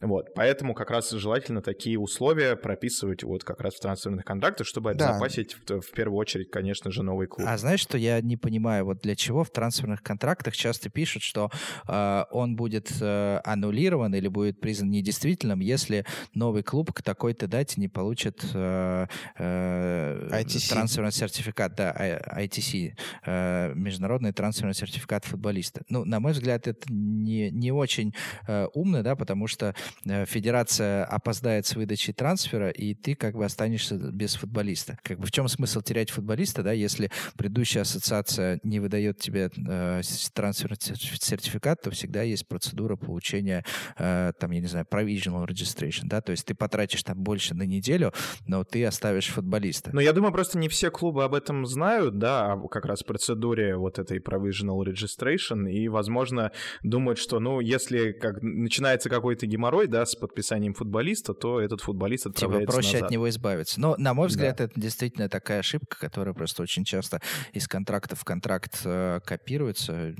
Вот, 0.00 0.34
поэтому 0.34 0.74
как 0.74 0.90
раз 0.90 1.10
желательно 1.10 1.62
такие 1.62 1.98
условия 1.98 2.56
прописывать 2.56 3.22
вот 3.22 3.44
как 3.44 3.60
раз 3.60 3.74
в 3.74 3.80
трансферных 3.80 4.24
контрактах, 4.24 4.66
чтобы 4.66 4.90
обезопасить 4.90 5.56
да. 5.66 5.76
в, 5.76 5.80
в 5.80 5.90
первую 5.92 6.18
очередь, 6.18 6.50
конечно 6.50 6.90
же, 6.90 7.02
новый 7.02 7.26
клуб. 7.26 7.46
А 7.48 7.56
знаешь, 7.58 7.80
что 7.80 7.98
я 7.98 8.20
не 8.20 8.36
понимаю, 8.36 8.84
вот 8.84 9.00
для 9.00 9.16
чего 9.16 9.44
в 9.44 9.50
трансферных 9.50 10.02
контрактах 10.02 10.54
часто 10.54 10.90
пишут, 10.90 11.22
что 11.22 11.50
э, 11.88 12.24
он 12.30 12.56
будет 12.56 12.90
э, 13.00 13.40
аннулирован 13.44 14.14
или 14.14 14.28
будет 14.28 14.60
признан 14.60 14.90
недействительным, 14.90 15.60
если 15.60 16.04
новый 16.34 16.62
клуб 16.62 16.92
к 16.92 17.02
такой-то 17.02 17.46
дате 17.46 17.80
не 17.80 17.88
получит 17.88 18.44
э, 18.54 19.06
э, 19.38 20.44
трансферный 20.68 21.12
сертификат, 21.12 21.74
да, 21.74 21.92
ITC, 22.38 22.94
э, 23.26 23.72
международный 23.74 24.32
трансферный 24.32 24.74
сертификат 24.74 25.24
футболиста. 25.24 25.82
Ну, 25.88 26.04
на 26.04 26.20
мой 26.20 26.32
взгляд, 26.32 26.66
это 26.66 26.92
не, 26.92 27.50
не 27.50 27.72
очень 27.72 28.03
э, 28.46 28.66
умно, 28.74 29.02
да, 29.02 29.16
потому 29.16 29.46
что 29.46 29.74
э, 30.04 30.26
федерация 30.26 31.04
опоздает 31.04 31.66
с 31.66 31.74
выдачей 31.76 32.12
трансфера, 32.12 32.70
и 32.70 32.94
ты 32.94 33.14
как 33.14 33.34
бы 33.36 33.44
останешься 33.44 33.96
без 33.96 34.34
футболиста. 34.34 34.98
Как 35.02 35.18
бы 35.18 35.26
в 35.26 35.30
чем 35.30 35.48
смысл 35.48 35.80
терять 35.80 36.10
футболиста, 36.10 36.62
да, 36.62 36.72
если 36.72 37.10
предыдущая 37.36 37.82
ассоциация 37.82 38.60
не 38.62 38.80
выдает 38.80 39.18
тебе 39.18 39.50
э, 39.56 40.02
трансферный 40.32 40.76
сертификат, 40.80 41.82
то 41.82 41.90
всегда 41.90 42.22
есть 42.22 42.48
процедура 42.48 42.96
получения, 42.96 43.64
э, 43.96 44.32
там, 44.38 44.50
я 44.50 44.60
не 44.60 44.66
знаю, 44.66 44.86
provisional 44.90 45.46
registration, 45.46 46.04
да, 46.04 46.20
то 46.20 46.32
есть 46.32 46.46
ты 46.46 46.54
потратишь 46.54 47.02
там 47.02 47.18
больше 47.18 47.54
на 47.54 47.64
неделю, 47.64 48.12
но 48.46 48.64
ты 48.64 48.84
оставишь 48.84 49.28
футболиста. 49.28 49.90
Но 49.92 50.00
я 50.00 50.12
думаю, 50.12 50.32
просто 50.32 50.58
не 50.58 50.68
все 50.68 50.90
клубы 50.90 51.24
об 51.24 51.34
этом 51.34 51.66
знают, 51.66 52.18
да, 52.18 52.52
о 52.52 52.68
как 52.68 52.84
раз 52.84 53.02
процедуре 53.02 53.76
вот 53.76 53.98
этой 53.98 54.18
provisional 54.18 54.82
registration, 54.84 55.70
и, 55.70 55.88
возможно, 55.88 56.52
думают, 56.82 57.18
что, 57.18 57.40
ну, 57.40 57.60
если 57.60 57.93
как 58.12 58.42
начинается 58.42 59.08
какой-то 59.08 59.46
геморрой, 59.46 59.86
да, 59.86 60.04
с 60.04 60.16
подписанием 60.16 60.74
футболиста, 60.74 61.34
то 61.34 61.60
этот 61.60 61.80
футболист 61.80 62.24
типа 62.24 62.34
отправляется 62.34 62.66
типа 62.66 62.72
проще 62.72 62.92
назад. 62.94 63.06
от 63.06 63.10
него 63.10 63.28
избавиться. 63.28 63.80
Но, 63.80 63.94
на 63.98 64.14
мой 64.14 64.24
мой 64.24 64.28
взгляд, 64.28 64.56
да. 64.56 64.64
это 64.64 64.80
действительно 64.80 65.28
такая 65.28 65.60
ошибка, 65.60 65.98
которая 65.98 66.34
просто 66.34 66.62
очень 66.62 66.84
часто 66.84 67.20
из 67.52 67.68
контракта 67.68 68.16
в 68.16 68.24
контракт 68.24 68.80
э, 68.84 69.20
копируется 69.24 70.14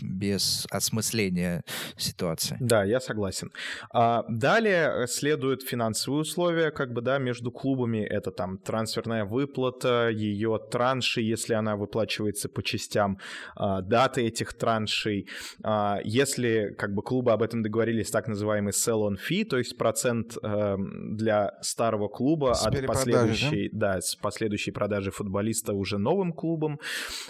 без 0.00 0.66
осмысления 0.70 1.64
ситуации. 1.96 2.56
Да, 2.60 2.84
я 2.84 3.00
согласен. 3.00 3.50
А, 3.92 4.24
далее 4.28 5.06
следуют 5.08 5.62
финансовые 5.62 6.22
условия, 6.22 6.70
как 6.70 6.92
бы, 6.92 7.00
да, 7.00 7.18
между 7.18 7.50
клубами. 7.50 7.98
Это 7.98 8.30
там 8.30 8.58
трансферная 8.58 9.24
выплата, 9.24 10.08
ее 10.10 10.58
транши, 10.70 11.20
если 11.20 11.54
она 11.54 11.76
выплачивается 11.76 12.48
по 12.48 12.62
частям, 12.62 13.18
а, 13.56 13.82
даты 13.82 14.22
этих 14.22 14.54
траншей. 14.54 15.28
А, 15.64 15.98
если, 16.04 16.74
как 16.78 16.94
бы, 16.94 17.02
клубы 17.10 17.32
об 17.32 17.42
этом 17.42 17.60
договорились, 17.60 18.08
так 18.08 18.28
называемый 18.28 18.70
sell-on 18.70 19.16
fee, 19.18 19.44
то 19.44 19.58
есть 19.58 19.76
процент 19.76 20.38
а, 20.44 20.76
для 20.78 21.58
старого 21.60 22.06
клуба 22.06 22.54
С 22.54 22.64
от 22.64 22.86
последующей 22.86 23.68
да? 23.72 23.94
да, 23.94 24.00
с 24.00 24.14
последующей 24.14 24.70
продажи 24.70 25.10
футболиста 25.10 25.72
уже 25.72 25.98
новым 25.98 26.32
клубом. 26.32 26.78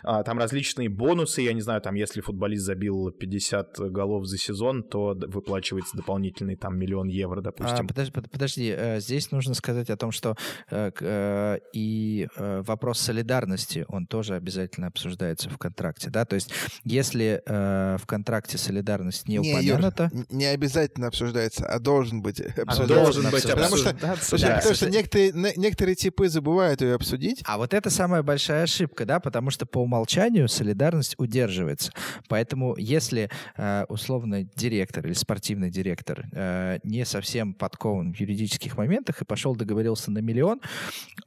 А, 0.02 0.22
там 0.22 0.38
различные 0.38 0.90
бонусы, 0.90 1.40
я 1.40 1.54
не 1.54 1.62
знаю, 1.62 1.80
там 1.80 1.94
если 1.94 2.20
футболист 2.20 2.62
забил 2.62 3.10
50 3.10 3.90
голов 3.90 4.26
за 4.26 4.36
сезон, 4.36 4.82
то 4.82 5.16
выплачивается 5.18 5.96
дополнительный 5.96 6.56
там 6.56 6.78
миллион 6.78 7.08
евро, 7.08 7.40
допустим. 7.40 7.86
А, 7.86 7.88
подожди, 7.88 8.12
подожди, 8.12 8.74
э, 8.76 9.00
здесь 9.00 9.30
нужно 9.30 9.54
сказать 9.54 9.88
о 9.88 9.96
том, 9.96 10.12
что 10.12 10.36
э, 10.70 10.90
э, 11.00 11.58
и 11.72 12.28
вопрос 12.36 13.00
солидарности, 13.00 13.86
он 13.88 14.06
тоже 14.06 14.34
обязательно 14.34 14.88
обсуждается 14.88 15.48
в 15.48 15.56
контракте, 15.56 16.10
да, 16.10 16.26
то 16.26 16.34
есть 16.34 16.52
если 16.84 17.42
в 17.46 18.02
контракте 18.06 18.58
солидарность 18.58 19.26
не, 19.28 19.38
не 19.38 19.59
упомянута... 19.60 20.10
Юр, 20.12 20.26
не 20.30 20.46
обязательно 20.46 21.08
обсуждается, 21.08 21.66
а 21.66 21.78
должен 21.78 22.22
быть 22.22 22.40
обсуждается. 22.40 22.82
А 22.82 22.86
должен 22.86 23.30
быть 23.30 23.42
потому 23.42 23.76
что, 23.76 23.92
да, 23.92 24.16
потому 24.16 24.74
что 24.74 24.90
некоторые, 24.90 25.32
некоторые 25.56 25.94
типы 25.94 26.28
забывают 26.28 26.80
ее 26.80 26.94
обсудить. 26.94 27.42
А 27.44 27.58
вот 27.58 27.74
это 27.74 27.90
самая 27.90 28.22
большая 28.22 28.64
ошибка, 28.64 29.04
да, 29.04 29.20
потому 29.20 29.50
что 29.50 29.66
по 29.66 29.78
умолчанию 29.78 30.48
солидарность 30.48 31.14
удерживается. 31.18 31.92
Поэтому 32.28 32.76
если 32.76 33.30
э, 33.56 33.84
условно 33.88 34.44
директор 34.44 35.06
или 35.06 35.14
спортивный 35.14 35.70
директор 35.70 36.24
э, 36.32 36.78
не 36.84 37.04
совсем 37.04 37.54
подкован 37.54 38.12
в 38.12 38.20
юридических 38.20 38.76
моментах 38.76 39.22
и 39.22 39.24
пошел 39.24 39.54
договорился 39.54 40.10
на 40.10 40.18
миллион, 40.18 40.60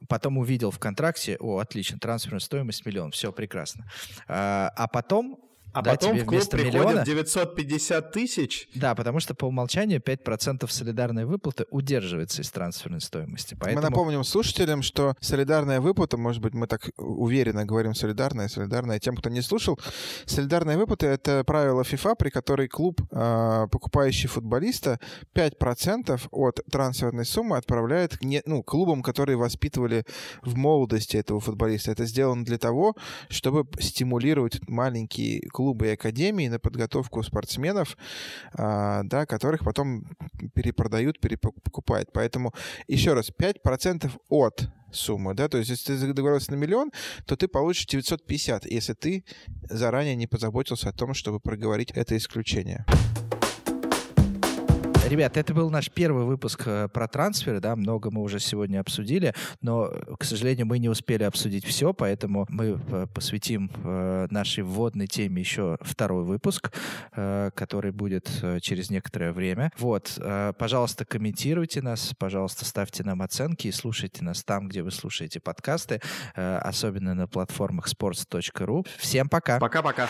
потом 0.08 0.38
увидел 0.38 0.70
в 0.70 0.78
контракте, 0.78 1.36
о, 1.40 1.58
отлично, 1.58 1.98
трансферная 1.98 2.40
стоимость 2.40 2.84
миллион, 2.86 3.10
все 3.10 3.32
прекрасно. 3.32 3.84
Э, 4.28 4.70
а 4.76 4.88
потом 4.92 5.38
а 5.74 5.82
да, 5.82 5.90
потом 5.90 6.16
в 6.16 6.24
клуб 6.24 6.48
приходит 6.48 6.74
миллиона, 6.74 7.04
950 7.04 8.12
тысяч? 8.12 8.68
Да, 8.76 8.94
потому 8.94 9.18
что 9.18 9.34
по 9.34 9.46
умолчанию 9.46 10.00
5% 10.00 10.70
солидарной 10.70 11.24
выплаты 11.24 11.66
удерживается 11.70 12.42
из 12.42 12.50
трансферной 12.50 13.00
стоимости. 13.00 13.56
Поэтому... 13.58 13.82
Мы 13.82 13.90
напомним 13.90 14.22
слушателям, 14.22 14.82
что 14.82 15.16
солидарная 15.18 15.80
выплата, 15.80 16.16
может 16.16 16.40
быть, 16.40 16.54
мы 16.54 16.68
так 16.68 16.90
уверенно 16.96 17.66
говорим 17.66 17.94
солидарная, 17.94 18.46
солидарная. 18.46 19.00
Тем, 19.00 19.16
кто 19.16 19.30
не 19.30 19.42
слушал, 19.42 19.78
солидарная 20.26 20.78
выплата— 20.78 21.06
это 21.08 21.42
правило 21.42 21.82
FIFA, 21.82 22.14
при 22.16 22.30
которой 22.30 22.68
клуб, 22.68 23.00
э, 23.10 23.66
покупающий 23.72 24.28
футболиста, 24.28 25.00
5% 25.34 26.28
от 26.30 26.60
трансферной 26.70 27.24
суммы 27.24 27.56
отправляет 27.56 28.22
не, 28.22 28.42
ну, 28.46 28.62
клубам, 28.62 29.02
которые 29.02 29.36
воспитывали 29.36 30.04
в 30.42 30.56
молодости 30.56 31.16
этого 31.16 31.40
футболиста. 31.40 31.90
Это 31.90 32.04
сделано 32.06 32.44
для 32.44 32.58
того, 32.58 32.94
чтобы 33.28 33.66
стимулировать 33.80 34.60
маленькие 34.68 35.40
клубы 35.48 35.63
клубы 35.64 35.86
и 35.86 35.92
академии 35.92 36.48
на 36.48 36.58
подготовку 36.58 37.22
спортсменов, 37.22 37.96
а, 38.52 39.02
да, 39.04 39.24
которых 39.24 39.64
потом 39.64 40.04
перепродают, 40.54 41.20
перепокупают. 41.20 42.12
Поэтому, 42.12 42.52
еще 42.86 43.14
раз, 43.14 43.30
5% 43.30 44.10
от 44.28 44.68
суммы, 44.92 45.34
да, 45.34 45.48
то 45.48 45.58
есть 45.58 45.70
если 45.70 45.96
ты 45.96 46.12
договорился 46.12 46.52
на 46.52 46.56
миллион, 46.56 46.90
то 47.26 47.34
ты 47.34 47.48
получишь 47.48 47.86
950, 47.86 48.66
если 48.66 48.92
ты 48.92 49.24
заранее 49.70 50.16
не 50.16 50.26
позаботился 50.26 50.90
о 50.90 50.92
том, 50.92 51.14
чтобы 51.14 51.40
проговорить 51.40 51.90
это 51.92 52.14
исключение. 52.14 52.84
Ребят, 55.08 55.36
это 55.36 55.52
был 55.52 55.68
наш 55.68 55.90
первый 55.90 56.24
выпуск 56.24 56.62
э, 56.64 56.88
про 56.88 57.06
трансферы, 57.06 57.60
да, 57.60 57.76
много 57.76 58.10
мы 58.10 58.22
уже 58.22 58.40
сегодня 58.40 58.80
обсудили, 58.80 59.34
но, 59.60 59.92
к 60.18 60.24
сожалению, 60.24 60.66
мы 60.66 60.78
не 60.78 60.88
успели 60.88 61.24
обсудить 61.24 61.66
все, 61.66 61.92
поэтому 61.92 62.46
мы 62.48 62.80
э, 62.88 63.06
посвятим 63.12 63.70
э, 63.84 64.28
нашей 64.30 64.64
вводной 64.64 65.06
теме 65.06 65.42
еще 65.42 65.76
второй 65.82 66.24
выпуск, 66.24 66.72
который 67.12 67.92
будет 67.92 68.28
через 68.62 68.90
некоторое 68.90 69.32
время. 69.32 69.70
Вот, 69.78 70.18
пожалуйста, 70.58 71.04
комментируйте 71.04 71.82
нас, 71.82 72.12
пожалуйста, 72.18 72.64
ставьте 72.64 73.04
нам 73.04 73.22
оценки 73.22 73.68
и 73.68 73.72
слушайте 73.72 74.24
нас 74.24 74.42
там, 74.42 74.68
где 74.68 74.82
вы 74.82 74.90
слушаете 74.90 75.40
подкасты, 75.40 76.00
особенно 76.34 77.14
на 77.14 77.28
платформах 77.28 77.88
sports.ru. 77.88 78.86
Всем 78.98 79.28
пока! 79.28 79.58
Пока-пока! 79.58 80.08